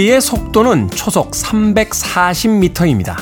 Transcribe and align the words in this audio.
소리의 0.00 0.20
속도는 0.22 0.90
초속 0.90 1.32
340m입니다. 1.32 3.16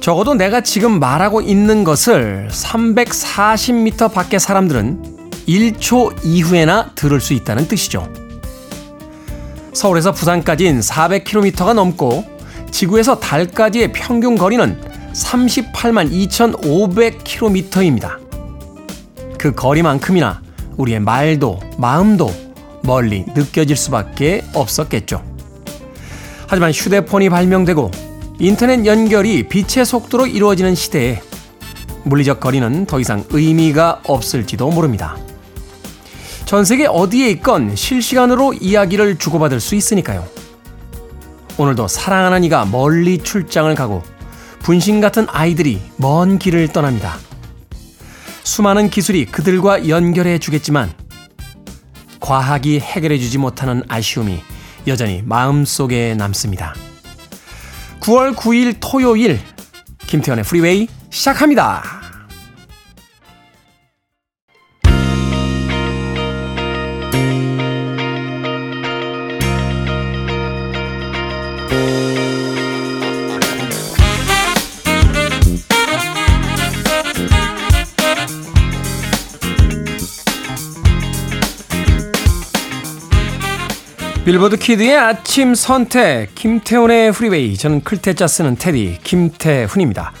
적어도 0.00 0.34
내가 0.34 0.62
지금 0.62 0.98
말하고 0.98 1.42
있는 1.42 1.84
것을 1.84 2.48
340m 2.50 4.14
밖의 4.14 4.40
사람들은 4.40 5.02
1초 5.46 6.24
이후에나 6.24 6.92
들을 6.94 7.20
수 7.20 7.34
있다는 7.34 7.68
뜻이죠. 7.68 8.10
서울에서 9.74 10.12
부산까지는 10.12 10.80
400km가 10.80 11.74
넘고 11.74 12.24
지구에서 12.70 13.20
달까지의 13.20 13.92
평균 13.92 14.38
거리는 14.38 14.80
38만 15.12 16.10
2,500km입니다. 16.30 18.16
그 19.36 19.52
거리만큼이나 19.54 20.40
우리의 20.78 21.00
말도 21.00 21.60
마음도 21.76 22.45
멀리 22.86 23.24
느껴질 23.34 23.76
수밖에 23.76 24.44
없었겠죠. 24.54 25.22
하지만 26.46 26.70
휴대폰이 26.70 27.28
발명되고 27.28 27.90
인터넷 28.38 28.86
연결이 28.86 29.48
빛의 29.48 29.84
속도로 29.84 30.26
이루어지는 30.26 30.74
시대에 30.74 31.20
물리적 32.04 32.38
거리는 32.38 32.86
더 32.86 33.00
이상 33.00 33.24
의미가 33.30 34.02
없을지도 34.04 34.70
모릅니다. 34.70 35.16
전 36.44 36.64
세계 36.64 36.86
어디에 36.86 37.28
있건 37.30 37.74
실시간으로 37.74 38.52
이야기를 38.54 39.18
주고받을 39.18 39.58
수 39.58 39.74
있으니까요. 39.74 40.24
오늘도 41.58 41.88
사랑하는 41.88 42.44
이가 42.44 42.66
멀리 42.66 43.18
출장을 43.18 43.74
가고 43.74 44.02
분신 44.60 45.00
같은 45.00 45.26
아이들이 45.30 45.80
먼 45.96 46.38
길을 46.38 46.68
떠납니다. 46.68 47.16
수많은 48.44 48.90
기술이 48.90 49.24
그들과 49.24 49.88
연결해 49.88 50.38
주겠지만 50.38 50.92
과학이 52.20 52.80
해결해 52.80 53.18
주지 53.18 53.38
못하는 53.38 53.82
아쉬움이 53.88 54.40
여전히 54.86 55.22
마음속에 55.24 56.14
남습니다. 56.14 56.74
9월 58.00 58.34
9일 58.34 58.76
토요일 58.80 59.40
김태현의 60.06 60.44
프리웨이 60.44 60.88
시작합니다. 61.10 62.05
빌보드 84.26 84.56
Kid의 84.56 84.98
아침 84.98 85.54
선택 85.54 86.34
김태훈의 86.34 87.12
프리웨이 87.12 87.56
저는 87.56 87.84
클 87.84 88.03
태 88.03 88.17
자 88.17 88.26
쓰는 88.26 88.56
태디 88.56 88.98
김태훈입니다. 89.04 90.12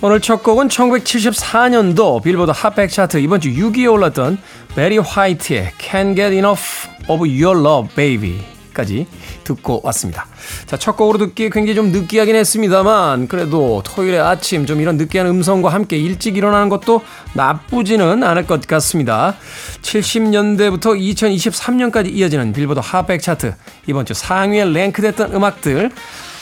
오늘 0.00 0.18
첫 0.18 0.42
곡은 0.42 0.66
1974년도 0.66 2.20
빌보드 2.20 2.50
핫백 2.52 2.90
차트 2.90 3.18
이번 3.18 3.40
주 3.40 3.50
6위에 3.50 3.92
올랐던 3.92 4.38
베리 4.74 4.98
화이트의 4.98 5.70
Can't 5.78 6.16
Get 6.16 6.34
Enough 6.34 6.88
of 7.06 7.24
Your 7.28 7.56
Love 7.60 7.94
Baby 7.94 8.57
까지 8.78 9.08
듣고 9.42 9.80
왔습니다. 9.82 10.26
자, 10.66 10.76
첫 10.76 10.96
곡으로 10.96 11.18
듣기 11.18 11.50
굉장히 11.50 11.74
좀 11.74 11.90
느끼하긴 11.90 12.36
했습니다만 12.36 13.26
그래도 13.26 13.82
토요일에 13.84 14.20
아침 14.20 14.66
좀 14.66 14.80
이런 14.80 14.96
느끼한 14.96 15.26
음성과 15.26 15.70
함께 15.70 15.98
일찍 15.98 16.36
일어나는 16.36 16.68
것도 16.68 17.02
나쁘지는 17.32 18.22
않을 18.22 18.46
것 18.46 18.64
같습니다. 18.68 19.34
70년대부터 19.82 20.96
2023년까지 20.96 22.14
이어지는 22.14 22.52
빌보드 22.52 22.78
핫백 22.80 23.20
차트 23.20 23.54
이번 23.88 24.06
주 24.06 24.14
상위에 24.14 24.64
랭크됐던 24.64 25.34
음악들 25.34 25.90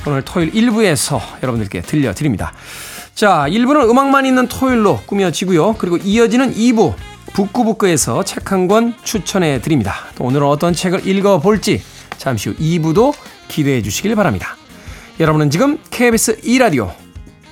오늘 0.06 0.20
토요일 0.22 0.52
1부에서 0.52 1.18
여러분들께 1.42 1.80
들려드립니다. 1.80 2.52
자, 3.14 3.46
1부는 3.48 3.88
음악만 3.88 4.26
있는 4.26 4.46
토요일로 4.46 5.00
꾸며지고요. 5.06 5.76
그리고 5.78 5.96
이어지는 5.96 6.52
2부 6.54 6.92
북끄북끄에서 7.32 8.24
책 8.24 8.52
한 8.52 8.68
권 8.68 8.94
추천해 9.04 9.60
드립니다. 9.60 9.94
또 10.16 10.24
오늘은 10.24 10.46
어떤 10.46 10.72
책을 10.72 11.06
읽어볼지 11.06 11.82
잠시 12.18 12.50
후 12.50 12.56
2부도 12.56 13.14
기대해 13.48 13.82
주시길 13.82 14.14
바랍니다. 14.14 14.56
여러분은 15.18 15.50
지금 15.50 15.78
KBS 15.90 16.40
2라디오 16.40 16.92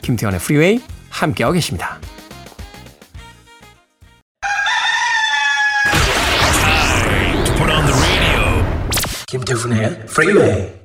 김태훈의 0.03 0.41
프리웨이 0.41 0.81
함께하고 1.11 1.55
계십니다. 1.55 1.99
김태훈의 9.27 10.07
프리웨이 10.07 10.84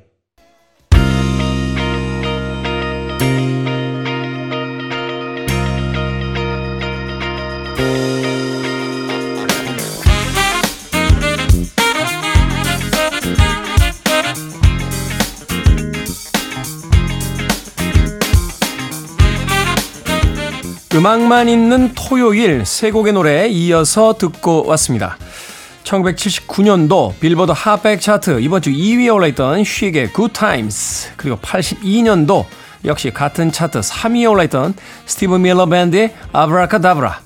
음악만 21.10 21.48
있는 21.48 21.92
토요일 21.96 22.64
세 22.64 22.92
곡의 22.92 23.14
노래 23.14 23.48
이어서 23.48 24.14
듣고 24.16 24.64
왔습니다. 24.66 25.16
1979년도 25.82 27.18
빌보드 27.18 27.50
핫백 27.50 28.00
차트 28.00 28.40
이번 28.40 28.62
주 28.62 28.70
2위에 28.70 29.12
올라있던 29.12 29.64
Good 29.64 30.32
Times 30.32 31.10
그리고 31.16 31.36
82년도 31.38 32.44
역시 32.84 33.10
같은 33.10 33.50
차트 33.50 33.80
3위에 33.80 34.30
올라있던 34.30 34.74
스티븐 35.06 35.42
밀러 35.42 35.66
밴드의 35.66 36.14
아브라카다브라 36.32 37.20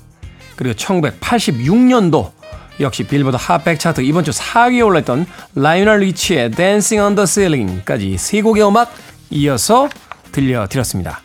그리고 0.55 0.75
1986년도 0.75 2.31
역시 2.79 3.03
빌보드 3.03 3.37
핫백 3.39 3.79
차트 3.79 4.01
이번 4.01 4.23
주 4.23 4.31
4위에 4.31 4.83
올라있던 4.83 5.27
라이널 5.53 5.99
리치의 5.99 6.51
on 6.99 7.13
the 7.13 7.27
Ceiling까지 7.27 8.17
세 8.17 8.41
곡의 8.41 8.67
음악 8.67 8.91
이어서 9.29 9.89
들려드렸습니다. 10.31 11.21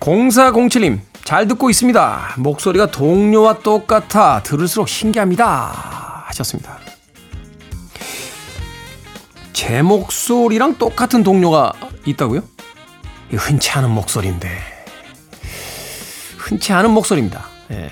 0407님 0.00 1.11
잘 1.24 1.46
듣고 1.46 1.70
있습니다. 1.70 2.34
목소리가 2.38 2.90
동료와 2.90 3.60
똑같아 3.60 4.42
들을수록 4.42 4.88
신기합니다. 4.88 6.24
하셨습니다. 6.26 6.78
제 9.52 9.82
목소리랑 9.82 10.78
똑같은 10.78 11.22
동료가 11.22 11.72
있다고요? 12.04 12.42
흔치 13.30 13.70
않은 13.70 13.90
목소리인데. 13.90 14.50
흔치 16.36 16.72
않은 16.72 16.90
목소리입니다. 16.90 17.46
예. 17.70 17.90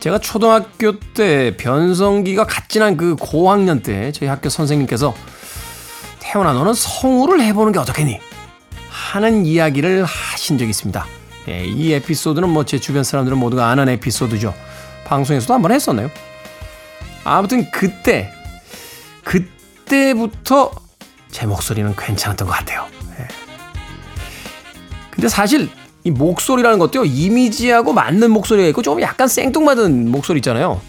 제가 0.00 0.18
초등학교 0.18 0.98
때 0.98 1.56
변성기가 1.56 2.46
갓진한 2.46 2.96
그 2.96 3.16
고학년 3.16 3.82
때 3.82 4.10
저희 4.12 4.28
학교 4.28 4.48
선생님께서 4.48 5.14
태훈아 6.20 6.52
너는 6.52 6.74
성우를 6.74 7.42
해보는 7.42 7.72
게 7.72 7.78
어떻겠니? 7.78 8.20
하는 8.88 9.44
이야기를 9.44 10.04
하신 10.04 10.58
적이 10.58 10.70
있습니다. 10.70 11.06
예, 11.48 11.64
이 11.64 11.92
에피소드는 11.92 12.48
뭐 12.48 12.64
제 12.64 12.78
주변 12.78 13.02
사람들은 13.04 13.36
모두가 13.38 13.68
아는 13.68 13.88
에피소드죠. 13.88 14.54
방송에서도 15.04 15.52
한번 15.52 15.72
했었나요? 15.72 16.10
아무튼 17.24 17.70
그때 17.70 18.32
그때부터 19.24 20.70
제 21.30 21.46
목소리는 21.46 21.94
괜찮았던 21.96 22.46
것 22.46 22.54
같아요. 22.54 22.86
예. 23.18 23.28
근데 25.10 25.28
사실 25.28 25.68
이 26.04 26.10
목소리라는 26.10 26.78
것도요 26.78 27.04
이미지하고 27.04 27.92
맞는 27.92 28.30
목소리가 28.30 28.68
있고 28.68 28.82
좀 28.82 29.00
약간 29.02 29.28
생뚱맞은 29.28 30.10
목소리 30.10 30.38
있잖아요. 30.38 30.80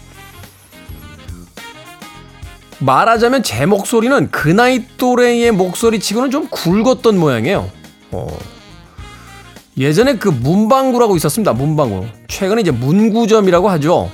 말하자면 2.80 3.42
제 3.42 3.64
목소리는 3.66 4.30
그 4.30 4.48
나이 4.48 4.84
또래의 4.96 5.52
목소리치고는 5.52 6.30
좀 6.30 6.48
굵었던 6.48 7.18
모양이에요. 7.18 7.70
어. 8.10 8.38
예전에 9.76 10.16
그 10.16 10.28
문방구라고 10.28 11.16
있었습니다. 11.16 11.52
문방구. 11.52 12.06
최근에 12.28 12.60
이제 12.60 12.70
문구점이라고 12.70 13.68
하죠. 13.70 14.10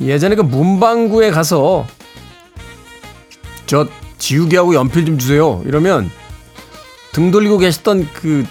예전에 0.00 0.34
그 0.34 0.42
문방구에 0.42 1.30
가서 1.30 1.86
저 3.66 3.86
지우개하고 4.18 4.74
연필 4.74 5.04
좀 5.06 5.18
주세요. 5.18 5.62
이러면 5.66 6.10
등 7.12 7.30
돌리고 7.30 7.58
계셨던 7.58 8.08
그 8.12 8.44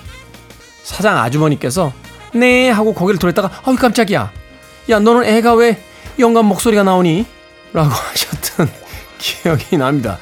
사장 0.83 1.17
아주머니께서 1.17 1.91
네 2.33 2.69
하고 2.69 2.93
고개를 2.93 3.19
돌렸다가 3.19 3.51
어이 3.65 3.75
깜짝이야. 3.75 4.31
야 4.89 4.99
너는 4.99 5.25
애가 5.25 5.53
왜 5.55 5.81
영감 6.19 6.45
목소리가 6.45 6.83
나오니? 6.83 7.25
라고 7.73 7.89
하셨던 7.91 8.69
기억이 9.17 9.77
납니다. 9.77 10.17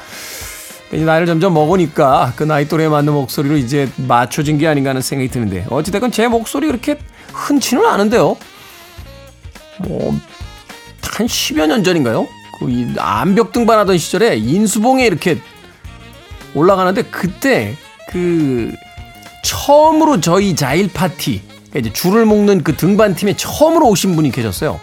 이제 0.93 1.03
나이를 1.03 1.27
점점 1.27 1.53
먹으니까 1.53 2.33
그 2.35 2.43
나이 2.43 2.67
또래에 2.67 2.87
맞는 2.87 3.11
목소리로 3.13 3.57
이제 3.57 3.89
맞춰진 3.95 4.57
게 4.57 4.67
아닌가 4.67 4.91
하는 4.91 5.01
생각이 5.01 5.29
드는데 5.29 5.65
어찌됐건 5.69 6.11
제 6.11 6.27
목소리 6.27 6.67
그렇게 6.67 6.97
흔치는 7.33 7.85
않은데요. 7.85 8.37
뭐 9.79 10.13
한 11.15 11.27
10여 11.27 11.67
년 11.67 11.83
전인가요? 11.83 12.27
그 12.59 12.93
암벽 12.97 13.53
등반하던 13.53 13.97
시절에 13.97 14.35
인수봉에 14.35 15.05
이렇게 15.05 15.39
올라가는데 16.53 17.03
그때 17.03 17.75
그 18.09 18.73
처음으로 19.43 20.19
저희 20.19 20.55
자일 20.55 20.91
파티 20.91 21.41
그러니까 21.69 21.79
이제 21.79 21.93
줄을 21.93 22.25
묶는 22.25 22.63
그 22.63 22.75
등반 22.75 23.15
팀에 23.15 23.35
처음으로 23.35 23.87
오신 23.87 24.15
분이 24.15 24.31
계셨어요. 24.31 24.79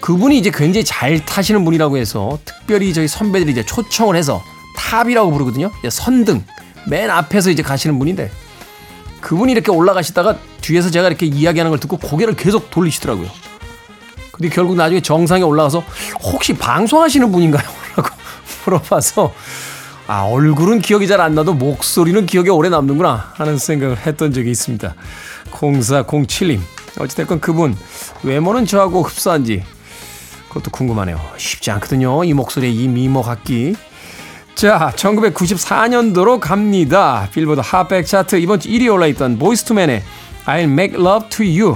그분이 0.00 0.38
이제 0.38 0.50
굉장히 0.52 0.84
잘 0.84 1.24
타시는 1.24 1.64
분이라고 1.64 1.98
해서 1.98 2.38
특별히 2.44 2.92
저희 2.94 3.06
선배들이 3.08 3.52
이제 3.52 3.64
초청을 3.64 4.16
해서 4.16 4.42
탑이라고 4.76 5.30
부르거든요. 5.30 5.70
선등 5.90 6.44
맨 6.86 7.10
앞에서 7.10 7.50
이제 7.50 7.62
가시는 7.62 7.98
분인데 7.98 8.30
그분이 9.20 9.52
이렇게 9.52 9.70
올라가시다가 9.70 10.36
뒤에서 10.60 10.90
제가 10.90 11.08
이렇게 11.08 11.26
이야기하는 11.26 11.70
걸 11.70 11.80
듣고 11.80 11.96
고개를 11.96 12.34
계속 12.36 12.70
돌리시더라고요. 12.70 13.28
근데 14.32 14.48
결국 14.48 14.76
나중에 14.76 15.00
정상에 15.00 15.42
올라가서 15.42 15.82
혹시 16.22 16.54
방송하시는 16.54 17.30
분인가요? 17.30 17.62
라고 17.96 18.10
물어봐서 18.64 19.32
아, 20.06 20.22
얼굴은 20.24 20.80
기억이 20.80 21.06
잘 21.06 21.20
안 21.20 21.34
나도 21.34 21.54
목소리는 21.54 22.26
기억에 22.26 22.50
오래 22.50 22.68
남는구나 22.68 23.32
하는 23.34 23.56
생각을 23.56 23.96
했던 23.98 24.32
적이 24.32 24.50
있습니다. 24.50 24.94
0407님. 25.52 26.60
어찌됐건 26.98 27.40
그분 27.40 27.76
외모는 28.22 28.66
저하고 28.66 29.02
흡사한지 29.02 29.64
그것도 30.48 30.70
궁금하네요. 30.70 31.18
쉽지 31.38 31.70
않거든요. 31.72 32.22
이 32.24 32.32
목소리에 32.34 32.70
이 32.70 32.86
미모 32.88 33.22
갖기. 33.22 33.74
자, 34.54 34.92
1994년도로 34.94 36.38
갑니다. 36.38 37.28
빌보드 37.32 37.60
핫백 37.62 38.06
차트 38.06 38.36
이번 38.36 38.60
주 38.60 38.68
1위 38.68 38.92
올라있던 38.92 39.38
보이스투맨의 39.38 40.02
I'll 40.46 40.64
Make 40.64 41.00
Love 41.00 41.28
to 41.28 41.44
You. 41.44 41.74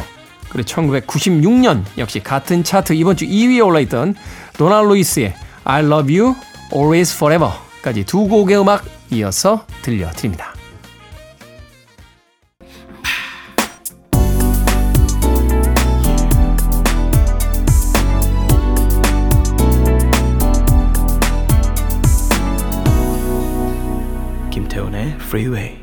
그리고 0.49 0.69
1996년 0.69 1.83
역시 1.99 2.21
같은 2.21 2.63
차트 2.63 2.93
이번 2.93 3.17
주 3.17 3.27
2위에 3.27 3.67
올라있던 3.67 4.15
도날 4.57 4.87
루이스의 4.87 5.35
I 5.65 5.85
Love 5.85 6.19
You 6.19 6.35
Always 6.73 7.17
Forever까지 7.17 8.05
두 8.05 8.29
곡의 8.29 8.61
음악 8.61 8.85
이어서 9.11 9.67
들려드립니다. 9.83 10.58
Freeway 25.29 25.77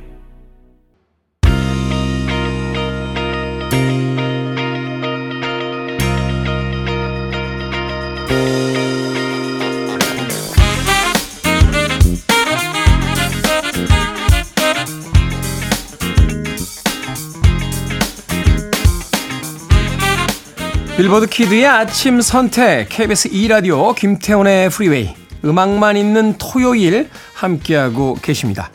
빌보드 20.97 21.27
Kid의 21.27 21.67
아침 21.67 22.19
선택 22.19 22.89
KBS 22.89 23.29
2라디오 23.29 23.93
김태훈의 23.93 24.71
프리웨이 24.71 25.13
음악만 25.43 25.97
있는 25.97 26.35
토요일 26.39 27.11
함께하고 27.35 28.15
계십니다. 28.15 28.71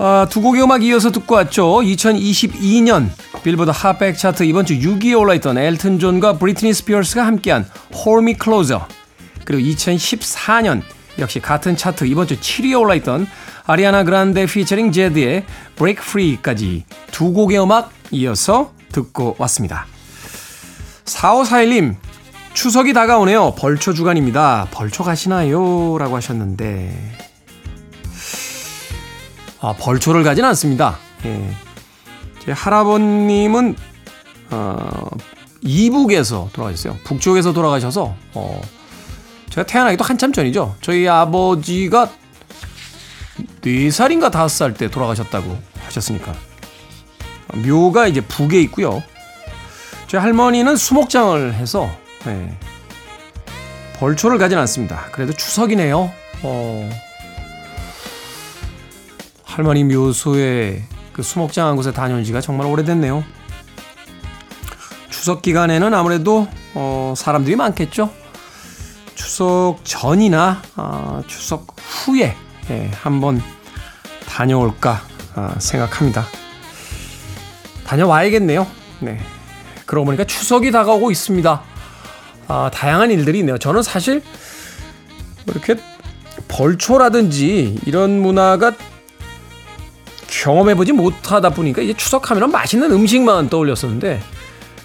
아, 0.00 0.28
두 0.30 0.40
곡의 0.40 0.62
음악 0.62 0.84
이어서 0.84 1.10
듣고 1.10 1.34
왔죠. 1.34 1.64
2022년 1.80 3.08
빌보드 3.42 3.72
핫백 3.74 4.16
차트 4.16 4.44
이번 4.44 4.64
주 4.64 4.78
6위에 4.78 5.18
올라있던 5.18 5.58
엘튼 5.58 5.98
존과 5.98 6.38
브리트니 6.38 6.72
스피어스가 6.72 7.26
함께한 7.26 7.68
Hold 7.92 8.22
Me 8.22 8.36
Closer 8.40 8.84
그리고 9.44 9.68
2014년 9.68 10.82
역시 11.18 11.40
같은 11.40 11.76
차트 11.76 12.04
이번 12.04 12.28
주 12.28 12.38
7위에 12.38 12.80
올라있던 12.80 13.26
아리아나 13.66 14.04
그란데 14.04 14.46
피처링 14.46 14.92
제드의 14.92 15.44
Break 15.74 16.00
Free까지 16.00 16.84
두 17.10 17.32
곡의 17.32 17.60
음악 17.60 17.90
이어서 18.12 18.72
듣고 18.92 19.34
왔습니다. 19.38 19.86
4541님, 21.06 21.96
추석이 22.54 22.92
다가오네요. 22.92 23.54
벌초 23.58 23.94
주간입니다. 23.94 24.68
벌초 24.70 25.02
가시나요? 25.02 25.98
라고 25.98 26.16
하셨는데, 26.16 27.27
아, 29.60 29.74
벌초를 29.74 30.22
가진 30.22 30.44
않습니다. 30.44 30.98
예. 31.24 31.50
제 32.44 32.52
할아버님은, 32.52 33.76
어, 34.50 35.08
이북에서 35.60 36.50
돌아가셨어요. 36.52 36.96
북쪽에서 37.04 37.52
돌아가셔서, 37.52 38.14
어, 38.34 38.60
제가 39.50 39.66
태어나기도 39.66 40.04
한참 40.04 40.32
전이죠. 40.32 40.76
저희 40.80 41.08
아버지가 41.08 42.10
4살인가 43.62 44.30
5살 44.30 44.76
때 44.76 44.88
돌아가셨다고 44.88 45.58
하셨으니까. 45.86 46.32
묘가 47.66 48.06
이제 48.06 48.20
북에 48.20 48.60
있고요. 48.62 49.02
저희 50.06 50.20
할머니는 50.20 50.76
수목장을 50.76 51.54
해서 51.54 51.90
네, 52.24 52.56
벌초를 53.98 54.38
가진 54.38 54.58
않습니다. 54.58 55.06
그래도 55.12 55.32
추석이네요. 55.32 56.10
어, 56.42 56.90
할머니 59.58 59.82
묘소에 59.82 60.84
그 61.12 61.24
수목장 61.24 61.66
한 61.66 61.74
곳에 61.74 61.92
다녀온 61.92 62.22
지가 62.22 62.40
정말 62.40 62.68
오래됐네요. 62.68 63.24
추석 65.10 65.42
기간에는 65.42 65.92
아무래도 65.94 66.46
어, 66.74 67.12
사람들이 67.16 67.56
많겠죠. 67.56 68.08
추석 69.16 69.80
전이나 69.82 70.62
어, 70.76 71.22
추석 71.26 71.74
후에 71.76 72.36
예, 72.70 72.90
한번 73.02 73.42
다녀올까 74.28 75.02
어, 75.34 75.54
생각합니다. 75.58 76.24
다녀와야겠네요. 77.84 78.64
네. 79.00 79.18
그러고 79.86 80.04
보니까 80.04 80.22
추석이 80.22 80.70
다가오고 80.70 81.10
있습니다. 81.10 81.62
아, 82.46 82.70
다양한 82.72 83.10
일들이 83.10 83.40
있네요. 83.40 83.58
저는 83.58 83.82
사실 83.82 84.22
이렇게 85.48 85.74
벌초라든지 86.46 87.80
이런 87.86 88.22
문화가 88.22 88.76
경험해보지 90.28 90.92
못하다 90.92 91.50
보니까 91.50 91.82
이제 91.82 91.94
추석하면 91.94 92.50
맛있는 92.50 92.92
음식만 92.92 93.48
떠올렸었는데 93.48 94.20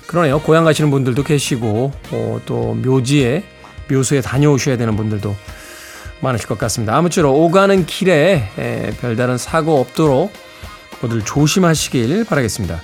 그러네요. 0.07 0.39
고향 0.39 0.63
가시는 0.63 0.91
분들도 0.91 1.23
계시고 1.23 1.91
어, 2.12 2.39
또 2.45 2.73
묘지에 2.75 3.43
묘소에 3.89 4.21
다녀오셔야 4.21 4.77
되는 4.77 4.95
분들도 4.95 5.35
많으실 6.21 6.47
것 6.47 6.57
같습니다. 6.57 6.95
아무쪼록 6.95 7.35
오가는 7.35 7.85
길에 7.85 8.50
에, 8.57 8.91
별다른 9.01 9.38
사고 9.38 9.79
없도록 9.79 10.31
모두 11.01 11.23
조심하시길 11.23 12.23
바라겠습니다. 12.25 12.81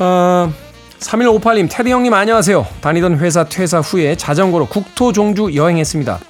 어, 0.00 0.52
3158님, 0.98 1.68
테디 1.70 1.90
형님 1.90 2.12
안녕하세요. 2.12 2.66
다니던 2.82 3.18
회사 3.18 3.44
퇴사 3.44 3.80
후에 3.80 4.16
자전거로 4.16 4.66
국토 4.66 5.12
종주 5.12 5.54
여행했습니다. 5.54 6.20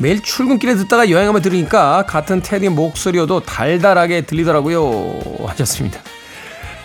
매일 0.00 0.22
출근길에 0.22 0.76
듣다가 0.76 1.10
여행하며 1.10 1.42
들으니까 1.42 2.04
같은 2.06 2.40
테디 2.40 2.70
목소리여도 2.70 3.40
달달하게 3.40 4.22
들리더라고요. 4.22 5.46
하셨습니다. 5.46 6.00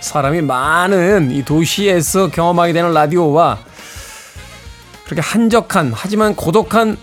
사람이 0.01 0.41
많은 0.41 1.31
이 1.31 1.43
도시에서 1.45 2.29
경험하게 2.29 2.73
되는 2.73 2.93
라디오와 2.93 3.59
그렇게 5.05 5.21
한적한 5.21 5.93
하지만 5.95 6.35
고독한 6.35 6.97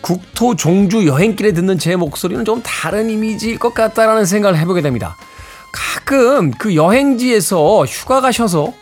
국토 0.00 0.54
종주 0.54 1.06
여행길에 1.06 1.52
듣는 1.52 1.76
제 1.76 1.96
목소리는 1.96 2.44
좀 2.44 2.62
다른 2.62 3.10
이미지일 3.10 3.58
것 3.58 3.74
같다라는 3.74 4.24
생각을 4.26 4.56
해보게 4.58 4.80
됩니다. 4.80 5.16
가끔 5.72 6.52
그 6.52 6.76
여행지에서 6.76 7.84
휴가 7.84 8.20
가셔서 8.20 8.72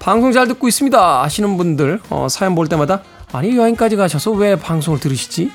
방송 0.00 0.32
잘 0.32 0.48
듣고 0.48 0.66
있습니다 0.66 1.22
하시는 1.22 1.56
분들 1.56 2.00
어, 2.08 2.26
사연 2.30 2.54
볼 2.54 2.68
때마다 2.68 3.02
아니 3.32 3.56
여행까지 3.56 3.96
가셔서 3.96 4.32
왜 4.32 4.56
방송을 4.56 4.98
들으시지? 4.98 5.52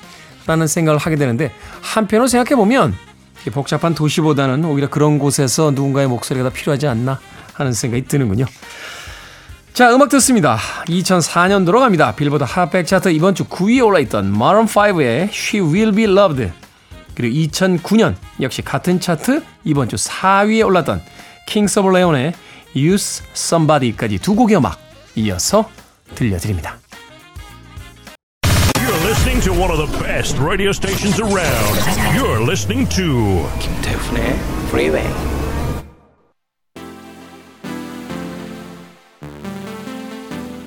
라는 0.47 0.67
생각을 0.67 0.99
하게 0.99 1.15
되는데 1.15 1.51
한편으로 1.81 2.27
생각해보면 2.27 2.93
복잡한 3.51 3.93
도시보다는 3.93 4.65
오히려 4.65 4.89
그런 4.89 5.19
곳에서 5.19 5.71
누군가의 5.71 6.07
목소리가 6.07 6.49
더 6.49 6.53
필요하지 6.53 6.87
않나 6.87 7.19
하는 7.53 7.73
생각이 7.73 8.05
드는군요. 8.05 8.45
자, 9.73 9.93
음악 9.93 10.09
듣습니다. 10.09 10.57
2004년도로 10.87 11.79
갑니다. 11.79 12.15
빌보드 12.15 12.43
핫백 12.43 12.87
차트 12.87 13.09
이번 13.09 13.35
주 13.35 13.43
9위에 13.43 13.85
올라있던 13.85 14.33
마룬5의 14.33 15.29
She 15.29 15.61
Will 15.61 15.91
Be 15.91 16.05
Loved 16.05 16.51
그리고 17.13 17.35
2009년 17.35 18.15
역시 18.41 18.61
같은 18.61 18.99
차트 18.99 19.43
이번 19.63 19.89
주 19.89 19.95
4위에 19.97 20.65
올랐던 20.65 21.01
킹스 21.47 21.79
오브 21.79 21.89
레온의 21.89 22.33
Use 22.75 23.25
Somebody까지 23.33 24.19
두 24.19 24.35
곡의 24.35 24.57
음악 24.57 24.79
이어서 25.15 25.69
들려드립니다. 26.15 26.77
Listening 29.25 29.55
to 29.55 29.59
one 29.59 29.71
of 29.71 29.79
the 29.79 30.03
best 30.03 30.37
radio 30.37 30.71
stations 30.71 31.19
around. 31.19 31.75
You're 32.15 32.45
listening 32.45 32.87
to 32.89 33.49
김태훈의 33.59 34.35
Freeway. 34.67 35.07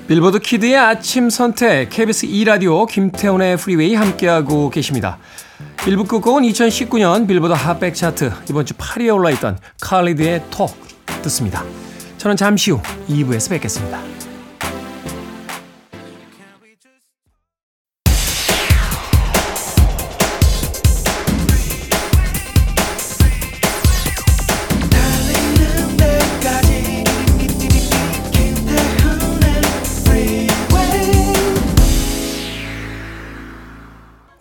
빌보드 0.08 0.40
Kid의 0.40 0.76
아침 0.76 1.30
선택 1.30 1.88
KBS 1.90 2.26
2 2.26 2.44
라디오 2.46 2.84
김태훈의 2.86 3.58
프리웨이 3.58 3.94
함께하고 3.94 4.70
계십니다. 4.70 5.18
1부 5.76 6.08
끝곡은 6.08 6.42
2019년 6.42 7.28
빌보드 7.28 7.52
핫백 7.52 7.94
차트 7.94 8.32
이번 8.50 8.66
주 8.66 8.74
8위에 8.74 9.14
올라있던 9.14 9.60
칼리드의 9.80 10.42
Talk 10.50 10.76
듣습니다. 11.22 11.62
저는 12.16 12.36
잠시 12.36 12.72
후 12.72 12.82
2부에서 13.08 13.50
뵙겠습니다. 13.50 14.27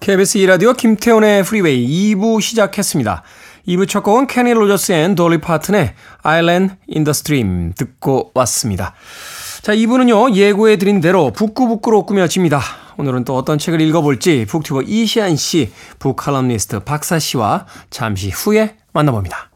KBS 0.08 0.40
2라디오 0.40 0.78
김태훈의 0.78 1.44
프리웨이 1.44 2.16
2부 2.16 2.42
시작했습니다. 2.42 3.24
2부 3.68 3.90
첫 3.90 4.04
곡은 4.04 4.28
케니 4.28 4.54
로저스 4.54 4.94
and 4.94 5.16
돌리 5.16 5.42
파튼의 5.42 5.96
Island 6.24 6.76
in 6.90 7.04
the 7.04 7.10
Stream 7.10 7.74
듣고 7.74 8.32
왔습니다. 8.34 8.94
자, 9.62 9.76
2부는요, 9.76 10.34
예고해드린 10.34 11.02
대로 11.02 11.34
북끄북끄로 11.34 12.06
꾸며 12.06 12.30
집니다. 12.30 12.62
오늘은 12.96 13.26
또 13.26 13.36
어떤 13.36 13.58
책을 13.58 13.82
읽어볼지 13.82 14.46
북튜버 14.48 14.84
이시한 14.84 15.36
씨, 15.36 15.74
북칼럼니스트 16.00 16.86
박사 16.86 17.20
씨와 17.20 17.66
잠시 17.90 18.30
후에 18.30 18.78
만나봅니다. 18.94 19.52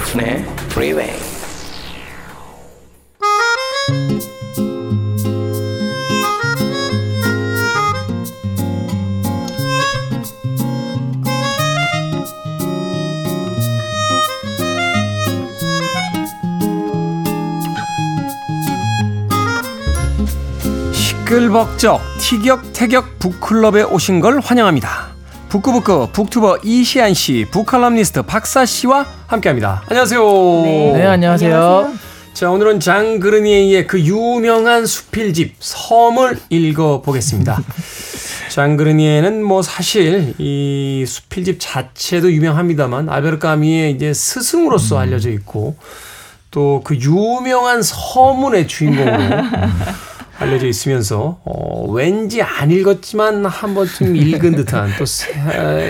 김태훈의 0.00 0.44
Freeway. 0.70 1.18
시끌벅적 20.92 22.00
티격태격 22.18 23.18
북클럽에 23.18 23.82
오신 23.82 24.20
걸 24.20 24.40
환영합니다. 24.40 25.09
북구북구 25.50 26.10
북투버 26.12 26.58
이시안 26.62 27.12
씨, 27.12 27.44
북칼럼니스트 27.50 28.22
박사 28.22 28.64
씨와 28.64 29.04
함께합니다. 29.26 29.82
안녕하세요. 29.88 30.22
네, 30.62 30.92
네 30.92 31.06
안녕하세요. 31.06 31.54
안녕하세요. 31.54 31.98
자, 32.34 32.50
오늘은 32.52 32.78
장 32.78 33.18
그르니에의 33.18 33.88
그 33.88 34.00
유명한 34.00 34.86
수필집 34.86 35.56
섬을 35.58 36.38
읽어보겠습니다. 36.50 37.60
장 38.50 38.76
그르니에는 38.76 39.42
뭐 39.42 39.62
사실 39.62 40.34
이 40.38 41.04
수필집 41.04 41.56
자체도 41.58 42.30
유명합니다만 42.30 43.08
알베르 43.08 43.40
까미의 43.40 43.90
이제 43.90 44.14
스승으로서 44.14 44.96
음. 44.96 45.00
알려져 45.00 45.30
있고 45.30 45.76
또 46.52 46.82
그 46.84 46.94
유명한 46.96 47.82
서문의 47.82 48.68
주인공으로 48.68 49.18
알려져 50.40 50.66
있으면서 50.66 51.40
어, 51.44 51.90
왠지 51.90 52.42
안 52.42 52.70
읽었지만 52.70 53.44
한 53.46 53.74
번쯤 53.74 54.16
읽은 54.16 54.56
듯한 54.56 54.90
또 54.98 55.04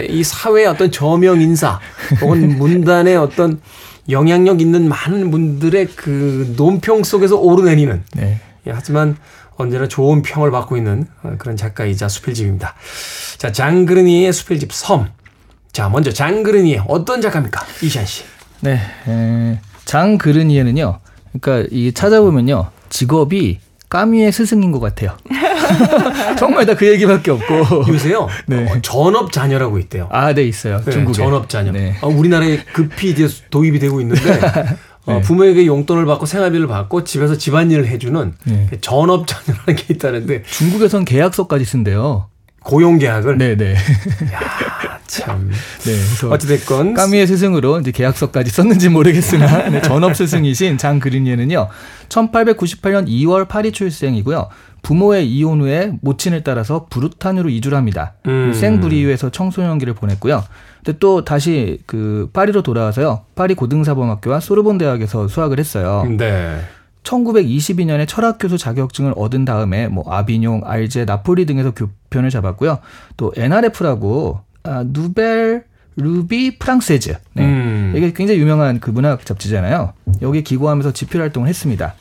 이 0.08 0.24
사회의 0.24 0.66
어떤 0.66 0.90
저명 0.90 1.40
인사 1.40 1.80
혹은 2.20 2.58
문단의 2.58 3.16
어떤 3.16 3.60
영향력 4.08 4.60
있는 4.60 4.88
많은 4.88 5.30
분들의 5.30 5.86
그 5.94 6.52
논평 6.56 7.04
속에서 7.04 7.36
오르내리는 7.36 8.02
네. 8.14 8.40
예, 8.66 8.70
하지만 8.72 9.16
언제나 9.56 9.86
좋은 9.86 10.22
평을 10.22 10.50
받고 10.50 10.76
있는 10.76 11.06
그런 11.38 11.56
작가이자 11.56 12.08
수필집입니다. 12.08 12.74
자, 13.38 13.52
장그르니의 13.52 14.32
수필집 14.32 14.72
섬. 14.72 15.08
자, 15.70 15.88
먼저 15.88 16.10
장그르니의 16.10 16.84
어떤 16.88 17.20
작가입니까? 17.20 17.64
이시안 17.82 18.04
씨. 18.06 18.24
네. 18.60 18.80
에, 19.06 19.60
장그르니에는요. 19.84 20.98
그러니까 21.40 21.68
이 21.70 21.92
찾아보면요. 21.92 22.70
직업이 22.88 23.60
까미의 23.90 24.32
스승인 24.32 24.70
것 24.72 24.80
같아요. 24.80 25.16
정말 26.38 26.64
다 26.64 26.74
그 26.74 26.88
얘기밖에 26.88 27.30
없고. 27.32 27.84
요새요. 27.92 28.28
네. 28.46 28.64
어, 28.70 28.78
전업 28.80 29.32
자녀라고 29.32 29.78
있대요. 29.80 30.08
아, 30.10 30.32
네, 30.32 30.44
있어요. 30.44 30.80
네, 30.84 30.90
중국에. 30.92 31.14
전업 31.16 31.48
자녀. 31.50 31.72
네. 31.72 31.94
아, 32.00 32.06
우리나라에 32.06 32.60
급히 32.72 33.10
이제 33.10 33.28
도입이 33.50 33.78
되고 33.80 34.00
있는데 34.00 34.22
어, 35.06 35.14
네. 35.14 35.20
부모에게 35.20 35.66
용돈을 35.66 36.06
받고 36.06 36.24
생활비를 36.26 36.68
받고 36.68 37.04
집에서 37.04 37.36
집안일을 37.36 37.86
해주는 37.88 38.34
네. 38.44 38.68
전업 38.80 39.26
자녀라는 39.26 39.76
게 39.76 39.94
있다는데 39.94 40.42
중국에선 40.44 41.04
계약서까지 41.04 41.64
쓴대요. 41.64 42.29
고용 42.62 42.98
계약을. 42.98 43.38
네네. 43.38 43.74
야, 43.74 43.78
참. 45.06 45.50
네. 45.84 46.26
어찌됐건 46.28 46.94
까미의 46.94 47.26
스승으로 47.26 47.80
이제 47.80 47.90
계약서까지 47.90 48.50
썼는지 48.50 48.88
모르겠으나 48.88 49.68
네, 49.70 49.82
전업 49.82 50.14
스승이신 50.14 50.78
장 50.78 51.00
그린예는요. 51.00 51.68
1898년 52.08 53.08
2월 53.08 53.48
파리 53.48 53.72
출생이고요. 53.72 54.48
부모의 54.82 55.30
이혼 55.30 55.60
후에 55.60 55.92
모친을 56.00 56.42
따라서 56.42 56.86
부르탄으로 56.88 57.48
이주를 57.50 57.76
합니다. 57.76 58.14
음. 58.26 58.52
생브리유에서 58.52 59.30
청소년기를 59.30 59.94
보냈고요. 59.94 60.42
근데 60.84 60.98
또 60.98 61.24
다시 61.24 61.78
그 61.86 62.30
파리로 62.32 62.62
돌아와서요. 62.62 63.24
파리 63.34 63.54
고등사범학교와 63.54 64.40
소르본 64.40 64.78
대학에서 64.78 65.28
수학을 65.28 65.58
했어요. 65.58 66.06
네. 66.16 66.60
1922년에 67.02 68.06
철학 68.06 68.38
교수 68.38 68.58
자격증을 68.58 69.14
얻은 69.16 69.44
다음에 69.44 69.88
뭐 69.88 70.04
아비뇽, 70.06 70.62
알제, 70.64 71.04
나폴리 71.04 71.46
등에서 71.46 71.72
교편을 71.72 72.30
잡았고요. 72.30 72.78
또 73.16 73.32
NRF라고 73.36 74.40
아, 74.62 74.84
누벨 74.86 75.64
루비 75.96 76.58
프랑세즈. 76.58 77.16
네. 77.34 77.44
음. 77.44 77.92
이게 77.96 78.12
굉장히 78.12 78.40
유명한 78.40 78.80
그 78.80 78.90
문학 78.90 79.24
잡지잖아요. 79.24 79.92
여기 80.22 80.42
기고하면서 80.42 80.92
집필 80.92 81.20
활동을 81.20 81.48
했습니다. 81.48 81.94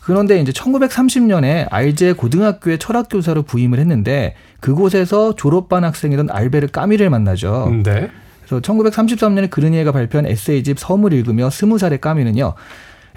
그런데 0.00 0.40
이제 0.40 0.50
1930년에 0.50 1.68
알제 1.70 2.14
고등학교의 2.14 2.78
철학 2.78 3.08
교사로 3.10 3.42
부임을 3.42 3.78
했는데 3.78 4.34
그곳에서 4.60 5.34
졸업반 5.36 5.84
학생이던 5.84 6.30
알베르 6.30 6.68
까미를 6.68 7.10
만나죠. 7.10 7.82
네. 7.84 8.10
그래서 8.44 8.60
1933년에 8.60 9.50
그르니에가 9.50 9.92
발표한 9.92 10.26
에세이집 10.26 10.78
섬을 10.78 11.12
읽으며 11.12 11.50
스무 11.50 11.78
살의 11.78 12.00
까미는요. 12.00 12.54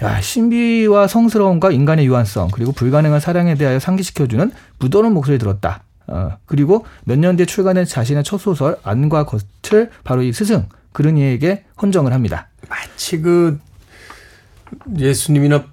야, 0.04 0.20
신비와 0.20 1.08
성스러움과 1.08 1.70
인간의 1.70 2.06
유한성 2.06 2.48
그리고 2.52 2.72
불가능한 2.72 3.20
사랑에 3.20 3.54
대하여 3.54 3.78
상기시켜주는 3.78 4.52
부드러운 4.78 5.12
목소리 5.14 5.38
들었다. 5.38 5.82
어, 6.06 6.36
그리고 6.46 6.84
몇 7.04 7.18
년 7.18 7.36
뒤에 7.36 7.46
출간된 7.46 7.86
자신의 7.86 8.24
첫 8.24 8.38
소설 8.38 8.76
안과 8.82 9.24
겉을 9.24 9.90
바로 10.04 10.22
이 10.22 10.32
스승 10.32 10.68
그르니에게 10.92 11.64
헌정을 11.80 12.12
합니다. 12.12 12.48
마치 12.68 13.20
그 13.20 13.58
예수님이나 14.98 15.64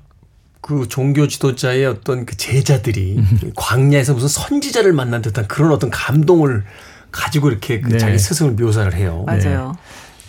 그 0.61 0.87
종교 0.87 1.27
지도자의 1.27 1.85
어떤 1.85 2.25
그 2.25 2.37
제자들이 2.37 3.19
광야에서 3.55 4.13
무슨 4.13 4.27
선지자를 4.29 4.93
만난 4.93 5.21
듯한 5.21 5.47
그런 5.47 5.71
어떤 5.71 5.89
감동을 5.89 6.63
가지고 7.11 7.49
이렇게 7.49 7.81
그 7.81 7.89
네. 7.89 7.97
자기 7.97 8.17
스승을 8.17 8.53
묘사를 8.53 8.93
해요. 8.93 9.23
맞아요. 9.25 9.73
네. 9.75 9.79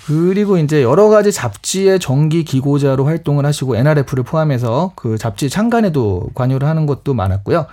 그리고 0.07 0.59
이제 0.59 0.83
여러 0.83 1.09
가지 1.09 1.31
잡지의 1.31 2.01
정기 2.01 2.45
기고자로 2.45 3.05
활동을 3.05 3.47
하시고 3.47 3.77
NRF를 3.77 4.25
포함해서 4.25 4.93
그 4.97 5.17
잡지 5.17 5.49
창간에도 5.49 6.31
관여를 6.35 6.67
하는 6.69 6.87
것도 6.87 7.15
많았고요. 7.15 7.67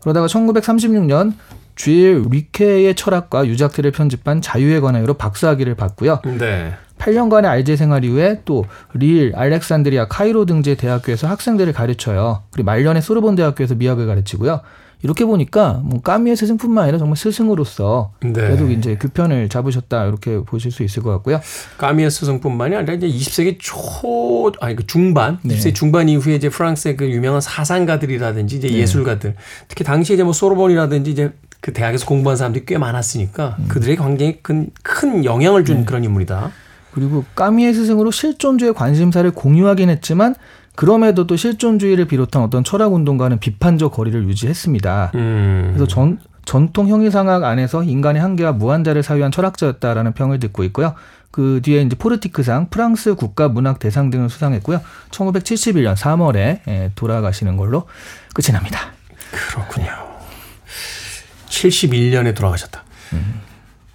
그러다가 0.00 0.26
1936년 0.26 1.34
주일 1.74 2.24
리케의 2.30 2.94
철학과 2.94 3.46
유작들을 3.46 3.90
편집한 3.90 4.40
자유에 4.40 4.80
관하여로 4.80 5.14
박사학위를 5.14 5.74
받고요. 5.74 6.20
네. 6.38 6.74
8년간의 6.98 7.46
알제 7.46 7.76
생활 7.76 8.04
이후에 8.04 8.42
또 8.44 8.64
릴, 8.94 9.32
알렉산드리아, 9.34 10.06
카이로 10.08 10.46
등지의 10.46 10.76
대학교에서 10.76 11.26
학생들을 11.26 11.72
가르쳐요. 11.72 12.42
그리고 12.52 12.66
말년에 12.66 13.00
소르본 13.00 13.34
대학교에서 13.34 13.74
미학을 13.74 14.06
가르치고요. 14.06 14.60
이렇게 15.04 15.26
보니까 15.26 15.82
뭐 15.84 16.00
까미의 16.00 16.34
스승뿐만 16.34 16.84
아니라 16.84 16.96
정말 16.96 17.18
스승으로서 17.18 18.12
네. 18.22 18.48
계속 18.48 18.70
이제 18.70 18.96
교편을 18.96 19.50
잡으셨다 19.50 20.06
이렇게 20.06 20.42
보실 20.42 20.72
수 20.72 20.82
있을 20.82 21.02
것 21.02 21.10
같고요. 21.10 21.42
까미의 21.76 22.10
스승뿐만이 22.10 22.74
아니라 22.74 22.94
이제 22.94 23.06
20세기 23.06 23.58
초 23.58 24.50
아니 24.60 24.74
그 24.74 24.86
중반, 24.86 25.38
네. 25.42 25.56
20세기 25.56 25.74
중반 25.74 26.08
이후에 26.08 26.36
이제 26.36 26.48
프랑스의 26.48 26.96
그 26.96 27.06
유명한 27.10 27.42
사상가들이라든지 27.42 28.56
이제 28.56 28.68
네. 28.68 28.78
예술가들, 28.78 29.34
특히 29.68 29.84
당시 29.84 30.14
이제 30.14 30.22
뭐 30.22 30.32
소르본이라든지 30.32 31.10
이제 31.10 31.32
그 31.60 31.74
대학에서 31.74 32.06
공부한 32.06 32.38
사람들이 32.38 32.64
꽤 32.64 32.78
많았으니까 32.78 33.56
음. 33.58 33.66
그들에게 33.68 34.02
굉장히 34.02 34.38
큰, 34.40 34.70
큰 34.82 35.26
영향을 35.26 35.66
준 35.66 35.80
네. 35.80 35.84
그런 35.84 36.02
인물이다. 36.02 36.50
그리고 36.94 37.24
까미의 37.34 37.74
스승으로 37.74 38.10
실존주의 38.10 38.72
관심사를 38.72 39.30
공유하긴 39.32 39.90
했지만 39.90 40.34
그럼에도 40.76 41.26
또 41.26 41.36
실존주의를 41.36 42.06
비롯한 42.06 42.42
어떤 42.42 42.64
철학 42.64 42.92
운동과는 42.92 43.38
비판적 43.38 43.92
거리를 43.92 44.28
유지했습니다. 44.28 45.12
음. 45.14 45.64
그래서 45.68 45.86
전, 45.86 46.18
전통 46.44 46.88
형이상학 46.88 47.44
안에서 47.44 47.84
인간의 47.84 48.20
한계와 48.20 48.52
무한자를 48.52 49.02
사유한 49.02 49.30
철학자였다라는 49.30 50.12
평을 50.12 50.40
듣고 50.40 50.64
있고요. 50.64 50.94
그 51.30 51.60
뒤에 51.62 51.82
이제 51.82 51.96
포르티크상, 51.96 52.68
프랑스 52.70 53.14
국가 53.14 53.48
문학 53.48 53.78
대상 53.78 54.10
등을 54.10 54.30
수상했고요. 54.30 54.80
1971년 55.10 55.96
3월에 55.96 56.60
예, 56.68 56.92
돌아가시는 56.94 57.56
걸로 57.56 57.88
끝이 58.34 58.52
납니다. 58.52 58.92
그렇군요. 59.50 59.90
71년에 61.48 62.34
돌아가셨다. 62.36 62.84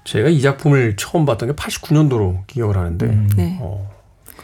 제가 0.03 0.29
이 0.29 0.41
작품을 0.41 0.95
처음 0.97 1.25
봤던 1.25 1.49
게 1.49 1.55
89년도로 1.55 2.47
기억을 2.47 2.77
하는데 2.77 3.05
네. 3.35 3.57
어, 3.61 3.89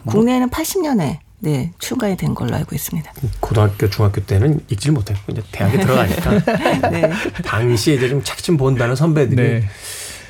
국내에는 0.05 0.49
80년에 0.49 1.25
네, 1.45 1.71
출간이 1.77 2.17
된 2.17 2.33
걸로 2.33 2.55
알고 2.55 2.73
있습니다. 2.75 3.13
고등학교, 3.39 3.87
중학교 3.87 4.19
때는 4.25 4.61
읽질 4.67 4.91
못했고 4.93 5.31
이제 5.31 5.43
대학에 5.51 5.77
들어가니까 5.79 6.39
네. 6.89 7.11
당시에 7.43 7.93
이제 7.93 8.09
좀 8.09 8.23
착심 8.23 8.57
본다는 8.57 8.95
선배들이 8.95 9.35
네. 9.35 9.63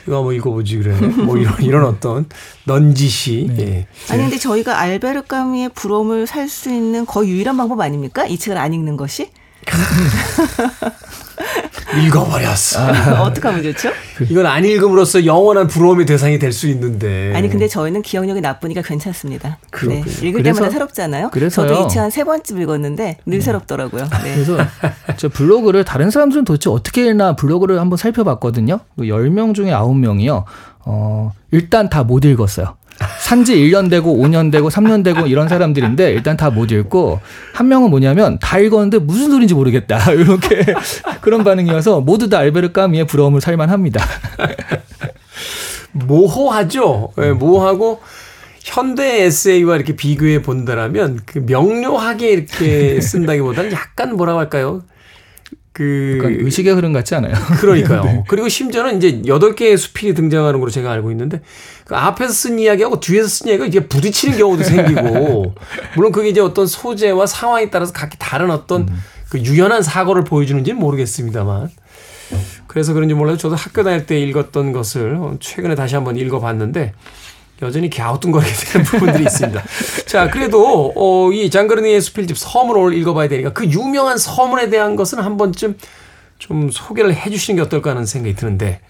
이거 0.05 0.17
한번 0.17 0.35
읽어보지 0.35 0.77
그래. 0.79 0.93
뭐 0.99 1.37
이런 1.37 1.61
이런 1.63 1.85
어떤 1.85 2.27
넌지시. 2.65 3.47
예. 3.57 3.87
아니 4.09 4.23
근데 4.23 4.37
저희가 4.37 4.77
알베르 4.77 5.23
까미의 5.23 5.69
부러움을 5.69 6.27
살 6.27 6.49
수 6.49 6.69
있는 6.69 7.05
거의 7.05 7.29
유일한 7.31 7.55
방법 7.55 7.79
아닙니까? 7.79 8.25
이 8.27 8.37
책을 8.37 8.57
안 8.57 8.73
읽는 8.73 8.97
것이? 8.97 9.31
읽어버렸어. 12.05 13.21
어떻게 13.23 13.47
하면 13.47 13.63
좋죠? 13.63 13.89
이건 14.29 14.45
안 14.45 14.65
읽음으로써 14.65 15.25
영원한 15.25 15.67
부러움의 15.67 16.05
대상이 16.05 16.39
될 16.39 16.51
수 16.51 16.67
있는데. 16.67 17.33
아니 17.35 17.49
근데 17.49 17.67
저희는 17.67 18.01
기억력이 18.01 18.41
나쁘니까 18.41 18.81
괜찮습니다. 18.81 19.57
네. 19.87 20.03
읽을 20.21 20.41
그래서- 20.41 20.59
때마다 20.59 20.69
새롭잖아요. 20.71 21.29
그래서요. 21.31 21.67
저도 21.67 21.85
이책한세 21.87 22.23
번쯤 22.23 22.61
읽었는데 22.61 23.17
늘 23.25 23.41
새롭더라고요. 23.41 24.07
네. 24.23 24.33
그래서 24.35 24.57
저 25.17 25.29
블로그를 25.29 25.83
다른 25.83 26.11
사람들은 26.11 26.45
도대체 26.45 26.69
어떻게 26.69 27.05
읽나 27.07 27.35
블로그를 27.35 27.79
한번 27.79 27.97
살펴봤거든요. 27.97 28.79
그 28.97 29.03
10명 29.03 29.53
중에 29.53 29.71
9명이요. 29.71 30.43
어, 30.85 31.33
일단 31.51 31.89
다 31.89 32.03
못 32.03 32.23
읽었어요. 32.25 32.75
산지 33.19 33.55
1년 33.55 33.89
되고 33.89 34.15
5년 34.17 34.51
되고 34.51 34.69
3년 34.69 35.03
되고 35.03 35.27
이런 35.27 35.47
사람들인데 35.47 36.11
일단 36.11 36.35
다 36.37 36.49
못 36.49 36.71
읽고 36.71 37.19
한 37.53 37.67
명은 37.67 37.89
뭐냐면 37.89 38.39
다 38.39 38.59
읽었는데 38.59 38.99
무슨 38.99 39.29
소리인지 39.31 39.53
모르겠다. 39.53 40.11
이렇게 40.13 40.63
그런 41.21 41.43
반응이어서 41.43 42.01
모두 42.01 42.29
다 42.29 42.39
알베르 42.39 42.71
까미의 42.71 43.07
부러움을 43.07 43.41
살만합니다. 43.41 44.03
모호하죠. 45.91 47.11
예, 47.21 47.31
모호하고 47.31 48.01
현대 48.61 49.23
에세이와 49.23 49.75
이렇게 49.75 49.95
비교해 49.95 50.41
본다라면 50.41 51.21
그 51.25 51.39
명료하게 51.45 52.29
이렇게 52.31 52.99
쓴다기보다는 53.01 53.71
약간 53.71 54.15
뭐라고 54.15 54.39
할까요? 54.39 54.83
그 55.75 56.37
의식의 56.39 56.73
흐름 56.73 56.93
같지 56.93 57.15
않아요? 57.15 57.33
그러니까요. 57.59 58.23
그리고 58.29 58.47
심지어는 58.47 58.95
이제 58.95 59.21
여덟 59.27 59.55
개의 59.55 59.75
수필이 59.75 60.13
등장하는 60.13 60.61
걸로 60.61 60.71
제가 60.71 60.89
알고 60.89 61.11
있는데 61.11 61.41
그 61.83 61.97
앞에서 61.97 62.31
쓴 62.31 62.59
이야기하고 62.59 63.01
뒤에서 63.01 63.27
쓴 63.27 63.47
이야기가 63.49 63.65
이게 63.65 63.85
부딪히는 63.85 64.37
경우도 64.37 64.63
생기고 64.65 65.53
물론 65.97 66.13
그게 66.13 66.29
이제 66.29 66.39
어떤 66.39 66.65
소재와 66.65 67.25
상황에 67.25 67.69
따라서 67.69 67.91
각기 67.91 68.15
다른 68.17 68.51
어떤 68.51 68.87
그 69.27 69.37
유연한 69.39 69.83
사고를 69.83 70.23
보여주는지는 70.23 70.79
모르겠습니다만 70.79 71.69
그래서 72.67 72.93
그런지 72.93 73.13
몰라도 73.13 73.37
저도 73.37 73.55
학교 73.55 73.83
다닐 73.83 74.05
때 74.05 74.17
읽었던 74.17 74.71
것을 74.71 75.19
최근에 75.41 75.75
다시 75.75 75.95
한번 75.95 76.15
읽어봤는데 76.15 76.93
여전히 77.61 77.89
갸우뚱거리게 77.89 78.53
되는 78.53 78.85
부분들이 78.85 79.23
있습니다. 79.23 79.63
자, 80.05 80.29
그래도 80.29 80.93
어, 80.95 81.31
이 81.31 81.49
장그르니의 81.49 82.01
수필집 82.01 82.37
서문을 82.37 82.97
읽어봐야 82.97 83.27
되니까 83.27 83.53
그 83.53 83.65
유명한 83.65 84.17
서문에 84.17 84.69
대한 84.69 84.95
것은 84.95 85.19
한 85.19 85.37
번쯤 85.37 85.77
좀 86.37 86.69
소개를 86.69 87.15
해주시는 87.15 87.55
게 87.57 87.61
어떨까 87.61 87.91
하는 87.91 88.05
생각이 88.05 88.35
드는데. 88.35 88.81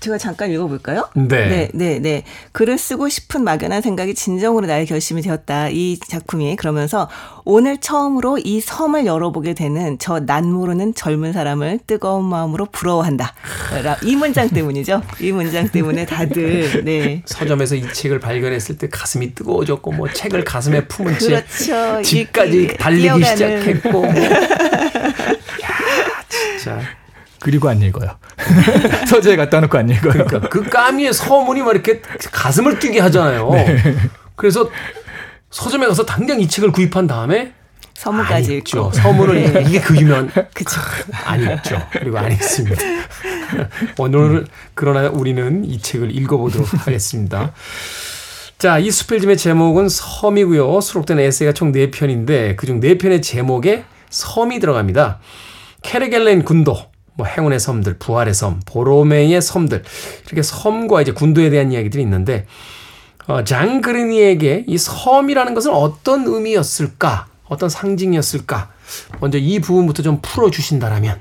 제가 0.00 0.16
잠깐 0.16 0.50
읽어볼까요? 0.50 1.08
네. 1.14 1.26
네, 1.46 1.70
네, 1.74 1.98
네. 1.98 2.24
글을 2.52 2.78
쓰고 2.78 3.10
싶은 3.10 3.44
막연한 3.44 3.82
생각이 3.82 4.14
진정으로 4.14 4.66
나의 4.66 4.86
결심이 4.86 5.20
되었다. 5.20 5.68
이 5.68 5.98
작품이 5.98 6.56
그러면서 6.56 7.08
오늘 7.44 7.76
처음으로 7.78 8.38
이 8.38 8.60
섬을 8.62 9.04
열어보게 9.04 9.52
되는 9.54 9.98
저 9.98 10.20
난 10.20 10.50
모르는 10.52 10.94
젊은 10.94 11.32
사람을 11.34 11.80
뜨거운 11.86 12.24
마음으로 12.24 12.66
부러워한다. 12.66 13.34
라- 13.84 13.96
이 14.02 14.16
문장 14.16 14.48
때문이죠. 14.48 15.02
이 15.20 15.32
문장 15.32 15.68
때문에 15.68 16.06
다들 16.06 16.82
네. 16.84 17.22
서점에서 17.26 17.74
이 17.74 17.92
책을 17.92 18.20
발견했을 18.20 18.78
때 18.78 18.88
가슴이 18.88 19.34
뜨거워졌고 19.34 19.92
뭐 19.92 20.08
책을 20.10 20.44
가슴에 20.44 20.86
품은 20.86 21.18
채 21.18 21.26
그렇죠. 21.28 22.02
집까지 22.02 22.62
읽기, 22.62 22.76
달리기 22.78 23.02
뛰어가는. 23.02 23.26
시작했고 23.26 23.90
뭐. 23.90 24.06
야, 25.62 25.74
진짜 26.28 26.80
그리고 27.40 27.68
안 27.68 27.80
읽어요. 27.82 28.16
서재에 29.08 29.36
갖다 29.36 29.60
놓고 29.60 29.78
안 29.78 29.88
읽어요. 29.88 30.24
그러니까 30.24 30.40
그 30.48 30.62
까미의 30.62 31.12
서문이 31.12 31.62
막 31.62 31.72
이렇게 31.72 32.00
가슴을 32.32 32.78
뛰게 32.78 33.00
하잖아요. 33.00 33.50
그래서 34.36 34.70
서점에 35.50 35.86
가서 35.86 36.04
당장 36.04 36.40
이 36.40 36.48
책을 36.48 36.72
구입한 36.72 37.06
다음에 37.06 37.52
서문까지. 37.94 38.56
읽죠. 38.56 38.90
서문을 38.94 39.52
네. 39.52 39.64
이게 39.68 39.80
그 39.80 39.94
유명한 39.94 40.30
그쵸. 40.54 40.80
안 41.26 41.42
읽죠. 41.42 41.86
그리고 41.92 42.18
안 42.18 42.32
읽습니다. 42.32 42.82
오늘 43.98 44.46
그러나 44.74 45.10
우리는 45.10 45.66
이 45.66 45.78
책을 45.78 46.16
읽어보도록 46.16 46.86
하겠습니다. 46.86 47.52
자, 48.56 48.78
이 48.78 48.90
수필집의 48.90 49.36
제목은 49.36 49.88
섬이고요. 49.90 50.80
수록된 50.80 51.18
에세이가 51.18 51.52
총 51.52 51.72
4편인데 51.72 52.56
그중 52.56 52.80
4편의 52.80 53.22
제목에 53.22 53.84
섬이 54.08 54.60
들어갑니다. 54.60 55.18
케르겔렌 55.82 56.44
군도, 56.44 56.78
뭐 57.14 57.26
행운의 57.26 57.58
섬들, 57.60 57.98
부활의 57.98 58.34
섬, 58.34 58.60
보로메의 58.64 59.40
섬들 59.42 59.82
이렇게 60.26 60.42
섬과 60.42 61.02
이제 61.02 61.12
군도에 61.12 61.50
대한 61.50 61.72
이야기들이 61.72 62.02
있는데 62.02 62.46
어, 63.26 63.44
장그리니에게 63.44 64.64
이 64.66 64.78
섬이라는 64.78 65.54
것은 65.54 65.72
어떤 65.72 66.26
의미였을까? 66.26 67.26
어떤 67.48 67.68
상징이었을까? 67.68 68.70
먼저 69.20 69.38
이 69.38 69.60
부분부터 69.60 70.02
좀 70.02 70.18
풀어 70.22 70.50
주신다라면. 70.50 71.20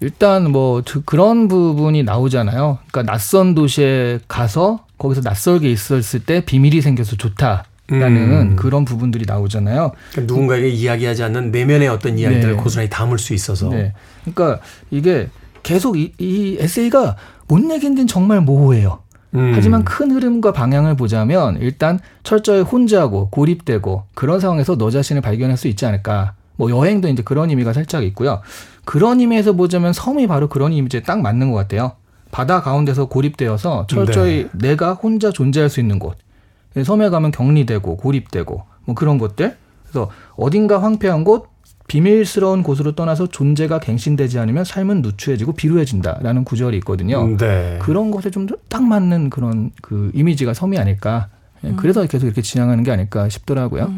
일단 0.00 0.50
뭐 0.50 0.82
저- 0.84 1.00
그런 1.04 1.48
부분이 1.48 2.02
나오잖아요. 2.02 2.78
그러니까 2.90 3.12
낯선 3.12 3.54
도시에 3.54 4.20
가서 4.28 4.84
거기서 4.98 5.20
낯설게 5.22 5.70
있었을 5.70 6.20
때 6.24 6.44
비밀이 6.44 6.80
생겨서 6.82 7.16
좋다 7.16 7.64
라는 7.86 8.52
음. 8.52 8.56
그런 8.56 8.84
부분들이 8.86 9.24
나오잖아요. 9.26 9.92
그러니까 10.12 10.32
누군가에게 10.32 10.68
이야기하지 10.68 11.22
않는 11.24 11.50
내면의 11.50 11.88
어떤 11.88 12.18
이야기들을 12.18 12.56
네. 12.56 12.62
고스란히 12.62 12.88
담을 12.88 13.18
수 13.18 13.34
있어서. 13.34 13.68
네. 13.68 13.92
그러니까 14.24 14.60
이게 14.90 15.28
계속 15.62 15.98
이, 15.98 16.12
이 16.18 16.56
에세이가 16.58 17.16
뭔 17.46 17.70
얘기인지는 17.70 18.06
정말 18.06 18.40
모호해요. 18.40 19.00
음. 19.34 19.52
하지만 19.54 19.84
큰 19.84 20.12
흐름과 20.12 20.52
방향을 20.52 20.96
보자면 20.96 21.58
일단 21.60 21.98
철저히 22.22 22.62
혼자고 22.62 23.28
고립되고 23.30 24.04
그런 24.14 24.40
상황에서 24.40 24.78
너 24.78 24.90
자신을 24.90 25.20
발견할 25.20 25.56
수 25.58 25.68
있지 25.68 25.84
않을까. 25.84 26.34
뭐 26.56 26.70
여행도 26.70 27.08
이제 27.08 27.22
그런 27.22 27.50
의미가 27.50 27.72
살짝 27.72 28.04
있고요. 28.04 28.40
그런 28.84 29.20
의미에서 29.20 29.54
보자면 29.54 29.92
섬이 29.92 30.26
바로 30.26 30.48
그런 30.48 30.72
이미지에 30.72 31.02
딱 31.02 31.20
맞는 31.20 31.50
것 31.50 31.56
같아요. 31.58 31.92
바다 32.30 32.62
가운데서 32.62 33.06
고립되어서 33.06 33.86
철저히 33.88 34.48
내가 34.52 34.94
혼자 34.94 35.30
존재할 35.30 35.68
수 35.68 35.80
있는 35.80 35.98
곳. 35.98 36.16
섬에 36.82 37.08
가면 37.10 37.30
격리되고 37.30 37.96
고립되고 37.96 38.62
뭐 38.86 38.94
그런 38.94 39.18
것들. 39.18 39.56
그래서 39.82 40.10
어딘가 40.36 40.82
황폐한 40.82 41.22
곳, 41.24 41.48
비밀스러운 41.86 42.62
곳으로 42.62 42.92
떠나서 42.92 43.26
존재가 43.28 43.78
갱신되지 43.78 44.38
않으면 44.38 44.64
삶은 44.64 45.02
누추해지고 45.02 45.52
비루해진다라는 45.52 46.44
구절이 46.44 46.76
있거든요. 46.78 47.22
음, 47.22 47.36
네. 47.36 47.78
그런 47.82 48.10
것에 48.10 48.30
좀 48.30 48.46
딱 48.68 48.82
맞는 48.82 49.30
그런 49.30 49.70
그 49.82 50.10
이미지가 50.14 50.54
섬이 50.54 50.78
아닐까. 50.78 51.28
예, 51.62 51.72
그래서 51.76 52.04
계속 52.06 52.26
이렇게 52.26 52.42
진행하는 52.42 52.82
게 52.82 52.90
아닐까 52.90 53.28
싶더라고요. 53.28 53.92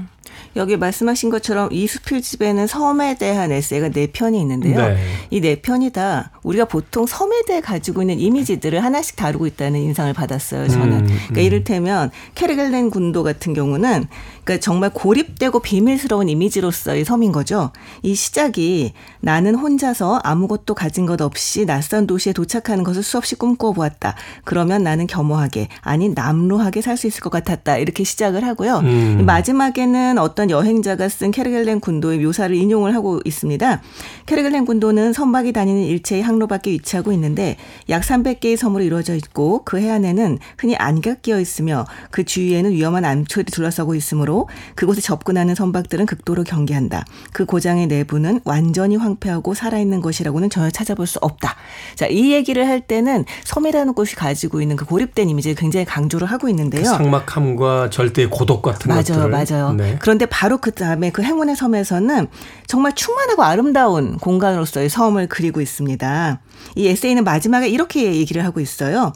여기 0.56 0.76
말씀하신 0.76 1.30
것처럼 1.30 1.68
이 1.72 1.86
수필 1.86 2.20
집에는 2.20 2.66
섬에 2.66 3.16
대한 3.16 3.52
에세이가 3.52 3.90
네 3.90 4.08
편이 4.08 4.40
있는데요. 4.40 4.88
네. 4.88 4.98
이네 5.30 5.60
편이 5.60 5.90
다 5.90 6.32
우리가 6.42 6.64
보통 6.64 7.06
섬에 7.06 7.42
대해 7.46 7.60
가지고 7.60 8.02
있는 8.02 8.18
이미지들을 8.18 8.82
하나씩 8.82 9.16
다루고 9.16 9.46
있다는 9.46 9.80
인상을 9.80 10.12
받았어요. 10.12 10.68
저는. 10.68 10.92
음, 11.00 11.06
그러니까 11.06 11.40
이를테면 11.40 12.10
케르겔렌 12.34 12.90
군도 12.90 13.22
같은 13.22 13.54
경우는 13.54 14.06
그러니까 14.44 14.62
정말 14.62 14.90
고립되고 14.90 15.60
비밀스러운 15.60 16.28
이미지로서의 16.28 17.04
섬인 17.04 17.32
거죠. 17.32 17.70
이 18.02 18.14
시작이 18.14 18.92
나는 19.20 19.54
혼자서 19.54 20.20
아무것도 20.24 20.74
가진 20.74 21.06
것 21.06 21.20
없이 21.20 21.66
낯선 21.66 22.06
도시에 22.06 22.32
도착하는 22.32 22.84
것을 22.84 23.02
수없이 23.02 23.36
꿈꿔보았다. 23.36 24.14
그러면 24.44 24.82
나는 24.82 25.06
겸허하게 25.06 25.68
아니 25.82 26.08
남루하게 26.08 26.82
살 26.82 26.96
수 26.96 27.06
있을 27.06 27.20
것 27.20 27.30
같았다. 27.30 27.76
이렇게 27.76 28.04
시작을 28.04 28.44
하고요. 28.46 28.78
음. 28.78 29.22
마지막에는 29.26 30.15
여기서는 30.16 30.22
어떤 30.22 30.50
여행자가 30.50 31.08
쓴 31.08 31.30
캐르겔렌 31.30 31.78
군도의 31.78 32.18
묘사를 32.18 32.56
인용을 32.56 32.94
하고 32.94 33.20
있습니다. 33.24 33.82
캐르겔렌 34.24 34.64
군도는 34.64 35.12
선박이 35.12 35.52
다니는 35.52 35.82
일체의 35.82 36.22
항로밖에 36.22 36.72
위치하고 36.72 37.12
있는데 37.12 37.56
약 37.88 38.02
300개의 38.02 38.56
섬으로 38.56 38.82
이루어져 38.82 39.14
있고 39.14 39.62
그 39.64 39.78
해안에는 39.78 40.38
흔히 40.58 40.74
안개가 40.74 41.20
끼어 41.20 41.38
있으며 41.38 41.84
그 42.10 42.24
주위에는 42.24 42.72
위험한 42.72 43.04
암초들이 43.04 43.52
둘러싸고 43.52 43.94
있으므로 43.94 44.48
그곳에 44.74 45.00
접근하는 45.00 45.54
선박들은 45.54 46.06
극도로 46.06 46.42
경계한다. 46.42 47.04
그 47.32 47.44
고장의 47.44 47.86
내부는 47.86 48.40
완전히 48.44 48.96
황폐하고 48.96 49.54
살아있는 49.54 50.00
것이라고는 50.00 50.50
전혀 50.50 50.70
찾아볼 50.70 51.06
수 51.06 51.18
없다. 51.20 51.54
자, 51.94 52.06
이 52.06 52.32
얘기를 52.32 52.66
할 52.66 52.80
때는 52.80 53.24
섬이라는 53.44 53.94
곳이 53.94 54.16
가지고 54.16 54.60
있는 54.62 54.76
그 54.76 54.84
고립된 54.86 55.28
이미지를 55.28 55.54
굉장히 55.54 55.84
강조를 55.84 56.26
하고 56.26 56.48
있는데요. 56.48 56.82
그 56.82 56.88
상막함과 56.88 57.90
절대의 57.90 58.30
고독 58.30 58.62
같은 58.62 58.88
맞아요, 58.88 59.04
것들을 59.04 59.30
맞아요. 59.30 59.72
네. 59.72 59.98
그런데 60.06 60.24
바로 60.26 60.58
그 60.58 60.70
다음에 60.70 61.10
그 61.10 61.20
행운의 61.20 61.56
섬에서는 61.56 62.28
정말 62.68 62.94
충만하고 62.94 63.42
아름다운 63.42 64.18
공간으로서의 64.18 64.88
섬을 64.88 65.26
그리고 65.26 65.60
있습니다. 65.60 66.40
이 66.76 66.86
에세이는 66.86 67.24
마지막에 67.24 67.68
이렇게 67.68 68.14
얘기를 68.14 68.44
하고 68.44 68.60
있어요. 68.60 69.12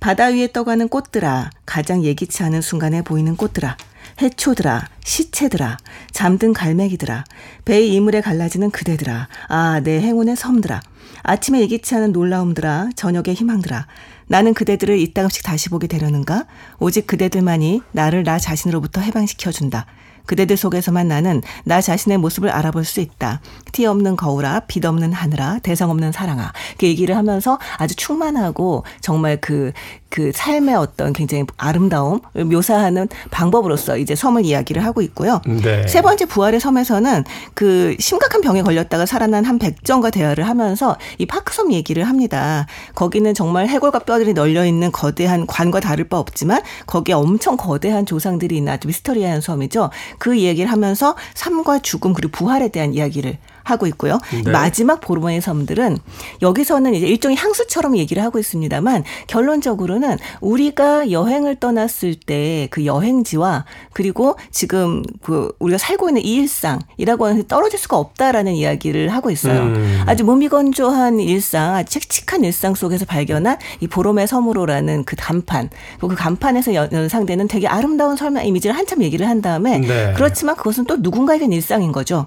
바다 0.00 0.26
위에 0.26 0.50
떠가는 0.50 0.88
꽃들아, 0.88 1.50
가장 1.64 2.02
예기치 2.02 2.42
않은 2.42 2.60
순간에 2.60 3.02
보이는 3.02 3.36
꽃들아. 3.36 3.76
해초들아, 4.20 4.88
시체들아, 5.04 5.76
잠든 6.10 6.52
갈매기들아, 6.52 7.22
배의 7.64 7.94
이물에 7.94 8.20
갈라지는 8.20 8.72
그대들아, 8.72 9.28
아, 9.46 9.80
내 9.84 10.00
행운의 10.00 10.34
섬들아, 10.34 10.80
아침에 11.22 11.60
예기치 11.60 11.94
않은 11.96 12.12
놀라움들아, 12.12 12.90
저녁의 12.96 13.34
희망들아, 13.34 13.86
나는 14.26 14.54
그대들을 14.54 14.98
이따금씩 14.98 15.42
다시 15.42 15.68
보게 15.68 15.86
되려는가? 15.86 16.46
오직 16.78 17.06
그대들만이 17.06 17.82
나를 17.92 18.22
나 18.22 18.38
자신으로부터 18.38 19.00
해방시켜준다. 19.00 19.86
그대들 20.26 20.56
속에서만 20.56 21.08
나는 21.08 21.42
나 21.64 21.80
자신의 21.80 22.18
모습을 22.18 22.50
알아볼 22.50 22.84
수 22.84 23.00
있다. 23.00 23.40
티 23.72 23.86
없는 23.86 24.16
거울아, 24.16 24.60
빛 24.60 24.84
없는 24.84 25.12
하늘아, 25.12 25.58
대성 25.62 25.90
없는 25.90 26.12
사랑아. 26.12 26.52
그 26.78 26.86
얘기를 26.86 27.16
하면서 27.16 27.58
아주 27.76 27.96
충만하고 27.96 28.84
정말 29.00 29.40
그, 29.40 29.72
그 30.08 30.30
삶의 30.34 30.74
어떤 30.74 31.12
굉장히 31.12 31.44
아름다움 31.56 32.20
묘사하는 32.34 33.08
방법으로서 33.30 33.96
이제 33.98 34.14
섬을 34.14 34.44
이야기를 34.44 34.84
하고 34.84 35.02
있고요. 35.02 35.40
네. 35.46 35.86
세 35.88 36.02
번째 36.02 36.26
부활의 36.26 36.60
섬에서는 36.60 37.24
그 37.54 37.96
심각한 37.98 38.42
병에 38.42 38.62
걸렸다가 38.62 39.06
살아난 39.06 39.44
한 39.44 39.58
백정과 39.58 40.10
대화를 40.10 40.46
하면서 40.46 40.91
이 41.18 41.26
파크섬 41.26 41.72
얘기를 41.72 42.04
합니다. 42.04 42.66
거기는 42.94 43.32
정말 43.34 43.68
해골과 43.68 44.00
뼈들이 44.00 44.34
널려 44.34 44.66
있는 44.66 44.92
거대한 44.92 45.46
관과 45.46 45.80
다를 45.80 46.08
바 46.08 46.18
없지만 46.18 46.62
거기에 46.86 47.14
엄청 47.14 47.56
거대한 47.56 48.06
조상들이 48.06 48.56
있는 48.56 48.72
아주 48.72 48.88
미스터리한 48.88 49.40
섬이죠. 49.40 49.90
그 50.18 50.38
얘기를 50.40 50.70
하면서 50.70 51.16
삶과 51.34 51.80
죽음 51.80 52.12
그리고 52.12 52.32
부활에 52.32 52.68
대한 52.68 52.94
이야기를 52.94 53.38
하고 53.64 53.86
있고요. 53.86 54.18
네. 54.44 54.50
마지막 54.50 55.00
보르모의 55.00 55.40
섬들은 55.40 55.98
여기서는 56.42 56.94
이제 56.94 57.06
일종의 57.06 57.36
향수처럼 57.36 57.96
얘기를 57.96 58.22
하고 58.22 58.38
있습니다만 58.38 59.04
결론적으로는 59.26 60.18
우리가 60.40 61.10
여행을 61.10 61.56
떠났을 61.56 62.14
때 62.14 62.52
그 62.70 62.86
여행지와 62.86 63.64
그리고 63.92 64.36
지금 64.50 65.02
그 65.22 65.52
우리가 65.58 65.78
살고 65.78 66.08
있는 66.08 66.22
이 66.22 66.34
일상이라고 66.36 67.26
하는 67.26 67.42
게 67.42 67.46
떨어질 67.48 67.78
수가 67.78 67.96
없다라는 67.98 68.54
이야기를 68.54 69.08
하고 69.08 69.30
있어요. 69.30 69.62
음. 69.62 70.02
아주 70.06 70.24
무미건조한 70.24 71.20
일상, 71.20 71.74
아주 71.74 71.98
칙칙한 71.98 72.44
일상 72.44 72.74
속에서 72.74 73.04
발견한 73.04 73.58
이 73.80 73.86
보름의 73.88 74.26
섬으로라는 74.26 75.04
그 75.04 75.16
간판, 75.18 75.70
그 76.00 76.08
간판에서 76.08 76.74
연- 76.74 76.88
연상되는 76.92 77.48
되게 77.48 77.66
아름다운 77.66 78.16
설마 78.16 78.42
이미지를 78.42 78.76
한참 78.76 79.02
얘기를 79.02 79.28
한 79.28 79.42
다음에 79.42 79.78
네. 79.78 80.12
그렇지만 80.16 80.56
그것은 80.56 80.84
또 80.84 80.96
누군가에겐 80.96 81.52
일상인 81.52 81.92
거죠. 81.92 82.26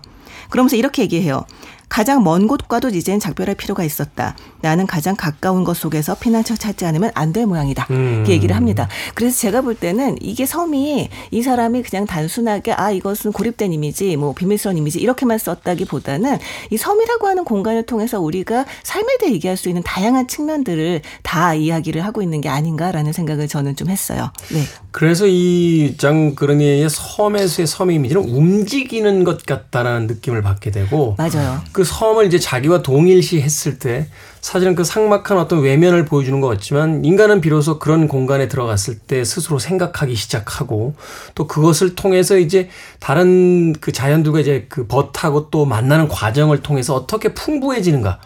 그러면서 0.49 0.75
이렇게 0.75 1.01
얘기해요. 1.03 1.45
가장 1.89 2.23
먼 2.23 2.47
곳과도 2.47 2.89
이제는 2.89 3.19
작별할 3.19 3.55
필요가 3.55 3.83
있었다. 3.83 4.35
나는 4.61 4.87
가장 4.87 5.15
가까운 5.15 5.63
것 5.63 5.77
속에서 5.77 6.15
피난처 6.15 6.55
찾지 6.55 6.85
않으면 6.85 7.11
안 7.13 7.35
될 7.35 7.45
모양이다. 7.45 7.87
음. 7.89 8.13
이렇게 8.17 8.31
얘기를 8.31 8.55
합니다. 8.55 8.87
그래서 9.13 9.37
제가 9.37 9.59
볼 9.61 9.75
때는 9.75 10.15
이게 10.21 10.45
섬이 10.45 11.09
이 11.31 11.41
사람이 11.41 11.83
그냥 11.83 12.05
단순하게 12.05 12.71
아 12.71 12.91
이것은 12.91 13.33
고립된 13.33 13.73
이미지, 13.73 14.15
뭐 14.15 14.33
비밀스러운 14.33 14.77
이미지 14.77 14.99
이렇게만 14.99 15.37
썼다기보다는 15.37 16.37
이 16.69 16.77
섬이라고 16.77 17.27
하는 17.27 17.43
공간을 17.43 17.85
통해서 17.85 18.21
우리가 18.21 18.65
삶에 18.83 19.17
대해 19.19 19.33
얘기할 19.33 19.57
수 19.57 19.67
있는 19.67 19.83
다양한 19.83 20.27
측면들을 20.29 21.01
다 21.23 21.53
이야기를 21.55 22.05
하고 22.05 22.21
있는 22.21 22.39
게 22.39 22.47
아닌가라는 22.47 23.11
생각을 23.11 23.47
저는 23.49 23.75
좀 23.75 23.89
했어요. 23.89 24.31
네. 24.53 24.61
그래서 24.91 25.25
이 25.27 25.95
장그르니의 25.97 26.87
섬에서의 26.89 27.67
섬 27.67 27.91
이미지는 27.91 28.23
움직이는 28.23 29.25
것 29.25 29.45
같다라는 29.45 30.07
느낌을 30.07 30.41
받게 30.41 30.71
되고 30.71 31.15
맞아요. 31.17 31.61
그 31.75 31.83
섬을 31.83 32.25
이제 32.25 32.39
자기와 32.39 32.81
동일시 32.83 33.41
했을 33.41 33.79
때 33.79 34.07
사실은 34.39 34.75
그 34.75 34.85
상막한 34.85 35.37
어떤 35.37 35.59
외면을 35.59 36.05
보여주는 36.05 36.39
것 36.39 36.47
같지만 36.47 37.03
인간은 37.03 37.41
비로소 37.41 37.79
그런 37.79 38.07
공간에 38.07 38.47
들어갔을 38.47 38.97
때 38.97 39.25
스스로 39.25 39.59
생각하기 39.59 40.15
시작하고 40.15 40.93
또 41.35 41.47
그것을 41.47 41.95
통해서 41.95 42.37
이제 42.37 42.69
다른 43.01 43.73
그 43.73 43.91
자연들과 43.91 44.39
이제 44.39 44.67
그 44.69 44.87
벗하고 44.87 45.49
또 45.49 45.65
만나는 45.65 46.07
과정을 46.07 46.61
통해서 46.61 46.95
어떻게 46.95 47.33
풍부해지는가. 47.33 48.19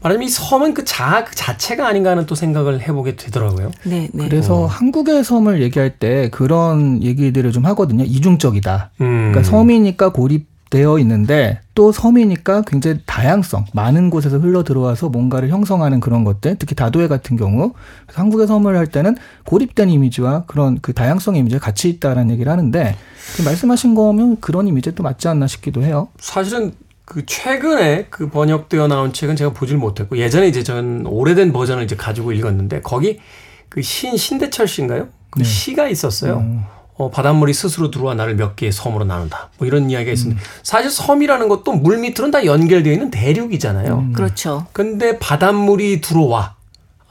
말하자면 0.00 0.26
이 0.26 0.28
섬은 0.28 0.74
그 0.74 0.84
자아 0.84 1.22
그 1.22 1.36
자체가 1.36 1.86
아닌가 1.86 2.10
하는 2.10 2.26
또 2.26 2.34
생각을 2.34 2.80
해보게 2.80 3.14
되더라고요. 3.14 3.70
네, 3.84 4.08
네. 4.12 4.28
그래서 4.28 4.66
한국의 4.66 5.22
섬을 5.22 5.62
얘기할 5.62 6.00
때 6.00 6.30
그런 6.30 7.00
얘기들을 7.00 7.52
좀 7.52 7.64
하거든요. 7.66 8.02
이중적이다. 8.02 8.90
음. 9.00 9.30
그러니까 9.30 9.44
섬이니까 9.44 10.08
고립 10.08 10.51
되어 10.72 10.98
있는데 11.00 11.60
또 11.74 11.92
섬이니까 11.92 12.62
굉장히 12.62 13.00
다양성, 13.04 13.66
많은 13.74 14.08
곳에서 14.08 14.38
흘러 14.38 14.64
들어와서 14.64 15.10
뭔가를 15.10 15.50
형성하는 15.50 16.00
그런 16.00 16.24
것들, 16.24 16.56
특히 16.58 16.74
다도해 16.74 17.08
같은 17.08 17.36
경우 17.36 17.74
한국의 18.06 18.46
섬을 18.46 18.74
할 18.76 18.86
때는 18.86 19.16
고립된 19.44 19.90
이미지와 19.90 20.44
그런 20.46 20.78
그 20.80 20.94
다양성 20.94 21.36
이미지가 21.36 21.62
같이 21.62 21.90
있다라는 21.90 22.30
얘기를 22.32 22.50
하는데 22.50 22.96
그 23.36 23.42
말씀하신 23.42 23.94
거면 23.94 24.40
그런 24.40 24.66
이미지에 24.66 24.94
또 24.94 25.02
맞지 25.02 25.28
않나 25.28 25.46
싶기도 25.46 25.82
해요. 25.82 26.08
사실은 26.18 26.72
그 27.04 27.26
최근에 27.26 28.06
그 28.08 28.30
번역되어 28.30 28.88
나온 28.88 29.12
책은 29.12 29.36
제가 29.36 29.52
보질 29.52 29.76
못했고 29.76 30.16
예전에 30.16 30.48
이제 30.48 30.62
전 30.62 31.04
오래된 31.04 31.52
버전을 31.52 31.84
이제 31.84 31.96
가지고 31.96 32.32
읽었는데 32.32 32.80
거기 32.80 33.20
그 33.68 33.82
신 33.82 34.16
신대철 34.16 34.66
씨인가요? 34.66 35.08
그 35.30 35.40
네. 35.40 35.44
시가 35.44 35.88
있었어요. 35.88 36.62
어, 36.96 37.10
바닷물이 37.10 37.54
스스로 37.54 37.90
들어와 37.90 38.14
나를 38.14 38.36
몇 38.36 38.54
개의 38.54 38.70
섬으로 38.70 39.04
나눈다. 39.04 39.50
뭐 39.58 39.66
이런 39.66 39.90
이야기가 39.90 40.12
있었는데 40.12 40.42
사실 40.62 40.90
섬이라는 40.90 41.48
것도 41.48 41.72
물 41.72 41.98
밑으로는 41.98 42.30
다 42.30 42.44
연결되어 42.44 42.92
있는 42.92 43.10
대륙이잖아요. 43.10 44.10
그렇죠. 44.12 44.66
근데 44.72 45.18
바닷물이 45.18 46.00
들어와 46.00 46.54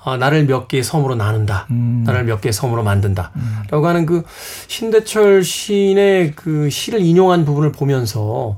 아, 0.03 0.17
나를 0.17 0.45
몇 0.45 0.67
개의 0.67 0.83
섬으로 0.83 1.15
나눈다. 1.15 1.67
나를 2.05 2.23
몇 2.23 2.41
개의 2.41 2.53
섬으로 2.53 2.81
만든다. 2.83 3.31
라고 3.69 3.87
하는 3.87 4.05
그 4.07 4.23
신대철 4.67 5.43
시인의 5.43 6.33
그 6.35 6.69
시를 6.71 7.01
인용한 7.01 7.45
부분을 7.45 7.71
보면서 7.71 8.57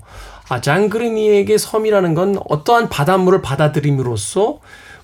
아, 0.50 0.62
장그르니에게 0.62 1.58
섬이라는 1.58 2.14
건 2.14 2.38
어떠한 2.50 2.90
바닷물을 2.90 3.42
받아들임으로써 3.42 4.60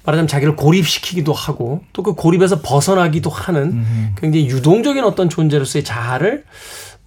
말하자면 0.06 0.28
자기를 0.28 0.56
고립시키기도 0.56 1.34
하고 1.34 1.84
또 1.94 2.04
그 2.04 2.14
고립에서 2.14 2.62
벗어나기도 2.62 3.30
하는 3.30 3.86
굉장히 4.20 4.48
유동적인 4.48 5.04
어떤 5.04 5.30
존재로서의 5.30 5.84
자아를 5.84 6.32
뭐 6.32 6.44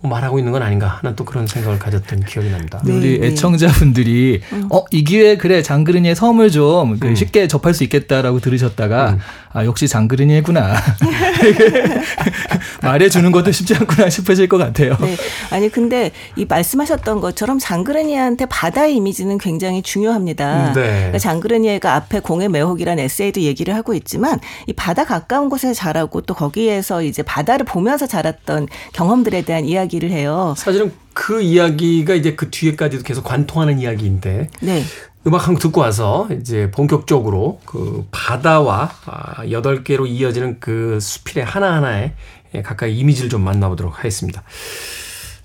말하고 0.08 0.38
있는 0.38 0.52
건 0.52 0.62
아닌가 0.62 0.88
하는 0.88 1.14
또 1.14 1.24
그런 1.24 1.46
생각을 1.46 1.78
가졌던 1.78 2.24
기억이 2.24 2.50
납니다. 2.50 2.80
네, 2.84 2.92
우리 2.92 3.20
네. 3.20 3.28
애청자분들이 3.28 4.42
어이 4.68 5.04
기회에 5.04 5.36
그래 5.36 5.62
장그르니의 5.62 6.16
섬을 6.16 6.50
좀그 6.50 7.14
쉽게 7.14 7.46
접할 7.46 7.72
수 7.72 7.84
있겠다라고 7.84 8.40
들으셨다가 8.40 9.18
아 9.52 9.64
역시 9.64 9.86
장그르니구나 9.86 10.74
말해주는 12.82 13.30
것도 13.30 13.52
쉽지 13.52 13.76
않구나 13.76 14.10
싶으실 14.10 14.48
것 14.48 14.58
같아요. 14.58 14.96
네. 15.00 15.16
아니 15.50 15.68
근데 15.68 16.10
이 16.36 16.46
말씀하셨던 16.46 17.20
것처럼 17.20 17.58
장그르니한테 17.58 18.46
바다의 18.46 18.96
이미지는 18.96 19.38
굉장히 19.38 19.82
중요합니다. 19.82 20.72
네. 20.72 20.82
그러니까 20.82 21.18
장그르니가 21.18 21.94
앞에 21.94 22.20
공의 22.20 22.48
매혹이란 22.48 22.98
에세이도 22.98 23.42
얘기를 23.42 23.74
하고 23.74 23.94
있지만 23.94 24.40
이 24.66 24.72
바다 24.72 25.04
가까운 25.04 25.48
곳에서 25.48 25.74
자라고 25.74 26.22
또 26.22 26.34
거기에서 26.34 27.02
이제 27.02 27.22
바다를 27.22 27.64
보면서 27.64 28.06
자랐던 28.06 28.68
경험들에 28.94 29.42
대한 29.42 29.64
이야기 29.64 29.91
를 29.98 30.10
해요. 30.10 30.54
사실은 30.56 30.92
그 31.12 31.42
이야기가 31.42 32.14
이제 32.14 32.34
그 32.34 32.50
뒤에까지도 32.50 33.02
계속 33.04 33.24
관통하는 33.24 33.78
이야기인데 33.78 34.48
네. 34.60 34.82
음악 35.26 35.46
한 35.46 35.54
곡 35.54 35.60
듣고 35.60 35.80
와서 35.82 36.28
이제 36.40 36.70
본격적으로 36.70 37.60
그 37.64 38.06
바다와 38.10 38.90
아, 39.06 39.50
여덟 39.50 39.84
개로 39.84 40.06
이어지는 40.06 40.58
그 40.60 40.98
수필의 41.00 41.44
하나하나에 41.44 42.14
예, 42.54 42.62
가까이 42.62 42.96
이미지를 42.98 43.30
좀 43.30 43.42
만나보도록 43.42 43.98
하겠습니다. 43.98 44.42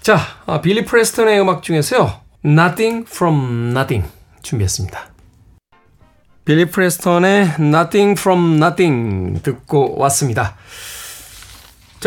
자, 0.02 0.20
아, 0.46 0.62
빌리 0.62 0.86
프레스턴의 0.86 1.40
음악 1.40 1.62
중에서요. 1.64 2.12
Nothing 2.46 3.06
from 3.10 3.70
Nothing 3.72 4.10
준비했습니다. 4.42 5.10
빌리 6.46 6.66
프레스턴의 6.70 7.56
Nothing 7.60 8.20
from 8.20 8.56
Nothing 8.56 9.42
듣고 9.44 9.98
왔습니다. 10.00 10.56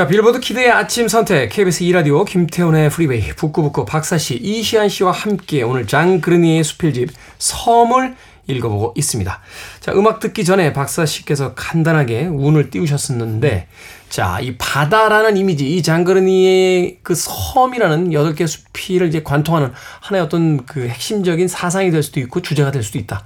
자, 0.01 0.07
Billboard 0.07 0.41
Kid의 0.41 0.71
아침 0.71 1.09
선택, 1.09 1.51
KBS 1.51 1.85
2라디오, 1.85 2.25
김태훈의 2.25 2.89
Freeway, 2.89 3.35
북끄북끄 3.37 3.85
박사씨, 3.85 4.35
이시한 4.37 4.89
씨와 4.89 5.13
함께 5.13 5.63
오늘 5.63 5.87
장 5.87 6.08
그르니에의 6.08 6.65
수필집, 6.65 7.11
섬을 7.39 8.17
읽어보고 8.47 8.95
있습니다. 8.97 9.41
자, 9.81 9.93
음악 9.93 10.19
듣기 10.21 10.47
전에 10.47 10.73
박사씨께서 10.73 11.53
간단하게 11.53 12.29
운을 12.29 12.71
띄우셨었는데, 12.71 13.67
자, 14.09 14.41
이 14.41 14.57
바다라는 14.57 15.37
이미지, 15.37 15.69
이 15.69 15.83
장 15.83 16.14
그르니에의 16.14 17.01
그 17.03 17.15
섬이라는 17.15 18.09
8개 18.09 18.47
수필을 18.47 19.09
이제 19.09 19.23
관통하는 19.23 19.71
하나의 20.01 20.25
어떤 20.25 20.65
그 20.65 20.89
핵심적인 20.89 21.47
사상이 21.47 21.91
될 21.91 22.03
수도 22.03 22.21
있고 22.21 22.41
주제가 22.41 22.71
될 22.71 22.83
수도 22.83 22.99
있다. 22.99 23.23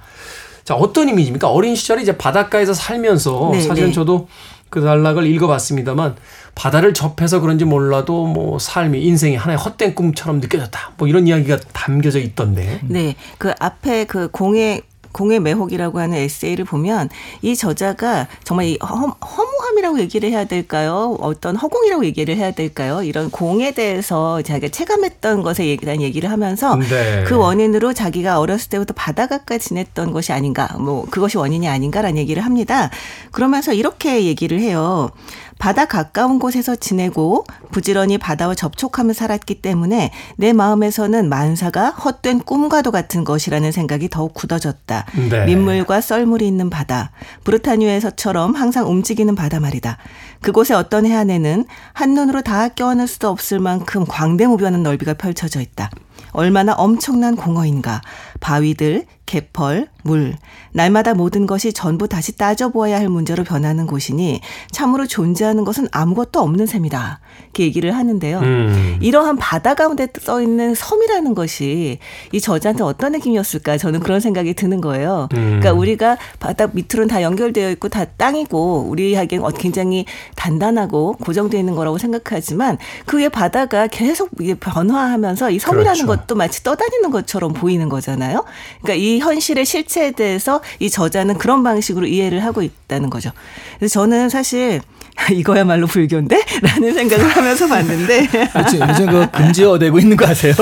자, 0.65 0.75
어떤 0.75 1.07
이미지입니까? 1.07 1.47
어린 1.47 1.73
시절에 1.73 2.01
이제 2.01 2.17
바닷가에서 2.17 2.73
살면서 2.73 3.51
네, 3.53 3.61
사실은 3.61 3.89
네. 3.89 3.93
저도 3.93 4.27
그 4.75 4.81
단락을 4.81 5.25
읽어봤습니다만 5.25 6.17
바다를 6.53 6.93
접해서 6.93 7.39
그런지 7.39 7.63
몰라도 7.63 8.27
뭐 8.27 8.59
삶이 8.59 9.01
인생이 9.05 9.37
하나의 9.37 9.57
헛된 9.57 9.95
꿈처럼 9.95 10.41
느껴졌다. 10.41 10.91
뭐 10.97 11.07
이런 11.07 11.29
이야기가 11.29 11.59
담겨져 11.71 12.19
있던데. 12.19 12.81
네, 12.83 13.15
그 13.37 13.53
앞에 13.57 14.03
그 14.03 14.27
공의 14.29 14.81
공의 15.15 15.39
매혹이라고 15.39 15.99
하는 15.99 16.17
에세이를 16.17 16.65
보면 16.65 17.09
이 17.41 17.55
저자가 17.55 18.27
정말 18.43 18.65
이 18.65 18.77
허, 18.83 19.15
허무함이라고 19.25 19.99
얘기를 20.01 20.29
해야 20.29 20.43
될까요? 20.43 21.15
어떤 21.21 21.55
허공이라고 21.55 22.03
얘기를 22.03 22.35
해야 22.35 22.51
될까요? 22.51 23.01
이런 23.01 23.31
공에 23.31 23.71
대해서 23.71 24.41
자기가 24.41 24.67
체감했던 24.67 25.41
것에 25.41 25.77
대한 25.77 26.01
얘기를 26.01 26.29
하면서 26.29 26.75
네. 26.75 27.23
그 27.25 27.37
원인으로 27.37 27.93
자기가 27.93 28.41
어렸을 28.41 28.69
때부터 28.69 28.93
바다 28.93 29.27
가까이 29.27 29.57
지냈던 29.57 30.11
것이 30.11 30.33
아닌가, 30.33 30.67
뭐 30.77 31.05
그것이 31.09 31.37
원인이 31.37 31.65
아닌가라는 31.69 32.17
얘기를 32.17 32.43
합니다. 32.43 32.89
그러면서 33.31 33.71
이렇게 33.71 34.25
얘기를 34.25 34.59
해요. 34.59 35.11
바다 35.59 35.85
가까운 35.85 36.37
곳에서 36.37 36.75
지내고 36.75 37.45
부지런히 37.71 38.17
바다와 38.17 38.55
접촉하며 38.55 39.13
살았기 39.13 39.61
때문에 39.61 40.11
내 40.35 40.53
마음에서는 40.53 41.29
만사가 41.29 41.89
헛된 41.91 42.39
꿈과도 42.39 42.91
같은 42.91 43.23
것이라는 43.23 43.71
생각이 43.71 44.09
더욱 44.09 44.33
굳어졌다. 44.33 45.05
네. 45.29 45.45
민물과 45.45 46.01
썰물이 46.01 46.45
있는 46.45 46.69
바다, 46.69 47.11
브루타뉴에서처럼 47.43 48.53
항상 48.55 48.87
움직이는 48.87 49.35
바다 49.35 49.59
말이다. 49.59 49.97
그곳에 50.41 50.73
어떤 50.73 51.05
해안에는 51.05 51.65
한눈으로 51.93 52.41
다 52.41 52.67
껴안을 52.69 53.07
수도 53.07 53.29
없을 53.29 53.59
만큼 53.59 54.05
광대무변한 54.07 54.83
넓이가 54.83 55.13
펼쳐져 55.15 55.61
있다. 55.61 55.89
얼마나 56.31 56.73
엄청난 56.73 57.35
공허인가. 57.35 58.01
바위들, 58.45 59.05
개펄, 59.25 59.87
물. 60.03 60.35
날마다 60.71 61.15
모든 61.15 61.47
것이 61.47 61.73
전부 61.73 62.07
다시 62.07 62.37
따져보아야 62.37 62.97
할 62.97 63.09
문제로 63.09 63.43
변하는 63.43 63.87
곳이니 63.87 64.39
참으로 64.69 65.07
존재하는 65.07 65.65
것은 65.65 65.87
아무것도 65.91 66.39
없는 66.41 66.67
셈이다. 66.67 67.21
이렇게 67.45 67.63
얘기를 67.63 67.95
하는데요. 67.95 68.39
음. 68.39 68.97
이러한 69.01 69.37
바다 69.37 69.73
가운데 69.73 70.07
써 70.19 70.43
있는 70.43 70.75
섬이라는 70.75 71.33
것이 71.33 71.97
이 72.31 72.39
저자한테 72.39 72.83
어떤 72.83 73.13
느낌이었을까 73.13 73.77
저는 73.77 74.01
그런 74.01 74.19
생각이 74.19 74.53
드는 74.53 74.79
거예요. 74.79 75.27
음. 75.33 75.59
그러니까 75.59 75.73
우리가 75.73 76.17
바다 76.39 76.67
밑으로는 76.67 77.07
다 77.07 77.23
연결되어 77.23 77.71
있고 77.71 77.89
다 77.89 78.05
땅이고 78.05 78.85
우리에겐 78.89 79.43
어, 79.43 79.49
굉장히 79.49 80.05
단단하고 80.35 81.13
고정되어 81.13 81.59
있는 81.59 81.73
거라고 81.73 81.97
생각하지만 81.97 82.77
그 83.07 83.17
위에 83.17 83.29
바다가 83.29 83.87
계속 83.87 84.29
변화하면서 84.59 85.49
이 85.49 85.57
섬이라는 85.57 86.05
그렇죠. 86.05 86.05
것도 86.05 86.35
마치 86.35 86.63
떠다니는 86.63 87.09
것처럼 87.09 87.53
보이는 87.53 87.89
거잖아요. 87.89 88.34
그러니까 88.81 89.03
이 89.03 89.19
현실의 89.19 89.65
실체에 89.65 90.11
대해서 90.11 90.61
이 90.79 90.89
저자는 90.89 91.37
그런 91.37 91.63
방식으로 91.63 92.07
이해를 92.07 92.43
하고 92.43 92.61
있다는 92.61 93.09
거죠. 93.09 93.31
그래서 93.79 94.01
저는 94.01 94.29
사실 94.29 94.81
이거야말로 95.31 95.87
불교인데? 95.87 96.39
라는 96.61 96.93
생각을 96.93 97.27
하면서 97.29 97.67
봤는데. 97.67 98.27
요즘, 98.57 98.89
요즘 98.89 99.05
그 99.07 99.27
금지어 99.31 99.79
되고 99.79 99.97
있는 99.97 100.17
거 100.17 100.27
아세요? 100.27 100.53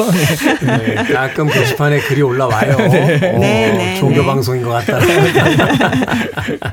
네. 0.62 0.96
네, 0.96 1.14
가끔 1.14 1.48
게시판에 1.48 2.00
글이 2.02 2.22
올라와요. 2.22 2.76
어, 2.78 2.88
네, 2.88 3.18
네, 3.40 3.98
종교 4.00 4.22
네. 4.22 4.26
방송인 4.26 4.64
것 4.64 4.70
같다. 4.72 5.00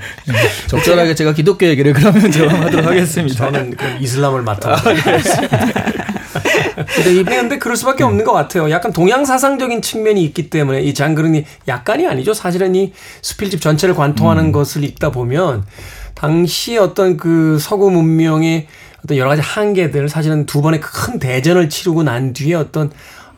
적절하게 0.69 1.15
제가 1.15 1.33
기독교 1.33 1.67
얘기를 1.67 1.93
그러면 1.93 2.31
좀 2.31 2.49
하도록 2.49 2.87
하겠습니다. 2.87 3.35
저는 3.35 3.77
그럼 3.77 3.97
이슬람을 4.01 4.43
맡아. 4.43 4.77
근데 6.87 7.15
이 7.15 7.25
근데 7.25 7.59
그럴 7.59 7.77
수밖에 7.77 8.05
없는 8.05 8.25
것 8.25 8.33
같아요. 8.33 8.71
약간 8.71 8.93
동양 8.93 9.25
사상적인 9.25 9.83
측면이 9.83 10.23
있기 10.25 10.51
때문에 10.51 10.83
이 10.83 10.95
장그른이 10.95 11.45
약간이 11.69 12.07
아니죠. 12.07 12.35
사실은 12.35 12.75
이 12.75 12.93
수필집 13.23 13.61
전체를 13.61 13.95
관통하는 13.95 14.53
것을 14.53 14.85
읽다 14.85 15.11
보면 15.11 15.65
당시 16.15 16.77
어떤 16.77 17.17
그 17.17 17.59
서구 17.59 17.91
문명의 17.91 18.67
어떤 19.05 19.17
여러 19.17 19.31
가지 19.31 19.43
한계들 19.43 20.09
사실은 20.09 20.47
두 20.47 20.61
번의 20.63 20.81
큰 20.81 21.19
대전을 21.19 21.69
치르고 21.69 22.03
난 22.03 22.33
뒤에 22.33 22.55
어떤 22.55 22.91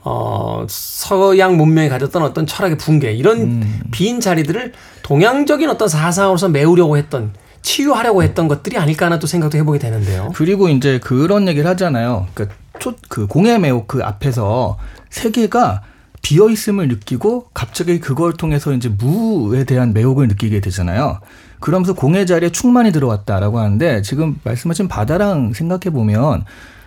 어 0.04 0.66
서양 0.68 1.56
문명이 1.56 1.88
가졌던 1.88 2.22
어떤 2.22 2.44
철학의 2.44 2.76
붕괴 2.76 3.12
이런 3.12 3.64
빈 3.92 4.20
자리들을 4.20 4.72
동양적인 5.02 5.70
어떤 5.70 5.86
사상으로서 5.86 6.48
메우려고 6.48 6.96
했던 6.96 7.32
치유하려고 7.62 8.22
했던 8.22 8.48
것들이 8.48 8.76
아닐까 8.76 9.06
하나 9.06 9.18
또 9.18 9.26
생각도 9.26 9.56
해보게 9.58 9.78
되는데요. 9.78 10.32
그리고 10.34 10.68
이제 10.68 10.98
그런 10.98 11.48
얘기를 11.48 11.68
하잖아요. 11.70 12.26
그러니까 12.34 12.56
초, 12.78 12.94
그 13.08 13.26
공의 13.26 13.58
매혹 13.58 13.86
그 13.86 14.02
앞에서 14.02 14.78
세계가 15.10 15.82
비어 16.22 16.48
있음을 16.48 16.88
느끼고 16.88 17.48
갑자기 17.52 17.98
그걸 18.00 18.32
통해서 18.32 18.72
이제 18.72 18.88
무에 18.88 19.64
대한 19.64 19.92
매혹을 19.92 20.28
느끼게 20.28 20.60
되잖아요. 20.60 21.20
그러면서 21.60 21.94
공의 21.94 22.26
자리에 22.26 22.50
충만이 22.50 22.92
들어왔다라고 22.92 23.58
하는데 23.58 24.02
지금 24.02 24.38
말씀하신 24.44 24.88
바다랑 24.88 25.52
생각해 25.52 25.90
보면 25.92 26.44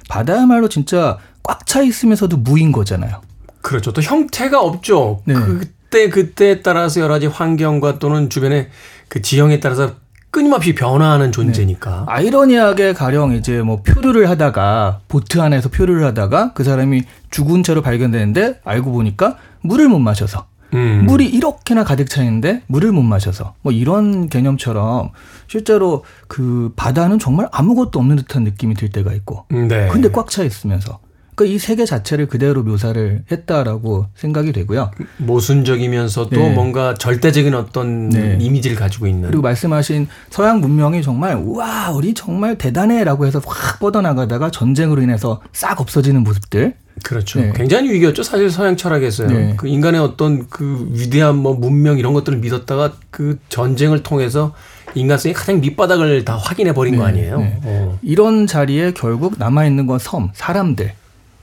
바다야말로 0.10 0.70
진짜 0.70 1.18
꽉 1.44 1.66
차 1.66 1.82
있으면서도 1.82 2.38
무인 2.38 2.72
거잖아요. 2.72 3.22
그렇죠. 3.62 3.92
또 3.92 4.02
형태가 4.02 4.62
없죠. 4.62 5.22
네. 5.26 5.34
그때 5.34 6.10
그때에 6.10 6.62
따라서 6.62 7.02
여러 7.02 7.16
가지 7.16 7.28
환경과 7.28 8.00
또는 8.00 8.30
주변의 8.30 8.70
그 9.10 9.22
지형에 9.22 9.60
따라서 9.60 9.96
끊임없이 10.36 10.76
변화하는 10.76 11.32
존재니까. 11.32 12.04
아이러니하게 12.10 12.91
가령 12.91 13.36
이제 13.36 13.62
뭐 13.62 13.82
표류를 13.82 14.30
하다가 14.30 15.00
보트 15.08 15.39
안에서 15.39 15.69
표류를 15.69 16.04
하다가 16.08 16.52
그 16.52 16.65
사람이 16.65 17.04
죽은 17.32 17.63
채로 17.63 17.82
발견되는데 17.82 18.60
알고 18.65 18.91
보니까 18.91 19.38
물을 19.62 19.88
못 19.88 20.00
마셔서 20.00 20.48
음. 20.74 21.06
물이 21.06 21.26
이렇게나 21.28 21.86
가득 21.86 22.10
차 22.10 22.21
있는데 22.21 22.63
물을 22.67 22.91
못 22.91 23.02
마셔서 23.02 23.54
뭐 23.62 23.71
이런 23.71 24.28
개념처럼 24.28 25.12
실제로 25.48 26.04
그 26.28 26.74
바다는 26.76 27.17
정말 27.17 27.48
아무것도 27.54 27.98
없는 27.98 28.17
듯한 28.17 28.43
느낌이 28.43 28.74
들 28.76 28.89
때가 28.89 29.13
있고 29.13 29.45
네. 29.50 29.88
근데 29.88 30.12
꽉 30.12 30.30
차 30.30 30.43
있으면서 30.43 31.00
그러니까 31.36 31.54
이 31.54 31.60
세계 31.60 31.86
자체를 31.86 32.28
그대로 32.28 32.63
묘사를 32.63 33.24
했다라고 33.30 34.08
생각이 34.15 34.54
되고요. 34.54 34.91
모순적이면서도 35.17 36.30
네. 36.36 36.54
뭔가 36.54 36.93
절대적인 36.95 37.54
어떤 37.54 38.10
네. 38.10 38.38
이미지를 38.39 38.78
가지고 38.78 39.08
있는. 39.08 39.28
그리고 39.28 39.43
말씀하신 39.43 40.08
서양 40.30 40.62
문명이 40.62 41.02
정말 41.02 41.36
우와 41.36 41.91
우리 41.91 42.13
정말 42.13 42.58
대단해라고 42.58 43.26
해서 43.26 43.41
확 43.45 43.80
뻗어나가다가 43.80 44.50
전쟁으로 44.50 45.02
인해서 45.02 45.41
싹 45.52 45.82
없어지는 45.82 46.24
모습들 46.24 46.74
그렇죠. 47.04 47.41
네. 47.41 47.52
굉장히 47.54 47.91
위기였죠. 47.91 48.24
사실 48.24 48.50
서양 48.50 48.78
철학에서요. 48.78 49.28
네. 49.28 49.54
그 49.58 49.67
인간의 49.67 50.00
어떤 50.00 50.48
그 50.48 50.88
위대한 50.91 51.36
뭐 51.36 51.54
문명 51.54 52.00
이런 52.00 52.13
것들을 52.13 52.39
믿었다가 52.39 52.93
그 53.12 53.38
전쟁을 53.50 54.02
통해서 54.02 54.54
인간성이 54.95 55.34
가장 55.34 55.60
밑바닥을 55.60 56.24
다 56.24 56.38
확인해 56.38 56.74
버린 56.74 56.95
거 56.95 57.04
네, 57.04 57.10
아니에요. 57.10 57.38
네. 57.39 57.60
어. 57.63 58.00
이런 58.02 58.48
자리에 58.48 58.93
결국 58.93 59.36
남아 59.38 59.65
있는 59.65 59.88
건 59.88 60.00
섬, 60.00 60.30
사람들. 60.34 60.93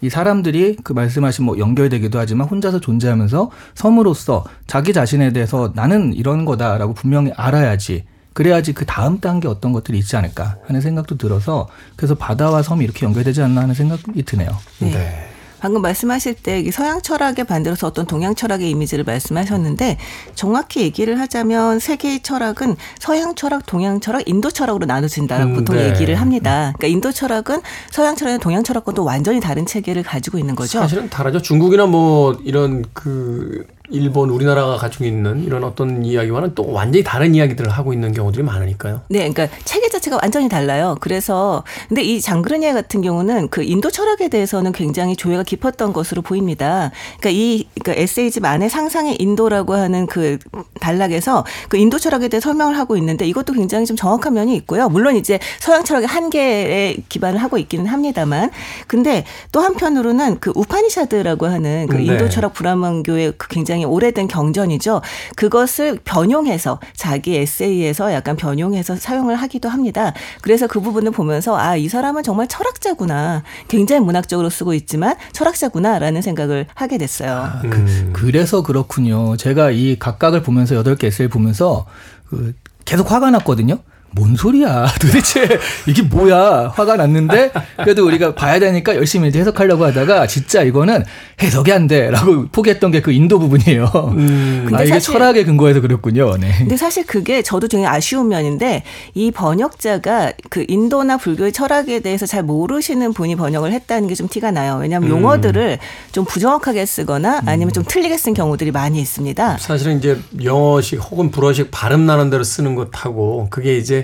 이 0.03 0.11
사람들이 0.11 0.77
그 0.83 0.93
말씀하신 0.93 1.45
뭐 1.45 1.59
연결되기도 1.59 2.19
하지만 2.19 2.49
혼자서 2.49 2.81
존재하면서 2.81 3.51
섬으로서 3.75 4.45
자기 4.67 4.93
자신에 4.93 5.33
대해서 5.33 5.73
나는 5.75 6.13
이런 6.13 6.45
거다라고 6.45 6.93
분명히 6.93 7.33
알아야지. 7.37 8.05
그래야지 8.35 8.73
그 8.73 8.85
다음 8.85 9.21
단계 9.21 9.47
어떤 9.47 9.73
것들이 9.73 9.99
있지 9.99 10.17
않을까 10.17 10.57
하는 10.67 10.81
생각도 10.81 11.17
들어서 11.19 11.69
그래서 11.97 12.15
바다와 12.15 12.63
섬이 12.63 12.83
이렇게 12.85 13.07
연결되지 13.07 13.43
않나 13.43 13.63
하는 13.63 13.75
생각이 13.75 14.23
드네요. 14.23 14.51
네. 14.81 15.32
방금 15.63 15.81
말씀하실 15.81 16.35
때이 16.35 16.73
서양 16.73 17.01
철학에 17.01 17.45
반대로서 17.45 17.87
어떤 17.87 18.05
동양 18.05 18.35
철학의 18.35 18.69
이미지를 18.69 19.05
말씀하셨는데 19.05 19.97
정확히 20.35 20.81
얘기를 20.81 21.21
하자면 21.21 21.79
세계의 21.79 22.23
철학은 22.25 22.75
서양 22.99 23.37
철학, 23.37 23.65
동양 23.65 24.01
철학, 24.01 24.29
인도 24.29 24.51
철학으로 24.51 24.87
나눠진다라고 24.87 25.53
음, 25.53 25.55
보통 25.55 25.77
네. 25.77 25.89
얘기를 25.89 26.17
합니다. 26.17 26.73
그러니까 26.77 26.87
인도 26.89 27.13
철학은 27.13 27.61
서양 27.93 28.17
철학과 28.17 28.43
동양 28.43 28.65
철학과도 28.65 29.05
완전히 29.05 29.39
다른 29.39 29.65
체계를 29.65 30.03
가지고 30.03 30.39
있는 30.39 30.57
거죠. 30.57 30.81
사실은 30.81 31.09
다르죠. 31.09 31.41
중국이나 31.41 31.87
뭐 31.87 32.37
이런 32.43 32.85
그 32.93 33.65
일본, 33.91 34.31
우리나라가 34.31 34.77
가지고 34.77 35.05
있는 35.05 35.45
이런 35.45 35.65
어떤 35.65 36.05
이야기와는 36.05 36.55
또 36.55 36.71
완전히 36.73 37.03
다른 37.03 37.35
이야기들을 37.35 37.71
하고 37.71 37.93
있는 37.93 38.13
경우들이 38.13 38.43
많으니까요. 38.43 39.03
네, 39.09 39.31
그러니까 39.31 39.49
체계 39.65 39.89
자체가 39.89 40.19
완전히 40.23 40.49
달라요. 40.49 40.97
그래서 41.01 41.65
근데 41.89 42.03
이 42.03 42.21
장그르니에 42.21 42.73
같은 42.73 43.03
경우는 43.03 43.49
그 43.49 43.63
인도 43.63 43.91
철학에 43.91 44.29
대해서는 44.29 44.73
굉장히 44.73 45.17
조예가 45.17 45.43
깊었던 45.43 45.93
것으로 45.93 46.23
보입니다. 46.23 46.91
그러니까 47.19 47.31
이 47.31 47.67
그러니까 47.81 48.03
에세이집 48.03 48.45
안에 48.45 48.69
상상의 48.69 49.17
인도라고 49.21 49.75
하는 49.75 50.07
그 50.07 50.39
단락에서 50.81 51.45
그 51.69 51.77
인도 51.77 51.99
철학에 51.99 52.29
대해 52.29 52.41
설명을 52.41 52.79
하고 52.79 52.97
있는데 52.97 53.27
이것도 53.27 53.53
굉장히 53.53 53.85
좀 53.85 53.97
정확한 53.97 54.35
면이 54.35 54.55
있고요. 54.57 54.89
물론 54.89 55.17
이제 55.17 55.39
서양 55.59 55.85
철학의 55.85 56.07
한계에 56.07 56.97
기반을 57.09 57.43
하고 57.43 57.59
있기는 57.59 57.87
합니다만 57.87 58.51
근데 58.87 59.25
또 59.51 59.61
한편으로는 59.61 60.41
그 60.41 60.53
우파니샤드라고 60.55 61.47
하는 61.47 61.87
그 61.89 61.99
인도 61.99 62.25
네. 62.25 62.29
철학 62.31 62.55
브라만교의 62.55 63.35
그 63.37 63.49
굉장히 63.49 63.72
오래된 63.85 64.29
경전이죠. 64.29 65.01
그것을 65.37 65.99
변용해서 66.05 66.81
자기 66.95 67.37
에세이에서 67.37 68.13
약간 68.13 68.37
변용해서 68.37 68.97
사용을 68.97 69.37
하기도 69.37 69.69
합니다. 69.69 70.13
그래서 70.41 70.67
그 70.67 70.81
부분을 70.81 71.13
보면서 71.13 71.57
아, 71.57 71.77
이 71.77 71.89
사람은 71.89 72.23
정말 72.23 72.49
철학자구나. 72.49 73.43
굉장히 73.69 74.05
문학적으로 74.05 74.51
쓰고 74.51 74.75
있지만 74.75 75.17
철학자구나라는 75.33 76.23
생각을 76.23 76.67
하게 76.75 76.99
됐어요. 76.99 77.49
음. 77.65 78.11
그래서 78.13 78.63
그렇군요. 78.63 79.37
제가 79.37 79.71
이 79.71 79.99
각각을 79.99 80.43
보면서 80.43 80.75
여덟 80.75 80.97
개 80.97 81.09
에세이를 81.09 81.31
보면서 81.31 81.87
그 82.29 82.55
계속 82.85 83.11
화가 83.11 83.31
났거든요. 83.31 83.79
뭔 84.15 84.37
소리야? 84.37 84.87
도대체 85.01 85.47
이게 85.87 86.03
뭐야? 86.03 86.73
화가 86.75 86.97
났는데 86.97 87.51
그래도 87.79 88.07
우리가 88.07 88.35
봐야 88.35 88.59
되니까 88.59 88.95
열심히 88.97 89.29
이제 89.29 89.41
해석하려고 89.41 89.85
하다가 89.87 90.27
진짜 90.27 90.63
이거는 90.63 91.05
해석이 91.43 91.73
안 91.73 91.87
돼라고 91.87 92.47
포기했던 92.53 92.91
게 92.91 93.03
그 93.03 93.11
인도 93.11 93.39
부분이에요. 93.41 93.85
음. 94.17 94.63
아 94.67 94.71
근데 94.71 94.85
이게 94.85 94.93
사실- 94.95 95.13
철학에 95.13 95.45
근거해서 95.45 95.81
그렇군요. 95.81 96.37
네. 96.39 96.53
근데 96.59 96.77
사실 96.77 97.05
그게 97.05 97.43
저도 97.43 97.67
되게 97.67 97.85
아쉬운 97.85 98.29
면인데 98.29 98.85
이 99.15 99.31
번역자가 99.33 100.33
그 100.51 100.65
인도나 100.69 101.17
불교의 101.17 101.53
철학에 101.53 102.01
대해서 102.01 102.27
잘 102.27 102.43
모르시는 102.45 103.13
분이 103.13 103.37
번역을 103.37 103.73
했다는 103.73 104.09
게 104.09 104.13
좀 104.15 104.29
티가 104.29 104.51
나요. 104.51 104.79
왜냐하면 104.81 105.09
용어들을 105.11 105.79
좀 106.13 106.25
부정확하게 106.27 106.85
쓰거나 106.87 107.41
아니면 107.47 107.73
좀 107.73 107.83
틀리게 107.83 108.17
쓴 108.19 108.35
경우들이 108.35 108.71
많이 108.71 109.01
있습니다. 109.01 109.57
사실은 109.59 109.99
이제 109.99 110.19
영어식 110.45 111.01
혹은 111.01 111.31
불어식 111.31 111.71
발음 111.71 112.05
나는 112.07 112.29
대로 112.31 112.45
쓰는 112.45 112.75
것하고 112.75 113.49
그게 113.51 113.79
이제 113.79 114.02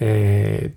에, 0.00 0.68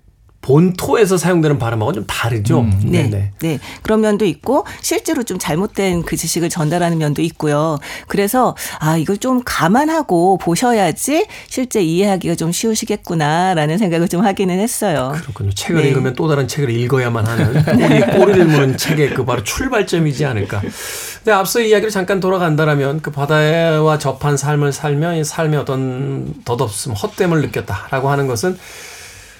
본토에서 0.46 1.16
사용되는 1.16 1.58
발음하고 1.58 1.92
좀 1.92 2.04
다르죠. 2.06 2.64
네, 2.84 3.02
네네. 3.02 3.32
네. 3.40 3.58
그런 3.82 4.00
면도 4.00 4.24
있고 4.26 4.64
실제로 4.80 5.24
좀 5.24 5.40
잘못된 5.40 6.04
그 6.04 6.16
지식을 6.16 6.50
전달하는 6.50 6.98
면도 6.98 7.20
있고요. 7.22 7.78
그래서 8.06 8.54
아 8.78 8.96
이걸 8.96 9.18
좀 9.18 9.42
감안하고 9.44 10.38
보셔야지 10.38 11.26
실제 11.48 11.82
이해하기가 11.82 12.36
좀 12.36 12.52
쉬우시겠구나라는 12.52 13.76
생각을 13.78 14.06
좀 14.06 14.24
하기는 14.24 14.56
했어요. 14.56 15.14
그렇군요. 15.16 15.50
책을 15.52 15.82
네. 15.82 15.88
읽으면 15.88 16.14
또 16.14 16.28
다른 16.28 16.46
책을 16.46 16.70
읽어야만 16.70 17.26
하는 17.26 17.64
꼬리에 17.66 18.00
꼬리를 18.16 18.44
무는 18.44 18.76
책의 18.76 19.14
그 19.14 19.24
바로 19.24 19.42
출발점이지 19.42 20.24
않을까. 20.26 20.60
근데 20.60 21.32
앞서 21.32 21.58
이야기를 21.58 21.90
잠깐 21.90 22.20
돌아간다라면 22.20 23.02
그 23.02 23.10
바다와 23.10 23.98
접한 23.98 24.36
삶을 24.36 24.72
살며 24.72 25.16
이 25.16 25.24
삶의 25.24 25.58
어떤 25.58 26.34
덧없음, 26.44 26.92
헛됨을 26.92 27.40
느꼈다라고 27.40 28.10
하는 28.10 28.28
것은 28.28 28.56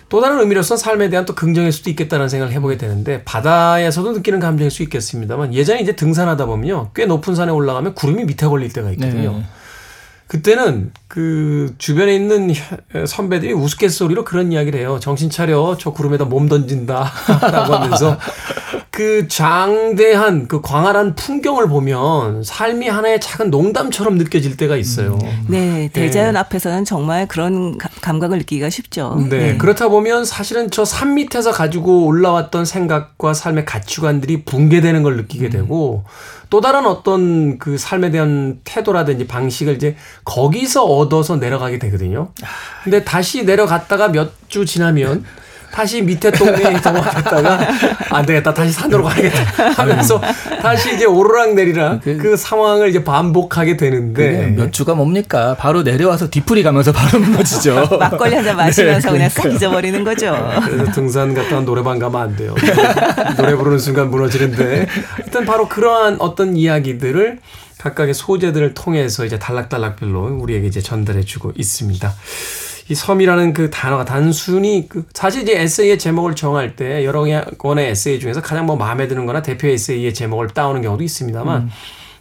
또 0.08 0.20
다른 0.20 0.38
의미로서 0.38 0.76
삶에 0.76 1.10
대한 1.10 1.24
또 1.26 1.34
긍정일 1.34 1.72
수도 1.72 1.90
있겠다는 1.90 2.28
생각을 2.28 2.52
해보게 2.54 2.76
되는데 2.76 3.24
바다에서도 3.24 4.12
느끼는 4.12 4.38
감정일 4.38 4.70
수 4.70 4.82
있겠습니다만 4.84 5.52
예전에 5.52 5.80
이제 5.80 5.96
등산하다 5.96 6.46
보면요 6.46 6.90
꽤 6.94 7.06
높은 7.06 7.34
산에 7.34 7.50
올라가면 7.50 7.94
구름이 7.94 8.24
밑에 8.24 8.46
걸릴 8.46 8.72
때가 8.72 8.90
있거든요. 8.92 9.32
네. 9.32 9.44
그때는 10.28 10.90
그 11.08 11.74
주변에 11.78 12.14
있는 12.14 12.50
혀- 12.52 13.06
선배들이 13.06 13.52
우스갯소리로 13.52 14.24
그런 14.24 14.50
이야기를 14.52 14.80
해요. 14.80 14.98
정신 15.00 15.30
차려. 15.30 15.76
저 15.78 15.92
구름에다 15.92 16.24
몸 16.24 16.48
던진다. 16.48 17.12
라고 17.52 17.74
하면서 17.74 18.18
그 18.90 19.28
장대한 19.28 20.48
그 20.48 20.60
광활한 20.62 21.14
풍경을 21.14 21.68
보면 21.68 22.42
삶이 22.42 22.88
하나의 22.88 23.20
작은 23.20 23.50
농담처럼 23.50 24.16
느껴질 24.18 24.56
때가 24.56 24.76
있어요. 24.76 25.18
네, 25.48 25.90
대자연 25.92 26.36
앞에서는 26.36 26.84
정말 26.84 27.28
그런 27.28 27.78
가- 27.78 27.88
감각을 28.00 28.38
느끼기가 28.38 28.68
쉽죠. 28.70 29.16
네. 29.30 29.56
그렇다 29.58 29.88
보면 29.88 30.24
사실은 30.24 30.70
저 30.70 30.84
산 30.86 31.14
밑에서 31.14 31.50
가지고 31.52 32.06
올라왔던 32.06 32.64
생각과 32.64 33.34
삶의 33.34 33.64
가치관들이 33.66 34.44
붕괴되는 34.44 35.02
걸 35.02 35.16
느끼게 35.18 35.50
되고 35.50 36.04
또 36.48 36.60
다른 36.60 36.86
어떤 36.86 37.58
그 37.58 37.76
삶에 37.78 38.10
대한 38.10 38.60
태도라든지 38.64 39.26
방식을 39.26 39.74
이제 39.74 39.96
거기서 40.24 40.84
얻어서 40.84 41.36
내려가게 41.36 41.78
되거든요. 41.78 42.30
근데 42.84 43.04
다시 43.04 43.44
내려갔다가 43.44 44.08
몇 44.08 44.32
주 44.48 44.64
지나면 44.64 45.24
다시 45.76 46.00
밑에 46.00 46.30
동네에 46.30 46.70
넘어갔다가 46.82 47.68
안 48.10 48.24
되겠다 48.24 48.54
다시 48.54 48.72
산으로 48.72 49.04
가야겠다 49.04 49.72
하면서 49.76 50.18
다시 50.62 50.94
이제 50.94 51.04
오르락 51.04 51.52
내리락 51.52 52.00
그- 52.02 52.16
그 52.16 52.34
상황을 52.34 52.88
이제 52.88 53.04
반복하게 53.04 53.76
되는데 53.76 54.54
몇 54.56 54.72
주가 54.72 54.94
뭡니까? 54.94 55.54
바로 55.58 55.82
내려와서 55.82 56.30
뒤풀이 56.30 56.62
가면서 56.62 56.92
바로 56.92 57.18
무너지죠. 57.18 57.88
막걸리 58.00 58.36
한 58.36 58.44
잔 58.46 58.56
마시면서 58.56 59.08
네, 59.10 59.14
그냥 59.16 59.28
싹. 59.28 59.52
잊어버리는 59.52 60.02
거죠. 60.04 60.34
그래서 60.64 60.92
등산 60.92 61.34
갔다가 61.34 61.60
노래방 61.60 61.98
가면 61.98 62.20
안 62.22 62.36
돼요. 62.36 62.54
노래 63.36 63.54
부르는 63.54 63.78
순간 63.78 64.10
무너지는데 64.10 64.86
일단 65.18 65.44
바로 65.44 65.68
그러한 65.68 66.16
어떤 66.20 66.56
이야기들을 66.56 67.38
각각의 67.78 68.14
소재들을 68.14 68.72
통해서 68.72 69.26
이제 69.26 69.38
단락단락별로 69.38 70.38
우리에게 70.40 70.66
이제 70.68 70.80
전달해주고 70.80 71.52
있습니다. 71.56 72.14
이 72.88 72.94
섬이라는 72.94 73.52
그 73.52 73.70
단어가 73.70 74.04
단순히 74.04 74.86
그 74.88 75.06
사실 75.12 75.42
이제 75.42 75.60
에세이의 75.60 75.98
제목을 75.98 76.36
정할 76.36 76.76
때 76.76 77.04
여러 77.04 77.24
권의 77.58 77.90
에세이 77.90 78.20
중에서 78.20 78.40
가장 78.40 78.66
뭐 78.66 78.76
마음에 78.76 79.08
드는 79.08 79.26
거나 79.26 79.42
대표 79.42 79.66
에세이의 79.66 80.14
제목을 80.14 80.50
따오는 80.50 80.82
경우도 80.82 81.02
있습니다만 81.02 81.70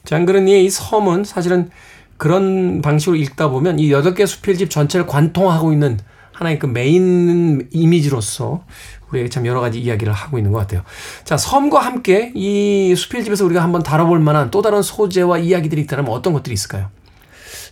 장그르니의 0.06 0.65
이 0.65 0.69
섬은 0.69 1.23
사실은 1.23 1.69
그런 2.17 2.82
방식으로 2.82 3.17
읽다 3.17 3.49
보면 3.49 3.80
이 3.80 3.91
여덟 3.91 4.13
개 4.13 4.25
수필집 4.25 4.69
전체를 4.69 5.06
관통하고 5.06 5.71
있는 5.71 5.99
하나의 6.32 6.60
그 6.60 6.65
메인 6.65 7.67
이미지로서 7.71 8.65
우리에게 9.10 9.30
참 9.30 9.45
여러 9.45 9.62
가지 9.62 9.80
이야기를 9.80 10.12
하고 10.12 10.38
있는 10.38 10.51
것 10.51 10.60
같아요. 10.60 10.82
자, 11.23 11.38
섬과 11.38 11.80
함께 11.80 12.32
이 12.36 12.93
수필집에서 12.95 13.45
우리가 13.45 13.63
한번 13.63 13.84
다뤄볼 13.84 14.19
만한 14.19 14.51
또 14.51 14.62
다른 14.62 14.82
소재와 14.82 15.38
이야기들이 15.39 15.82
있다면 15.84 16.08
어떤 16.10 16.34
것들이 16.34 16.54
있을까요? 16.54 16.89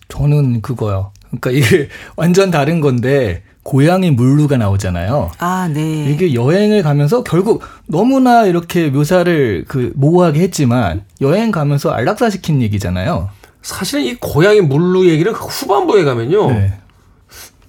저는 0.07 0.61
그거요. 0.61 1.11
그러니까 1.39 1.51
이게 1.51 1.89
완전 2.15 2.51
다른 2.51 2.81
건데 2.81 3.43
고양이 3.63 4.11
물루가 4.11 4.57
나오잖아요. 4.57 5.31
아, 5.39 5.69
네. 5.73 6.11
이게 6.11 6.33
여행을 6.33 6.83
가면서 6.83 7.23
결국 7.23 7.61
너무나 7.87 8.45
이렇게 8.45 8.89
묘사를 8.89 9.65
그 9.67 9.93
모호하게 9.95 10.41
했지만 10.41 11.05
여행 11.21 11.51
가면서 11.51 11.91
안락사 11.91 12.29
시킨 12.29 12.61
얘기잖아요. 12.61 13.29
사실은 13.61 14.03
이 14.03 14.15
고양이 14.15 14.59
물루 14.59 15.07
얘기를 15.07 15.31
후반부에 15.31 16.03
가면요. 16.03 16.51
네. 16.51 16.73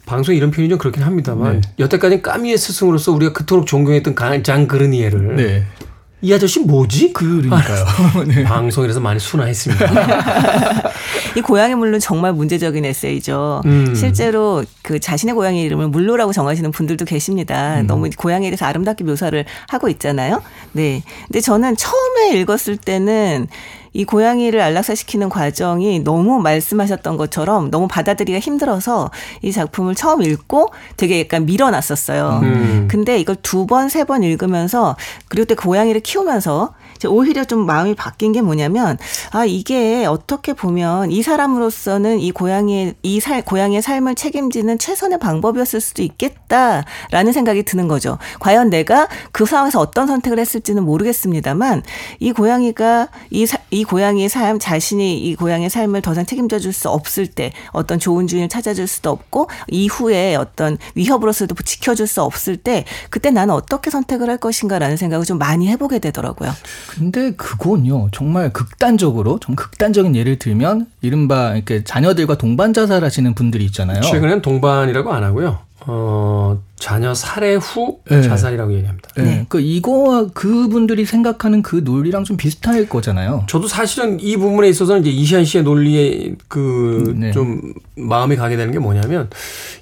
방송에 0.07 0.37
이런 0.37 0.51
표현이 0.51 0.69
좀 0.69 0.79
그렇긴 0.79 1.03
합니다만 1.05 1.61
네. 1.61 1.69
여태까지 1.79 2.21
까미의 2.21 2.59
스승으로서 2.59 3.13
우리가 3.13 3.33
그토록 3.33 3.67
존경했던 3.67 4.15
강- 4.15 4.43
장그르니에를 4.43 5.37
네. 5.37 5.65
이 6.25 6.33
아저씨 6.33 6.61
뭐지? 6.61 7.13
그러니까요. 7.13 7.85
네. 8.27 8.45
방송이라서 8.45 8.99
많이 8.99 9.21
순화했습니다. 9.21 9.85
이 11.37 11.43
고양이 11.43 11.75
물론 11.75 12.01
정말 12.01 12.33
문제적인 12.33 12.83
에세이죠. 12.83 13.61
음. 13.67 13.95
실제로 13.95 14.65
그 14.81 14.99
자신의 14.99 15.35
고양이 15.35 15.61
이름을 15.61 15.89
물로라고 15.89 16.33
정하시는 16.33 16.71
분들도 16.71 17.05
계십니다. 17.05 17.81
음. 17.81 17.87
너무 17.87 18.09
고양이에 18.17 18.49
대해서 18.49 18.65
아름답게 18.65 19.05
묘사를 19.05 19.45
하고 19.69 19.91
있잖아요. 19.91 20.43
네. 20.73 21.03
근데 21.27 21.43
저는 21.43 21.77
처음에 21.77 22.41
읽었을 22.41 22.79
때는 22.79 23.47
이 23.95 24.05
고양이를 24.05 24.61
안락사시키는 24.61 25.29
과정이 25.31 26.01
너무 26.01 26.41
말씀하셨던 26.41 27.17
것처럼 27.17 27.71
너무 27.71 27.89
받아들이기가 27.89 28.41
힘들어서 28.41 29.11
이 29.41 29.53
작품을 29.53 29.95
처음 29.95 30.23
읽고 30.23 30.71
되게 30.97 31.21
약간 31.21 31.47
밀어놨었어요. 31.47 32.41
음. 32.43 32.89
근데 32.91 33.19
이걸 33.19 33.37
두 33.43 33.67
번, 33.67 33.89
세 33.89 34.05
번 34.05 34.23
읽으면서 34.23 34.97
그리고 35.29 35.47
또 35.47 35.55
고양이를 35.55 36.01
키우면서 36.03 36.75
오히려 37.07 37.45
좀 37.45 37.67
마음이 37.67 37.95
바뀐 37.95 38.33
게 38.33 38.41
뭐냐면 38.41 38.97
아 39.31 39.45
이게 39.45 40.07
어떻게 40.07 40.53
보면 40.55 41.11
이 41.11 41.23
사람으로서는 41.23 42.19
이 42.21 42.33
고양이의 42.33 42.95
이살 43.03 43.43
고양이의 43.45 43.83
삶을 43.83 44.15
책임지는 44.15 44.79
최선의 44.79 45.19
방법이었을 45.19 45.81
수도 45.83 46.03
있겠다라는 46.03 47.33
생각이 47.33 47.63
드는 47.65 47.89
거죠. 47.89 48.19
과연 48.41 48.71
내가 48.71 49.09
그 49.33 49.45
상황에서 49.45 49.81
어떤 49.81 50.07
선택을 50.07 50.39
했을지는 50.39 50.83
모르겠습니다만 50.85 51.83
이 52.21 52.33
고양이가 52.33 53.09
이, 53.31 53.47
사- 53.47 53.59
이 53.71 53.84
고양이의 53.85 54.29
삶 54.29 54.59
자신이 54.59 55.19
이 55.19 55.35
고양이의 55.37 55.71
삶을 55.71 56.03
더 56.03 56.13
이상 56.13 56.27
책임져 56.27 56.59
줄 56.59 56.75
수 56.75 56.89
없을 56.91 57.27
때 57.29 57.53
어떤 57.71 57.99
좋은 58.01 58.27
주인을 58.27 58.49
찾아줄 58.49 58.89
수도 58.89 59.11
없고 59.11 59.49
이후에 59.69 60.35
어떤 60.35 60.77
위협으로서도 60.97 61.55
지켜줄 61.55 62.07
수 62.09 62.21
없을 62.21 62.57
때 62.57 62.85
그때 63.11 63.31
나는 63.31 63.55
어떻게 63.55 63.91
선택을 63.91 64.29
할 64.29 64.39
것인가라는 64.39 64.97
생각을 64.97 65.25
좀 65.25 65.39
많이 65.39 65.69
해보게 65.69 66.01
되더라고요. 66.01 66.51
근데 66.91 67.31
그건요 67.37 68.09
정말 68.13 68.53
극단적으로 68.53 69.39
좀 69.39 69.55
극단적인 69.55 70.17
예를 70.17 70.39
들면 70.39 70.87
이른바 71.01 71.55
이렇게 71.55 71.85
자녀들과 71.85 72.39
동반 72.39 72.73
자살하시는 72.73 73.35
분들이 73.35 73.65
있잖아요. 73.67 74.01
최근엔 74.01 74.43
동반이라고 74.43 75.13
안 75.13 75.23
하고요. 75.23 75.61
어, 75.87 76.59
자녀 76.77 77.15
살해 77.15 77.57
후 77.57 77.99
네. 78.09 78.23
자살이라고 78.23 78.73
얘기합니다. 78.73 79.09
네. 79.17 79.23
네. 79.23 79.47
그 79.49 79.61
이거와 79.61 80.29
그분들이 80.33 81.05
생각하는 81.05 81.63
그 81.63 81.77
논리랑 81.77 82.25
좀 82.25 82.37
비슷할 82.37 82.89
거잖아요. 82.89 83.45
저도 83.49 83.69
사실은 83.69 84.19
이 84.21 84.37
부분에 84.37 84.69
있어서는 84.69 85.03
이제 85.03 85.11
이시안 85.11 85.45
씨의 85.45 85.65
논리에 85.65 86.35
그 86.49 87.15
네. 87.17 87.33
좀 87.33 87.75
마음이 87.97 88.37
가게 88.37 88.57
되는 88.57 88.73
게 88.73 88.79
뭐냐면 88.79 89.29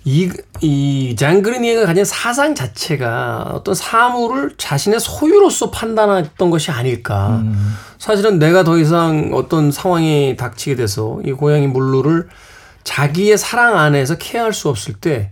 이, 0.05 0.31
이 0.61 1.15
장그르니에가 1.17 1.87
가진 1.87 2.05
사상 2.05 2.55
자체가 2.55 3.53
어떤 3.55 3.75
사물을 3.75 4.55
자신의 4.57 5.01
소유로서 5.01 5.71
판단했던 5.71 6.51
것이 6.51 6.71
아닐까. 6.71 7.43
사실은 7.99 8.41
내가 8.41 8.65
더 8.65 8.79
이상 8.79 9.31
어떤 9.33 9.71
상황이 9.71 10.37
닥치게 10.37 10.77
돼서 10.77 11.21
이 11.25 11.33
고양이 11.33 11.69
물루를 11.69 12.29
자기의 12.83 13.39
사랑 13.39 13.79
안에서 13.79 14.17
케어할 14.19 14.53
수 14.53 14.69
없을 14.69 14.95
때 14.95 15.31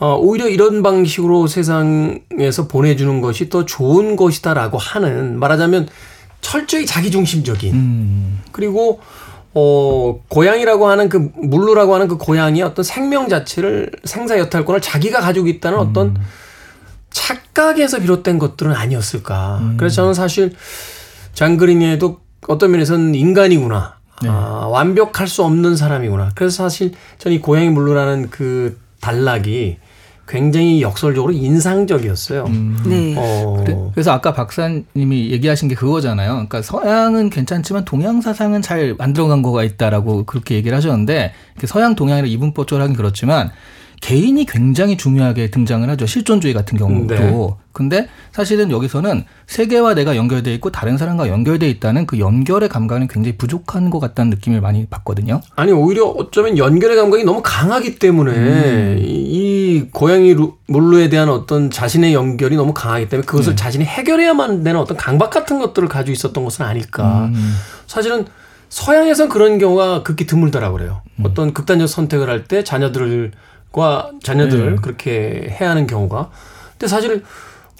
어, 0.00 0.16
오히려 0.16 0.48
이런 0.48 0.82
방식으로 0.82 1.46
세상에서 1.46 2.66
보내주는 2.68 3.20
것이 3.20 3.50
더 3.50 3.66
좋은 3.66 4.16
것이다라고 4.16 4.78
하는 4.78 5.38
말하자면 5.38 5.88
철저히 6.40 6.86
자기중심적인 6.86 7.74
음. 7.74 8.40
그리고 8.50 9.00
어 9.52 10.20
고양이라고 10.28 10.88
하는 10.88 11.08
그 11.10 11.30
물루라고 11.34 11.94
하는 11.94 12.08
그 12.08 12.16
고양이의 12.16 12.64
어떤 12.64 12.82
생명 12.82 13.28
자체를 13.28 13.90
생사 14.04 14.38
여탈권을 14.38 14.80
자기가 14.80 15.20
가지고 15.20 15.48
있다는 15.48 15.78
어떤 15.78 16.16
착각에서 17.10 17.98
비롯된 17.98 18.38
것들은 18.38 18.72
아니었을까. 18.72 19.74
그래서 19.76 19.96
저는 19.96 20.14
사실 20.14 20.54
장그리니에도 21.34 22.20
어떤 22.48 22.70
면에서는 22.70 23.14
인간이구나. 23.14 23.96
아, 24.26 24.68
완벽할 24.70 25.26
수 25.26 25.42
없는 25.42 25.76
사람이구나. 25.76 26.30
그래서 26.34 26.62
사실 26.62 26.92
저는 27.18 27.36
이 27.36 27.40
고양이 27.40 27.68
물루라는 27.70 28.30
그 28.30 28.78
단락이 29.00 29.78
굉장히 30.30 30.80
역설적으로 30.80 31.32
인상적이었어요. 31.32 32.46
네. 32.86 33.14
어, 33.18 33.62
그래- 33.64 33.76
그래 33.92 34.02
서 34.02 34.12
아까 34.12 34.32
박사님이 34.32 35.30
얘기하신 35.32 35.68
게 35.68 35.74
그거잖아요. 35.74 36.30
그러니까 36.32 36.62
서양은 36.62 37.30
괜찮지만 37.30 37.84
동양 37.84 38.20
사상은 38.20 38.62
잘 38.62 38.94
안 39.00 39.12
들어간 39.12 39.42
거가 39.42 39.64
있다라고 39.64 40.24
그렇게 40.24 40.54
얘기를 40.54 40.76
하셨는데 40.76 41.32
서양 41.64 41.94
동양이라 41.94 42.26
이분법적으로 42.28 42.82
하긴 42.84 42.96
그렇지만 42.96 43.50
개인이 44.00 44.42
굉장히 44.46 44.96
중요하게 44.96 45.50
등장을 45.50 45.86
하죠. 45.90 46.06
실존주의 46.06 46.54
같은 46.54 46.78
경우도. 46.78 47.14
네. 47.14 47.30
근데 47.72 48.08
사실은 48.32 48.70
여기서는 48.70 49.24
세계와 49.46 49.94
내가 49.94 50.16
연결돼 50.16 50.52
있고 50.54 50.70
다른 50.70 50.96
사람과 50.96 51.28
연결돼 51.28 51.68
있다는 51.68 52.06
그 52.06 52.18
연결의 52.18 52.68
감각은 52.70 53.08
굉장히 53.08 53.36
부족한 53.36 53.90
것 53.90 54.00
같다는 54.00 54.30
느낌을 54.30 54.60
많이 54.62 54.86
받거든요. 54.86 55.42
아니 55.54 55.70
오히려 55.72 56.06
어쩌면 56.06 56.56
연결의 56.56 56.96
감각이 56.96 57.24
너무 57.24 57.42
강하기 57.44 57.98
때문에 57.98 58.96
이, 59.00 59.49
이 59.70 59.88
고양이 59.90 60.34
루- 60.34 60.56
물루에 60.66 61.08
대한 61.08 61.28
어떤 61.28 61.70
자신의 61.70 62.12
연결이 62.14 62.56
너무 62.56 62.74
강하기 62.74 63.08
때문에 63.08 63.24
그것을 63.26 63.54
자신이 63.56 63.84
해결해야만 63.84 64.62
되는 64.64 64.80
어떤 64.80 64.96
강박 64.96 65.30
같은 65.30 65.58
것들을 65.58 65.88
가지고 65.88 66.12
있었던 66.12 66.42
것은 66.44 66.64
아닐까. 66.64 67.30
사실은 67.86 68.26
서양에선 68.68 69.28
그런 69.28 69.58
경우가 69.58 70.02
극히 70.02 70.26
드물다라고 70.26 70.76
그래요. 70.78 71.02
어떤 71.24 71.52
극단적 71.52 71.88
선택을 71.88 72.28
할 72.28 72.44
때 72.44 72.62
자녀들과 72.64 74.10
자녀들을 74.22 74.70
네. 74.70 74.76
그렇게 74.82 75.56
해야 75.60 75.70
하는 75.70 75.86
경우가. 75.86 76.30
근데 76.72 76.86
사실 76.86 77.22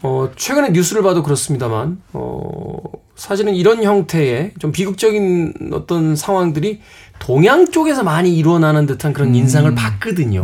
어 0.02 0.30
최근에 0.34 0.70
뉴스를 0.70 1.02
봐도 1.02 1.22
그렇습니다만 1.22 1.98
어 2.12 2.76
사실은 3.16 3.54
이런 3.54 3.82
형태의 3.84 4.52
좀 4.58 4.72
비극적인 4.72 5.70
어떤 5.72 6.16
상황들이 6.16 6.80
동양 7.18 7.70
쪽에서 7.70 8.02
많이 8.02 8.34
일어나는 8.36 8.86
듯한 8.86 9.12
그런 9.12 9.34
인상을 9.34 9.72
받거든요. 9.74 10.42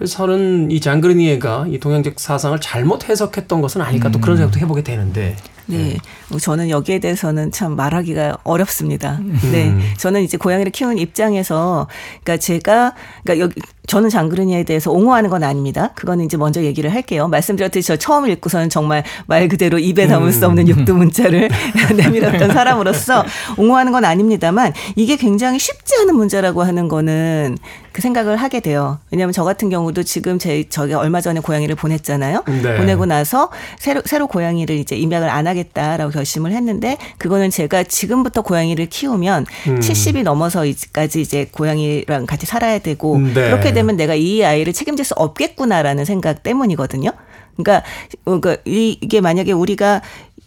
그래서 0.00 0.16
저는 0.16 0.70
이 0.70 0.80
장그르니에가 0.80 1.66
이 1.68 1.78
동양적 1.78 2.18
사상을 2.18 2.58
잘못 2.62 3.10
해석했던 3.10 3.60
것은 3.60 3.82
아닐까 3.82 4.10
또 4.10 4.18
그런 4.18 4.38
생각도 4.38 4.58
해보게 4.58 4.82
되는데. 4.82 5.36
네. 5.66 5.98
저는 6.40 6.70
여기에 6.70 7.00
대해서는 7.00 7.52
참 7.52 7.76
말하기가 7.76 8.38
어렵습니다. 8.42 9.18
음. 9.20 9.38
네. 9.52 9.78
저는 9.98 10.22
이제 10.22 10.38
고양이를 10.38 10.72
키우는 10.72 10.96
입장에서, 10.96 11.86
그러니까 12.24 12.38
제가, 12.38 12.94
그러니까 13.22 13.44
여기, 13.44 13.60
저는 13.90 14.08
장그르니에 14.08 14.62
대해서 14.62 14.92
옹호하는 14.92 15.30
건 15.30 15.42
아닙니다. 15.42 15.90
그거는 15.96 16.24
이제 16.24 16.36
먼저 16.36 16.62
얘기를 16.62 16.94
할게요. 16.94 17.26
말씀드렸듯이 17.26 17.88
저 17.88 17.96
처음 17.96 18.30
읽고서는 18.30 18.70
정말 18.70 19.02
말 19.26 19.48
그대로 19.48 19.80
입에 19.80 20.06
담을 20.06 20.30
수 20.30 20.46
없는 20.46 20.68
육두 20.68 20.94
문자를 20.94 21.48
내밀었던 21.96 22.52
사람으로서 22.52 23.24
옹호하는 23.56 23.90
건 23.90 24.04
아닙니다만 24.04 24.74
이게 24.94 25.16
굉장히 25.16 25.58
쉽지 25.58 25.96
않은 26.02 26.14
문제라고 26.14 26.62
하는 26.62 26.86
거는 26.86 27.56
그 27.92 28.02
생각을 28.02 28.36
하게 28.36 28.60
돼요. 28.60 28.98
왜냐하면 29.10 29.32
저 29.32 29.42
같은 29.42 29.68
경우도 29.68 30.04
지금 30.04 30.38
제, 30.38 30.64
저기 30.68 30.94
얼마 30.94 31.20
전에 31.20 31.40
고양이를 31.40 31.74
보냈잖아요. 31.74 32.44
네. 32.62 32.76
보내고 32.76 33.06
나서 33.06 33.50
새로 33.78 34.02
새로 34.04 34.28
고양이를 34.28 34.76
이제 34.76 34.96
입양을 34.96 35.28
안 35.28 35.46
하겠다라고 35.46 36.12
결심을 36.12 36.52
했는데 36.52 36.96
그거는 37.18 37.50
제가 37.50 37.82
지금부터 37.84 38.42
고양이를 38.42 38.86
키우면 38.86 39.46
음. 39.68 39.80
70이 39.80 40.22
넘어서까지 40.22 41.20
이제 41.20 41.48
고양이랑 41.50 42.26
같이 42.26 42.46
살아야 42.46 42.78
되고 42.78 43.18
네. 43.18 43.32
그렇게 43.32 43.72
되면 43.80 43.96
내가 43.96 44.14
이 44.14 44.44
아이를 44.44 44.72
책임질 44.72 45.04
수 45.04 45.14
없겠구나라는 45.14 46.04
생각 46.04 46.42
때문이거든요. 46.42 47.10
그러니까 47.56 47.86
어, 48.24 48.38
그러니까 48.40 48.56
이- 48.66 48.98
이게 49.00 49.20
만약에 49.20 49.52
우리가 49.52 50.02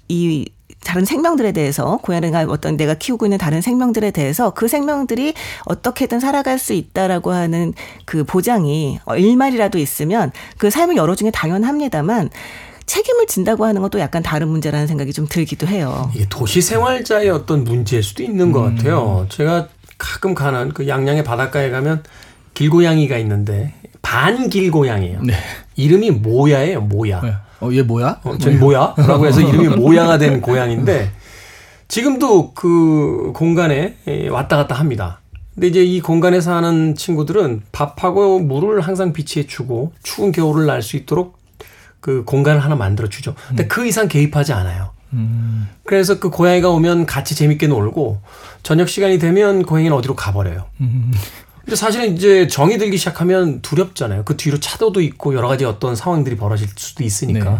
이 0.07 0.45
다른 0.83 1.05
생명들에 1.05 1.53
대해서 1.53 1.97
고양이가 2.03 2.45
어떤 2.49 2.75
내가 2.75 2.93
키우고 2.93 3.25
있는 3.25 3.37
다른 3.37 3.61
생명들에 3.61 4.11
대해서 4.11 4.51
그 4.51 4.67
생명들이 4.67 5.33
어떻게든 5.65 6.19
살아갈 6.19 6.59
수 6.59 6.73
있다라고 6.73 7.31
하는 7.31 7.73
그 8.05 8.23
보장이 8.25 8.99
어, 9.05 9.15
일말이라도 9.15 9.77
있으면 9.79 10.31
그 10.57 10.69
삶을 10.69 10.95
열어주는 10.97 11.31
게 11.31 11.37
당연합니다만 11.37 12.29
책임을 12.85 13.27
진다고 13.27 13.63
하는 13.65 13.81
것도 13.81 13.99
약간 13.99 14.21
다른 14.21 14.49
문제라는 14.49 14.87
생각이 14.87 15.13
좀 15.13 15.25
들기도 15.27 15.67
해요. 15.67 16.11
이게 16.13 16.25
도시 16.29 16.61
생활자의 16.61 17.29
어떤 17.29 17.63
문제일 17.63 18.03
수도 18.03 18.23
있는 18.23 18.51
것 18.51 18.65
음. 18.67 18.75
같아요. 18.75 19.25
제가 19.29 19.69
가끔 19.97 20.33
가는 20.35 20.69
그 20.73 20.85
양양의 20.89 21.23
바닷가에 21.23 21.69
가면 21.69 22.03
길고양이가 22.53 23.17
있는데 23.19 23.73
반길고양이에요. 24.01 25.21
네. 25.23 25.33
이름이 25.75 26.11
모야예요, 26.11 26.81
모야. 26.81 27.21
네. 27.21 27.33
어, 27.61 27.69
얘 27.71 27.81
뭐야? 27.81 28.19
어, 28.23 28.37
전 28.37 28.59
뭐야? 28.59 28.93
라고 28.97 29.25
해서 29.25 29.41
이름이 29.41 29.69
모야가 29.77 30.17
된 30.17 30.41
고양인데 30.41 31.11
지금도 31.87 32.53
그 32.53 33.31
공간에 33.33 33.95
예, 34.07 34.27
왔다 34.27 34.57
갔다 34.57 34.75
합니다. 34.75 35.21
근데 35.53 35.67
이제 35.67 35.83
이 35.83 36.01
공간에 36.01 36.41
사는 36.41 36.95
친구들은 36.95 37.61
밥하고 37.71 38.39
물을 38.39 38.81
항상 38.81 39.13
비치해 39.13 39.45
주고 39.45 39.93
추운 40.03 40.31
겨울을 40.31 40.65
날 40.65 40.81
수 40.81 40.97
있도록 40.97 41.37
그 41.99 42.23
공간을 42.25 42.61
하나 42.63 42.75
만들어 42.75 43.07
주죠. 43.07 43.33
근데 43.47 43.67
그 43.67 43.85
이상 43.87 44.07
개입하지 44.07 44.51
않아요. 44.53 44.89
그래서 45.85 46.19
그 46.19 46.31
고양이가 46.31 46.69
오면 46.71 47.05
같이 47.05 47.35
재밌게 47.35 47.67
놀고 47.67 48.19
저녁 48.63 48.89
시간이 48.89 49.19
되면 49.19 49.61
고양이는 49.63 49.95
어디로 49.95 50.15
가버려요. 50.15 50.65
근데 51.63 51.75
사실은 51.75 52.15
이제 52.15 52.47
정이 52.47 52.77
들기 52.77 52.97
시작하면 52.97 53.61
두렵잖아요. 53.61 54.23
그 54.25 54.35
뒤로 54.35 54.59
차도도 54.59 55.01
있고 55.01 55.33
여러 55.33 55.47
가지 55.47 55.63
어떤 55.65 55.95
상황들이 55.95 56.35
벌어질 56.35 56.67
수도 56.75 57.03
있으니까. 57.03 57.49
네. 57.51 57.57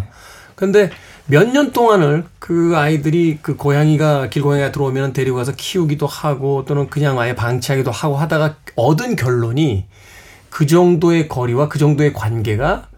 근데 0.54 0.90
몇 1.26 1.48
년 1.50 1.72
동안을 1.72 2.24
그 2.38 2.74
아이들이 2.76 3.38
그 3.40 3.56
고양이가 3.56 4.28
길고양이가 4.28 4.72
들어오면 4.72 5.14
데리고 5.14 5.36
가서 5.38 5.52
키우기도 5.56 6.06
하고 6.06 6.64
또는 6.66 6.90
그냥 6.90 7.18
아예 7.18 7.34
방치하기도 7.34 7.90
하고 7.90 8.16
하다가 8.16 8.56
얻은 8.76 9.16
결론이 9.16 9.86
그 10.50 10.66
정도의 10.66 11.28
거리와 11.28 11.68
그 11.68 11.78
정도의 11.78 12.12
관계가 12.12 12.88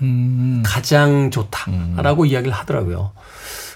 음. 0.00 0.62
가장 0.64 1.30
좋다라고 1.30 2.24
이야기를 2.24 2.52
하더라고요. 2.52 3.12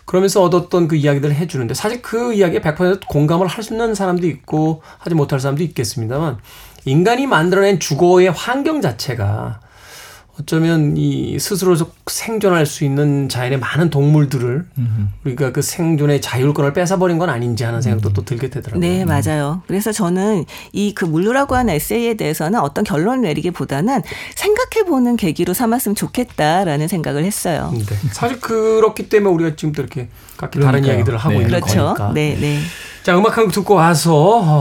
그러면서 0.06 0.42
얻었던 0.42 0.88
그 0.88 0.96
이야기들을 0.96 1.34
해주는데 1.34 1.74
사실 1.74 2.00
그 2.00 2.32
이야기에 2.32 2.60
100% 2.60 3.06
공감을 3.06 3.46
할 3.46 3.62
수 3.62 3.74
있는 3.74 3.94
사람도 3.94 4.26
있고 4.26 4.80
하지 4.96 5.14
못할 5.14 5.38
사람도 5.38 5.62
있겠습니다만 5.64 6.38
인간이 6.88 7.26
만들어낸 7.26 7.78
주거의 7.78 8.30
환경 8.30 8.80
자체가 8.80 9.60
어쩌면 10.40 10.96
이 10.96 11.36
스스로 11.40 11.74
생존할 12.06 12.64
수 12.64 12.84
있는 12.84 13.28
자연의 13.28 13.58
많은 13.58 13.90
동물들을 13.90 14.66
우리가 15.24 15.50
그 15.50 15.62
생존의 15.62 16.20
자율권을 16.20 16.74
뺏어버린 16.74 17.18
건 17.18 17.28
아닌지 17.28 17.64
하는 17.64 17.82
생각도 17.82 18.12
또 18.12 18.24
들게 18.24 18.48
되더라고요. 18.48 18.80
네, 18.80 19.04
맞아요. 19.04 19.62
그래서 19.66 19.90
저는 19.90 20.44
이 20.72 20.94
그 20.94 21.04
물루라고 21.06 21.56
하는 21.56 21.74
에세이에 21.74 22.14
대해서는 22.14 22.60
어떤 22.60 22.84
결론을 22.84 23.22
내리기보다는 23.22 24.02
생각해보는 24.36 25.16
계기로 25.16 25.54
삼았으면 25.54 25.96
좋겠다라는 25.96 26.86
생각을 26.86 27.24
했어요. 27.24 27.72
네. 27.74 27.82
사실 28.12 28.38
그렇기 28.40 29.08
때문에 29.08 29.34
우리가 29.34 29.56
지금도 29.56 29.82
이렇게 29.82 30.08
각기 30.36 30.60
다른 30.60 30.82
그러니까요. 30.82 30.92
이야기들을 30.92 31.18
하고 31.18 31.30
네. 31.30 31.36
있는 31.46 31.60
그렇죠. 31.60 31.94
거니까. 31.96 32.12
네, 32.14 32.36
네. 32.40 32.60
자, 33.02 33.16
음악 33.16 33.36
한 33.38 33.44
곡 33.46 33.52
듣고 33.52 33.74
와서 33.74 34.14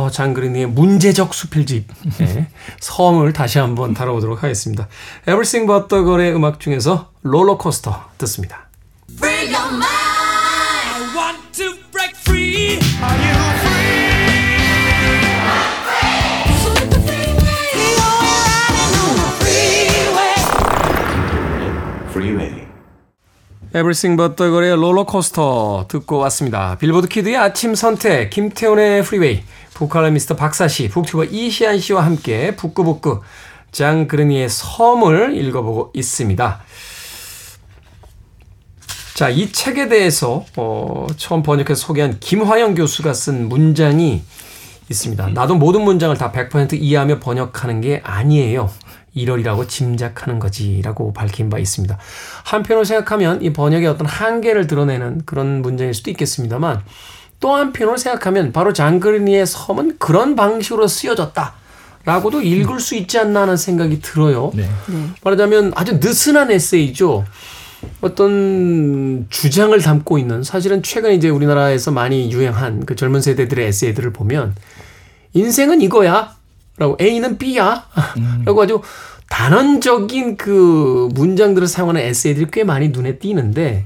어, 0.05 0.09
장그린의 0.11 0.67
문제적 0.67 1.33
수필집 1.33 1.87
네, 2.19 2.47
섬을 2.79 3.33
다시 3.33 3.59
한번 3.59 3.93
다뤄보도록 3.93 4.43
하겠습니다. 4.43 4.87
Everything 5.23 5.67
But 5.67 5.87
The 5.89 6.03
Girl의 6.03 6.33
음악 6.35 6.59
중에서 6.59 7.11
롤러코스터 7.23 8.05
듣습니다. 8.19 8.69
Everything 23.77 24.17
But 24.17 24.35
The 24.35 24.51
Girl의 24.51 24.75
Rollercoaster 24.75 25.85
듣고 25.87 26.17
왔습니다. 26.17 26.77
Billboard 26.77 27.07
Kid의 27.07 27.37
아침 27.37 27.75
선택, 27.75 28.31
김태훈의 28.31 29.03
Freeway, 29.03 29.43
북칼럼니스트 29.75 30.35
박사씨, 30.35 30.89
북튜버 30.89 31.25
이시한 31.25 31.79
씨와 31.79 32.03
함께 32.03 32.55
북끄북끄 32.55 33.21
장 33.71 33.92
그르니에의 33.92 34.49
섬을 34.49 35.37
읽어보고 35.37 35.91
있습니다. 35.93 36.61
자, 39.13 39.29
이 39.29 39.51
책에 39.51 39.87
대해서 39.89 40.45
어, 40.55 41.07
처음 41.17 41.43
번역해서 41.43 41.75
소개한 41.75 42.19
김화영 42.19 42.75
교수가 42.75 43.13
쓴 43.13 43.49
문장이 43.49 44.23
있습니다. 44.89 45.27
나도 45.29 45.55
모든 45.55 45.81
문장을 45.81 46.15
다 46.17 46.31
100% 46.31 46.73
이해하며 46.73 47.19
번역하는 47.19 47.81
게 47.81 48.01
아니에요. 48.03 48.69
이러리라고 49.17 49.67
짐작하는 49.67 50.39
거지라고 50.39 51.13
밝힌 51.13 51.49
바 51.49 51.57
있습니다. 51.59 51.97
한편으로 52.45 52.83
생각하면 52.83 53.41
이 53.41 53.51
번역의 53.51 53.87
어떤 53.87 54.07
한계를 54.07 54.67
드러내는 54.67 55.23
그런 55.25 55.61
문장일 55.61 55.93
수도 55.93 56.11
있겠습니다만 56.11 56.81
또 57.39 57.53
한편으로 57.55 57.97
생각하면 57.97 58.51
바로 58.51 58.73
장그리니의 58.73 59.45
섬은 59.45 59.97
그런 59.99 60.35
방식으로 60.35 60.87
쓰여졌다. 60.87 61.53
라고도 62.05 62.41
읽을 62.41 62.79
수 62.79 62.95
있지 62.95 63.19
않나 63.19 63.41
하는 63.41 63.57
생각이 63.57 64.01
들어요. 64.01 64.51
네. 64.55 64.69
말하자면 65.23 65.73
아주 65.75 65.99
느슨한 66.01 66.51
에세이죠. 66.51 67.25
어떤 68.01 69.27
주장을 69.29 69.79
담고 69.79 70.17
있는 70.17 70.41
사실은 70.41 70.81
최근 70.81 71.13
이제 71.13 71.29
우리나라에서 71.29 71.91
많이 71.91 72.31
유행한 72.31 72.85
그 72.85 72.95
젊은 72.95 73.21
세대들의 73.21 73.67
에세이들을 73.67 74.13
보면 74.13 74.55
인생은 75.33 75.81
이거야. 75.81 76.35
라고 76.77 76.95
A는 77.01 77.37
B야. 77.37 77.85
라고 78.45 78.61
아주 78.61 78.81
단언적인 79.29 80.37
그 80.37 81.09
문장들을 81.13 81.67
사용하는 81.67 82.01
에세이들이 82.01 82.47
꽤 82.51 82.63
많이 82.63 82.89
눈에 82.89 83.17
띄는데 83.17 83.85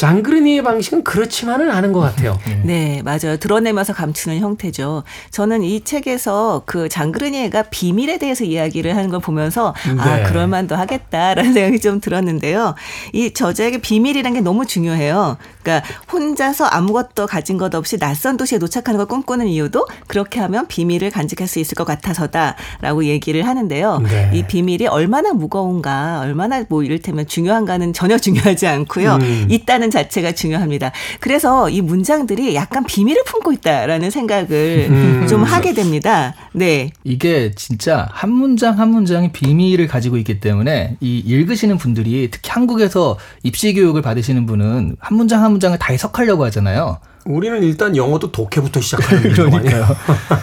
장그르니의 0.00 0.62
방식은 0.62 1.04
그렇지만은 1.04 1.70
않은 1.70 1.92
것 1.92 2.00
같아요. 2.00 2.38
네, 2.64 3.02
맞아요. 3.04 3.36
드러내면서 3.38 3.92
감추는 3.92 4.38
형태죠. 4.38 5.02
저는 5.30 5.62
이 5.62 5.84
책에서 5.84 6.62
그 6.64 6.88
장그르니에가 6.88 7.64
비밀에 7.64 8.16
대해서 8.16 8.44
이야기를 8.44 8.96
하는 8.96 9.10
걸 9.10 9.20
보면서 9.20 9.74
네. 9.84 10.00
아, 10.00 10.22
그럴만도 10.26 10.74
하겠다라는 10.74 11.52
생각이 11.52 11.80
좀 11.80 12.00
들었는데요. 12.00 12.74
이 13.12 13.34
저자에게 13.34 13.82
비밀이라는 13.82 14.32
게 14.32 14.40
너무 14.40 14.64
중요해요. 14.64 15.36
그러니까 15.62 15.86
혼자서 16.10 16.64
아무것도 16.64 17.26
가진 17.26 17.58
것 17.58 17.74
없이 17.74 17.98
낯선 17.98 18.38
도시에 18.38 18.58
도착하는 18.58 18.96
걸 18.96 19.06
꿈꾸는 19.06 19.48
이유도 19.48 19.86
그렇게 20.06 20.40
하면 20.40 20.66
비밀을 20.66 21.10
간직할 21.10 21.46
수 21.46 21.58
있을 21.58 21.74
것 21.74 21.84
같아서다라고 21.84 23.04
얘기를 23.04 23.46
하는데요. 23.46 23.98
네. 23.98 24.30
이 24.32 24.44
비밀이 24.44 24.86
얼마나 24.86 25.34
무거운가, 25.34 26.20
얼마나 26.22 26.64
뭐 26.70 26.82
이를테면 26.82 27.26
중요한가는 27.26 27.92
전혀 27.92 28.16
중요하지 28.18 28.66
않고요. 28.66 29.18
음. 29.20 29.46
있다는 29.50 29.89
자체가 29.90 30.32
중요합니다. 30.32 30.92
그래서 31.20 31.68
이 31.68 31.80
문장들이 31.80 32.54
약간 32.54 32.84
비밀을 32.84 33.22
품고 33.24 33.52
있다라는 33.52 34.10
생각을 34.10 34.86
음. 34.90 35.26
좀 35.28 35.42
하게 35.42 35.74
됩니다. 35.74 36.34
네. 36.52 36.90
이게 37.04 37.52
진짜 37.54 38.08
한 38.12 38.30
문장 38.30 38.78
한 38.78 38.90
문장이 38.90 39.32
비밀을 39.32 39.86
가지고 39.88 40.16
있기 40.18 40.40
때문에 40.40 40.96
이 41.00 41.18
읽으시는 41.18 41.78
분들이 41.78 42.28
특히 42.30 42.50
한국에서 42.50 43.18
입시 43.42 43.72
교육을 43.74 44.02
받으시는 44.02 44.46
분은 44.46 44.96
한 44.98 45.16
문장 45.16 45.42
한 45.42 45.50
문장을 45.52 45.76
다 45.78 45.92
해석하려고 45.92 46.44
하잖아요. 46.46 46.98
우리는 47.26 47.62
일단 47.62 47.96
영어도 47.96 48.32
독해부터 48.32 48.80
시작하는 48.80 49.22
아니에요? 49.54 49.86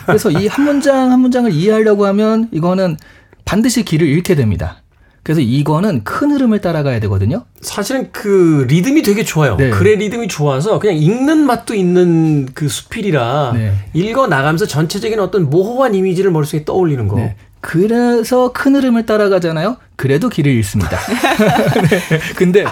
그래서 0.06 0.30
이 0.32 0.48
한 0.48 0.66
문장 0.66 1.12
한 1.12 1.20
문장을 1.20 1.52
이해하려고 1.52 2.06
하면 2.08 2.48
이거는 2.52 2.98
반드시 3.46 3.84
길을 3.84 4.08
잃게 4.08 4.36
됩니다. 4.36 4.82
그래서 5.28 5.42
이거는 5.42 6.06
큰 6.06 6.32
흐름을 6.32 6.62
따라가야 6.62 7.02
되거든요. 7.02 7.44
사실은 7.60 8.14
그 8.14 8.66
리듬이 8.70 9.02
되게 9.02 9.26
좋아요. 9.26 9.58
네. 9.58 9.72
글의 9.72 9.98
리듬이 9.98 10.30
좋아서 10.30 10.80
그냥 10.80 10.96
읽는 10.96 11.40
맛도 11.40 11.76
있는 11.76 12.48
그 12.54 12.70
수필이라 12.70 13.52
네. 13.54 13.74
읽어 13.94 14.28
나가면서 14.28 14.66
전체적인 14.66 15.20
어떤 15.20 15.50
모호한 15.50 15.96
이미지를 15.96 16.32
머릿속에 16.32 16.64
떠올리는 16.64 17.06
거. 17.10 17.18
네. 17.18 17.36
그래서 17.60 18.54
큰 18.54 18.78
흐름을 18.78 19.06
따라가잖아요. 19.06 19.76
그래도 19.98 20.30
길을 20.30 20.50
잃습니다. 20.54 20.98
네. 21.90 22.20
근데 22.38 22.64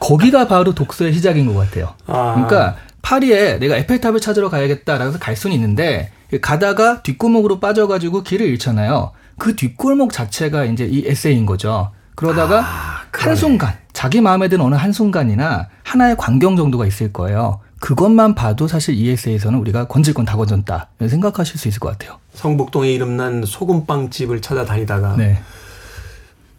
거기가 0.00 0.48
바로 0.48 0.74
독서의 0.74 1.12
시작인 1.12 1.44
것 1.44 1.54
같아요. 1.60 1.92
아. 2.06 2.32
그러니까 2.36 2.76
파리에 3.02 3.58
내가 3.58 3.76
에펠탑을 3.76 4.18
찾으러 4.20 4.48
가야겠다라고 4.48 5.10
해서 5.10 5.18
갈 5.18 5.36
수는 5.36 5.54
있는데 5.56 6.10
가다가 6.40 7.02
뒷골목으로 7.02 7.60
빠져가지고 7.60 8.22
길을 8.22 8.46
잃잖아요. 8.46 9.12
그 9.40 9.56
뒷골목 9.56 10.12
자체가 10.12 10.66
이제 10.66 10.84
이 10.84 11.02
에세이인 11.06 11.46
거죠. 11.46 11.90
그러다가 12.14 12.60
한순간 13.10 13.72
자기 13.94 14.20
마음에 14.20 14.48
든 14.48 14.60
어느 14.60 14.74
한 14.74 14.92
순간이나 14.92 15.68
하나의 15.82 16.16
광경 16.18 16.56
정도가 16.56 16.84
있을 16.86 17.10
거예요. 17.12 17.60
그것만 17.80 18.34
봐도 18.34 18.68
사실 18.68 18.94
이 18.94 19.08
에세이에서는 19.08 19.58
우리가 19.58 19.86
건질 19.88 20.12
건 20.12 20.26
다 20.26 20.36
건졌다 20.36 20.88
생각하실 21.08 21.58
수 21.58 21.68
있을 21.68 21.80
것 21.80 21.88
같아요. 21.98 22.18
성북동에 22.34 22.92
이름난 22.92 23.44
소금빵 23.46 24.10
집을 24.10 24.42
찾아다니다가 24.42 25.16
네. 25.16 25.40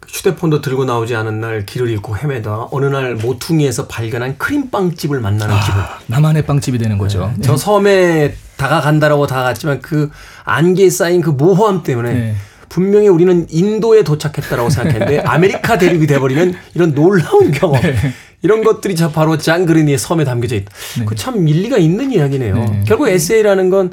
휴대폰도 0.08 0.60
들고 0.60 0.84
나오지 0.84 1.14
않은 1.14 1.40
날 1.40 1.64
길을 1.64 1.88
잃고 1.88 2.16
헤매다 2.18 2.66
어느 2.72 2.86
날 2.86 3.14
모퉁이에서 3.14 3.86
발견한 3.86 4.36
크림빵 4.38 4.96
집을 4.96 5.20
만나는 5.20 5.54
기분. 5.60 5.82
나만의 6.08 6.44
빵집이 6.46 6.78
되는 6.78 6.98
거죠. 6.98 7.32
저 7.42 7.56
섬에 7.56 8.34
다가간다라고 8.56 9.28
다가갔지만 9.28 9.80
그 9.80 10.10
안개에 10.44 10.90
싸인 10.90 11.20
그 11.20 11.30
모호함 11.30 11.84
때문에 11.84 12.12
네. 12.12 12.34
분명히 12.72 13.08
우리는 13.08 13.46
인도에 13.50 14.02
도착했다라고 14.02 14.70
생각했는데 14.70 15.20
아메리카 15.28 15.76
대륙이 15.76 16.06
돼버리는 16.06 16.54
이런 16.74 16.94
놀라운 16.94 17.50
경험. 17.52 17.78
네. 17.82 17.94
이런 18.40 18.64
것들이 18.64 18.96
자 18.96 19.12
바로 19.12 19.36
장 19.36 19.53
그르니에의 19.53 19.98
섬에 19.98 20.24
담겨져 20.24 20.56
있다. 20.56 20.72
그 21.04 21.14
참 21.14 21.46
일리가 21.46 21.76
있는 21.76 22.12
이야기네요. 22.12 22.54
네. 22.54 22.84
결국 22.86 23.08
에세이라는 23.08 23.68
건 23.68 23.92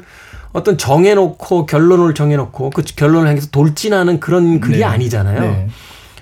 어떤 0.52 0.78
정해놓고 0.78 1.66
결론을 1.66 2.14
정해놓고 2.14 2.70
그 2.70 2.82
결론을 2.82 3.28
향해서 3.28 3.48
돌진하는 3.50 4.18
그런 4.18 4.60
글이 4.60 4.78
네. 4.78 4.84
아니잖아요. 4.84 5.40
네. 5.40 5.68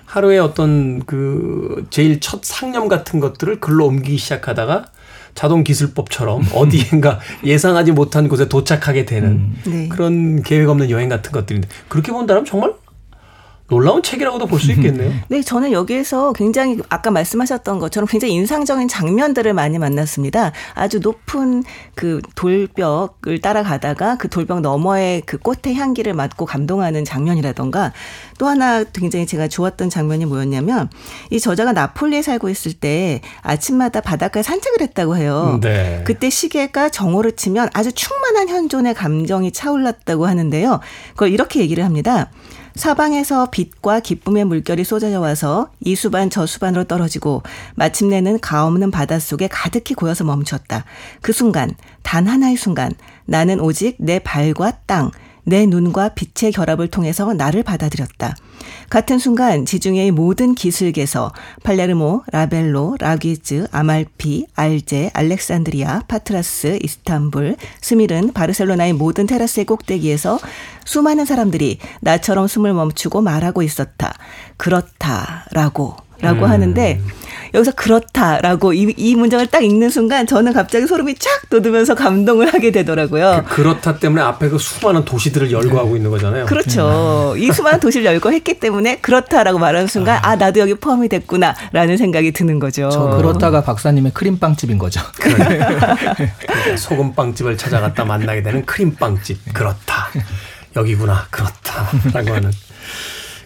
하루에 0.04 0.38
어떤 0.38 1.04
그 1.06 1.86
제일 1.90 2.18
첫 2.18 2.40
상념 2.42 2.88
같은 2.88 3.20
것들을 3.20 3.60
글로 3.60 3.86
옮기기 3.86 4.18
시작하다가 4.18 4.86
자동 5.34 5.64
기술법처럼 5.64 6.46
어디엔가 6.52 7.20
예상하지 7.44 7.92
못한 7.92 8.28
곳에 8.28 8.48
도착하게 8.48 9.04
되는 9.04 9.54
네. 9.66 9.88
그런 9.88 10.42
계획 10.42 10.68
없는 10.68 10.90
여행 10.90 11.08
같은 11.08 11.32
것들인데 11.32 11.68
그렇게 11.88 12.12
본다면 12.12 12.44
정말 12.44 12.72
놀라운 13.68 14.02
책이라고도 14.02 14.46
볼 14.46 14.58
수 14.60 14.72
있겠네요. 14.72 15.12
네, 15.28 15.42
저는 15.42 15.72
여기에서 15.72 16.32
굉장히 16.32 16.78
아까 16.88 17.10
말씀하셨던 17.10 17.78
것처럼 17.78 18.06
굉장히 18.06 18.34
인상적인 18.34 18.88
장면들을 18.88 19.52
많이 19.52 19.78
만났습니다. 19.78 20.52
아주 20.74 21.00
높은 21.00 21.62
그 21.94 22.20
돌벽을 22.34 23.40
따라가다가 23.40 24.16
그 24.16 24.28
돌벽 24.28 24.60
너머의 24.60 25.22
그 25.26 25.38
꽃의 25.38 25.74
향기를 25.74 26.14
맡고 26.14 26.46
감동하는 26.46 27.04
장면이라던가 27.04 27.92
또 28.38 28.46
하나 28.46 28.84
굉장히 28.84 29.26
제가 29.26 29.48
좋았던 29.48 29.90
장면이 29.90 30.26
뭐였냐면 30.26 30.88
이 31.30 31.38
저자가 31.38 31.72
나폴리에 31.72 32.22
살고 32.22 32.48
있을 32.48 32.72
때 32.72 33.20
아침마다 33.42 34.00
바닷가에 34.00 34.42
산책을 34.42 34.80
했다고 34.80 35.16
해요. 35.16 35.58
네. 35.62 36.02
그때 36.04 36.30
시계가 36.30 36.88
정오를 36.88 37.32
치면 37.36 37.68
아주 37.74 37.92
충만한 37.92 38.48
현존의 38.48 38.94
감정이 38.94 39.52
차올랐다고 39.52 40.26
하는데요. 40.26 40.80
그걸 41.10 41.30
이렇게 41.30 41.60
얘기를 41.60 41.84
합니다. 41.84 42.30
사방에서 42.78 43.50
빛과 43.50 43.98
기쁨의 43.98 44.44
물결이 44.44 44.84
쏟아져 44.84 45.18
와서 45.18 45.70
이 45.80 45.96
수반 45.96 46.30
저 46.30 46.46
수반으로 46.46 46.84
떨어지고 46.84 47.42
마침내는 47.74 48.38
가없는 48.38 48.92
바닷속에 48.92 49.48
가득히 49.48 49.94
고여서 49.94 50.22
멈췄다. 50.22 50.84
그 51.20 51.32
순간, 51.32 51.72
단 52.02 52.28
하나의 52.28 52.56
순간, 52.56 52.92
나는 53.26 53.58
오직 53.58 53.96
내 53.98 54.20
발과 54.20 54.78
땅, 54.86 55.10
내 55.48 55.64
눈과 55.66 56.10
빛의 56.10 56.52
결합을 56.52 56.88
통해서 56.88 57.32
나를 57.32 57.62
받아들였다. 57.62 58.36
같은 58.90 59.18
순간 59.18 59.64
지중해의 59.64 60.10
모든 60.10 60.54
기슭에서 60.54 61.32
팔레르모, 61.62 62.22
라벨로, 62.32 62.96
라귀즈, 63.00 63.68
아말피, 63.70 64.46
알제, 64.54 65.10
알렉산드리아, 65.14 66.02
파트라스, 66.06 66.78
이스탄불, 66.82 67.56
스밀은, 67.80 68.32
바르셀로나의 68.32 68.92
모든 68.92 69.26
테라스의 69.26 69.64
꼭대기에서 69.66 70.38
수많은 70.84 71.24
사람들이 71.24 71.78
나처럼 72.00 72.46
숨을 72.46 72.74
멈추고 72.74 73.22
말하고 73.22 73.62
있었다. 73.62 74.14
그렇다라고 74.56 76.07
라고 76.20 76.46
하는데 76.46 77.00
여기서 77.54 77.72
그렇다라고 77.72 78.72
이, 78.72 78.92
이 78.96 79.14
문장을 79.14 79.46
딱 79.46 79.62
읽는 79.62 79.90
순간 79.90 80.26
저는 80.26 80.52
갑자기 80.52 80.86
소름이 80.86 81.14
쫙 81.14 81.48
돋으면서 81.48 81.94
감동을 81.94 82.52
하게 82.52 82.70
되더라고요. 82.70 83.44
그렇다 83.48 83.98
때문에 83.98 84.22
앞에 84.22 84.48
그 84.48 84.58
수많은 84.58 85.04
도시들을 85.04 85.50
열거하고 85.50 85.96
있는 85.96 86.10
거잖아요. 86.10 86.46
그렇죠. 86.46 87.34
이 87.38 87.50
수많은 87.52 87.80
도시를 87.80 88.04
열고 88.06 88.32
했기 88.32 88.58
때문에 88.58 88.98
그렇다라고 88.98 89.58
말하는 89.58 89.86
순간 89.86 90.18
아 90.22 90.36
나도 90.36 90.60
여기 90.60 90.74
포함이 90.74 91.08
됐구나라는 91.08 91.96
생각이 91.96 92.32
드는 92.32 92.58
거죠. 92.58 92.90
저 92.90 93.16
그렇다가 93.16 93.62
박사님의 93.62 94.12
크림빵집인 94.12 94.78
거죠. 94.78 95.00
그러니까 95.18 95.96
소금빵집을 96.76 97.56
찾아갔다 97.56 98.04
만나게 98.04 98.42
되는 98.42 98.66
크림빵집. 98.66 99.54
그렇다. 99.54 100.08
여기구나. 100.76 101.26
그렇다라고 101.30 102.34
하는. 102.34 102.50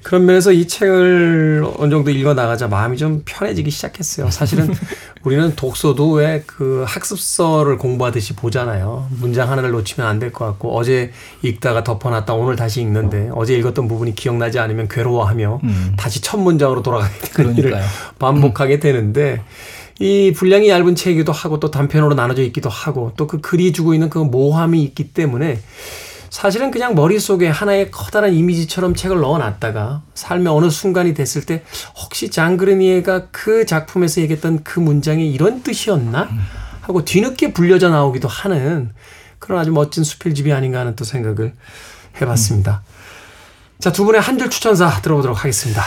그런 0.02 0.26
면에서 0.26 0.52
이 0.52 0.66
책을 0.66 1.64
어느 1.78 1.90
정도 1.90 2.10
읽어 2.10 2.34
나가자 2.34 2.68
마음이 2.68 2.96
좀 2.96 3.22
편해지기 3.24 3.70
시작했어요. 3.70 4.30
사실은 4.30 4.72
우리는 5.24 5.54
독서도 5.54 6.10
왜 6.12 6.42
그 6.46 6.84
학습서를 6.86 7.78
공부하듯이 7.78 8.34
보잖아요. 8.34 9.06
문장 9.20 9.50
하나를 9.50 9.70
놓치면 9.70 10.08
안 10.08 10.18
될 10.18 10.32
것 10.32 10.44
같고 10.46 10.76
어제 10.76 11.12
읽다가 11.42 11.84
덮어놨다 11.84 12.34
오늘 12.34 12.56
다시 12.56 12.80
읽는데 12.82 13.30
어제 13.34 13.54
읽었던 13.54 13.86
부분이 13.88 14.14
기억나지 14.14 14.58
않으면 14.58 14.88
괴로워하며 14.88 15.60
음. 15.62 15.92
다시 15.96 16.20
첫 16.20 16.38
문장으로 16.38 16.82
돌아가게 16.82 17.14
되는 17.34 17.56
일을. 17.56 17.76
반복하게 18.18 18.80
되는데 18.80 19.42
이 20.00 20.32
분량이 20.34 20.68
얇은 20.68 20.94
책이기도 20.96 21.30
하고 21.32 21.60
또 21.60 21.70
단편으로 21.70 22.14
나눠져 22.14 22.42
있기도 22.44 22.68
하고 22.68 23.12
또 23.16 23.26
그 23.26 23.40
글이 23.40 23.72
주고 23.72 23.94
있는 23.94 24.10
그 24.10 24.18
모함이 24.18 24.82
있기 24.82 25.12
때문에 25.12 25.60
사실은 26.32 26.70
그냥 26.70 26.94
머릿속에 26.94 27.46
하나의 27.46 27.90
커다란 27.90 28.32
이미지처럼 28.32 28.94
책을 28.94 29.20
넣어놨다가 29.20 30.00
삶의 30.14 30.50
어느 30.50 30.70
순간이 30.70 31.12
됐을 31.12 31.42
때 31.44 31.62
혹시 31.94 32.30
장그르니에가 32.30 33.26
그 33.30 33.66
작품에서 33.66 34.22
얘기했던 34.22 34.64
그 34.64 34.80
문장이 34.80 35.30
이런 35.30 35.62
뜻이었나? 35.62 36.30
하고 36.80 37.04
뒤늦게 37.04 37.52
불려져 37.52 37.90
나오기도 37.90 38.28
하는 38.28 38.92
그런 39.38 39.60
아주 39.60 39.72
멋진 39.72 40.04
수필집이 40.04 40.50
아닌가 40.54 40.80
하는 40.80 40.96
또 40.96 41.04
생각을 41.04 41.52
해봤습니다. 42.18 42.82
자, 43.78 43.92
두 43.92 44.06
분의 44.06 44.22
한 44.22 44.38
줄 44.38 44.48
추천사 44.48 44.88
들어보도록 45.02 45.38
하겠습니다. 45.38 45.82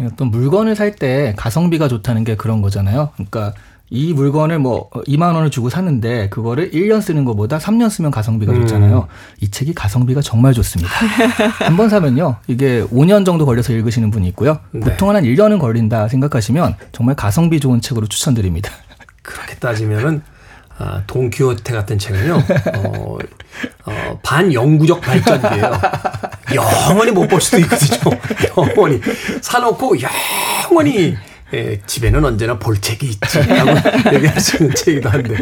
어떤 0.00 0.30
물건을 0.30 0.76
살 0.76 0.94
때 0.94 1.34
가성비가 1.36 1.88
좋다는 1.88 2.22
게 2.22 2.36
그런 2.36 2.62
거잖아요. 2.62 3.10
그러니까 3.16 3.52
이 3.90 4.12
물건을 4.12 4.58
뭐 4.58 4.90
2만 5.06 5.34
원을 5.34 5.50
주고 5.50 5.70
샀는데 5.70 6.28
그거를 6.28 6.70
1년 6.72 7.00
쓰는 7.00 7.24
것보다 7.24 7.58
3년 7.58 7.88
쓰면 7.88 8.10
가성비가 8.10 8.52
좋잖아요. 8.54 9.08
이 9.40 9.50
책이 9.50 9.74
가성비가 9.74 10.20
정말 10.20 10.52
좋습니다. 10.54 10.90
한 11.64 11.76
번 11.76 11.88
사면요. 11.88 12.36
이게 12.48 12.82
5년 12.84 13.24
정도 13.24 13.46
걸려서 13.46 13.72
읽으시는 13.72 14.10
분이 14.10 14.28
있고요. 14.28 14.58
보통은 14.72 15.16
한 15.16 15.24
1년은 15.24 15.58
걸린다 15.58 16.08
생각하시면 16.08 16.74
정말 16.92 17.14
가성비 17.14 17.60
좋은 17.60 17.80
책으로 17.80 18.06
추천드립니다. 18.08 18.70
그렇게 19.22 19.54
따지면은 19.56 20.22
아, 20.80 21.02
동키호테 21.08 21.72
같은 21.74 21.98
책은요, 21.98 22.34
어, 22.76 23.18
어, 23.86 24.18
반영구적 24.22 25.00
발전기예요. 25.00 25.72
영원히 26.54 27.10
못 27.10 27.26
볼 27.28 27.40
수도 27.40 27.58
있거든요. 27.58 27.98
영원히 28.56 29.00
사놓고 29.42 29.96
영원히 30.70 31.16
예, 31.54 31.80
집에는 31.86 32.24
언제나 32.24 32.58
볼 32.58 32.80
책이 32.80 33.06
있지 33.06 33.38
라고 33.46 33.70
얘기할 34.14 34.40
수 34.40 34.56
있는 34.58 34.74
책이기도 34.74 35.08
한데 35.08 35.34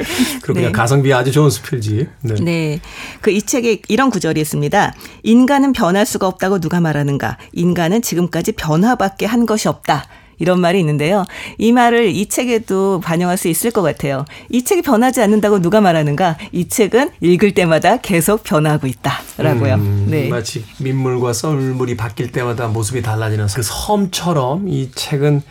그리고 0.42 0.54
그냥 0.54 0.66
네. 0.66 0.72
가성비 0.72 1.12
아주 1.12 1.32
좋은 1.32 1.50
수필집. 1.50 2.08
네. 2.22 2.34
네. 2.40 2.80
그 3.20 3.36
이 3.36 3.42
책에 3.42 3.82
이런 3.88 4.08
구절이 4.10 4.40
있습니다. 4.40 4.94
인간은 5.22 5.72
변할 5.72 6.06
수가 6.06 6.26
없다고 6.26 6.58
누가 6.58 6.80
말하는가? 6.80 7.36
인간은 7.52 8.00
지금까지 8.02 8.52
변화밖에 8.52 9.26
한 9.26 9.44
것이 9.44 9.68
없다. 9.68 10.06
이런 10.38 10.60
말이 10.60 10.78
있는데요. 10.80 11.24
이 11.58 11.72
말을 11.72 12.08
이 12.08 12.26
책에도 12.26 13.00
반영할 13.00 13.36
수 13.38 13.48
있을 13.48 13.70
것 13.70 13.82
같아요. 13.82 14.24
이 14.50 14.64
책이 14.64 14.82
변하지 14.82 15.20
않는다고 15.22 15.60
누가 15.60 15.80
말하는가? 15.80 16.36
이 16.52 16.68
책은 16.68 17.10
읽을 17.20 17.52
때마다 17.52 17.96
계속 17.98 18.42
변하고 18.44 18.86
있다라고요. 18.86 19.74
음, 19.74 20.06
네. 20.10 20.28
마치 20.28 20.64
민물과 20.78 21.32
썰물이 21.32 21.96
바뀔 21.96 22.32
때마다 22.32 22.68
모습이 22.68 23.02
달라지는 23.02 23.46
그 23.54 23.62
섬처럼 23.62 24.68
이 24.68 24.90
책은 24.94 25.42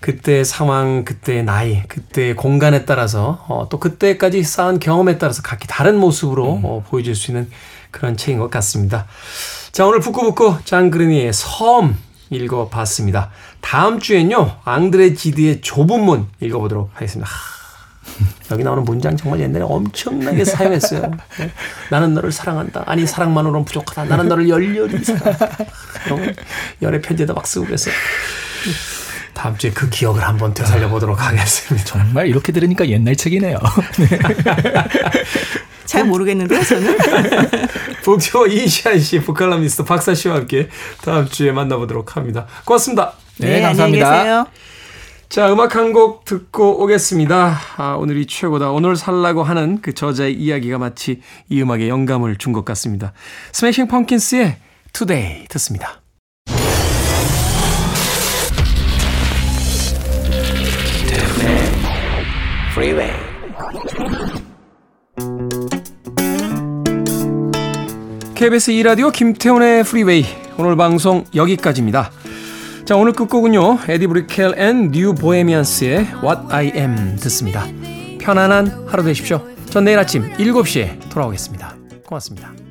그때의 0.00 0.44
상황, 0.44 1.04
그때의 1.04 1.44
나이, 1.44 1.82
그때의 1.88 2.36
공간에 2.36 2.84
따라서 2.84 3.44
어, 3.48 3.68
또 3.70 3.78
그때까지 3.78 4.42
쌓은 4.42 4.78
경험에 4.78 5.18
따라서 5.18 5.42
각기 5.42 5.66
다른 5.66 5.98
모습으로 5.98 6.60
어, 6.62 6.84
보여줄 6.88 7.14
수 7.14 7.30
있는 7.30 7.50
그런 7.90 8.16
책인 8.16 8.38
것 8.38 8.50
같습니다. 8.50 9.06
자, 9.72 9.86
오늘 9.86 10.00
북구북구 10.00 10.58
장그르니의 10.64 11.32
섬 11.32 11.96
읽어봤습니다. 12.30 13.30
다음 13.60 14.00
주엔요, 14.00 14.58
앙드레 14.64 15.14
지드의 15.14 15.60
좁은 15.60 16.00
문 16.04 16.26
읽어보도록 16.40 16.90
하겠습니다. 16.94 17.30
하, 17.30 17.56
여기 18.50 18.64
나오는 18.64 18.84
문장 18.84 19.16
정말 19.16 19.40
옛날에 19.40 19.64
엄청나게 19.64 20.44
사용했어요. 20.46 21.10
네. 21.38 21.50
나는 21.90 22.14
너를 22.14 22.32
사랑한다. 22.32 22.84
아니 22.86 23.06
사랑만으로는 23.06 23.64
부족하다. 23.64 24.04
나는 24.04 24.28
너를 24.28 24.48
열렬히 24.48 25.02
사랑한다. 25.02 25.56
열애 26.82 27.00
편지에다 27.00 27.32
막 27.32 27.46
쓰고 27.46 27.66
그랬어요. 27.66 27.94
다음 29.36 29.56
주에 29.58 29.70
그 29.70 29.90
기억을 29.90 30.26
한번 30.26 30.54
되살려 30.54 30.88
보도록 30.88 31.22
하겠습니다. 31.22 31.84
정말 31.86 32.26
이렇게 32.26 32.52
들으니까 32.52 32.88
옛날 32.88 33.14
책이네요. 33.16 33.58
잘 35.84 36.04
모르겠는데요, 36.04 36.62
저는. 36.64 36.96
북튜버 38.02 38.46
이시안 38.48 38.98
씨, 38.98 39.20
북칼럼니스트 39.20 39.84
박사 39.84 40.14
씨와 40.14 40.36
함께 40.36 40.68
다음 41.04 41.26
주에 41.28 41.52
만나보도록 41.52 42.16
합니다. 42.16 42.46
고맙습니다. 42.64 43.12
네, 43.38 43.46
안녕히 43.46 43.62
감사합니다. 43.62 44.18
계세요. 44.18 44.46
자, 45.28 45.52
음악 45.52 45.74
한 45.76 45.92
곡 45.92 46.24
듣고 46.24 46.82
오겠습니다. 46.82 47.58
아, 47.76 47.96
오늘이 47.98 48.26
최고다. 48.26 48.70
오늘 48.70 48.96
살라고 48.96 49.42
하는 49.42 49.80
그 49.82 49.92
저자의 49.92 50.34
이야기가 50.34 50.78
마치 50.78 51.20
이 51.48 51.60
음악에 51.62 51.88
영감을 51.88 52.36
준 52.36 52.52
것 52.52 52.64
같습니다. 52.64 53.12
스매싱 53.52 53.88
펑킨스의 53.88 54.56
Today 54.92 55.46
듣습니다. 55.50 56.00
Freeway. 62.76 63.10
KBS 68.34 68.70
2라디오 68.72 69.10
김태훈의 69.10 69.82
Freeway 69.82 70.26
오늘 70.58 70.76
방송 70.76 71.24
여기까지입니다. 71.34 72.10
자 72.84 72.94
오늘 72.96 73.14
끝곡은요 73.14 73.78
Edie 73.88 74.06
Brickell & 74.08 74.58
New 74.58 75.14
Bohemians의 75.14 76.06
What 76.22 76.42
I 76.50 76.72
Am 76.76 77.16
듣습니다. 77.16 77.64
편안한 78.20 78.84
하루 78.86 79.02
되십시오. 79.04 79.40
전 79.70 79.84
내일 79.84 79.98
아침 79.98 80.30
7시에 80.34 81.08
돌아오겠습니다. 81.08 81.76
고맙습니다. 82.04 82.65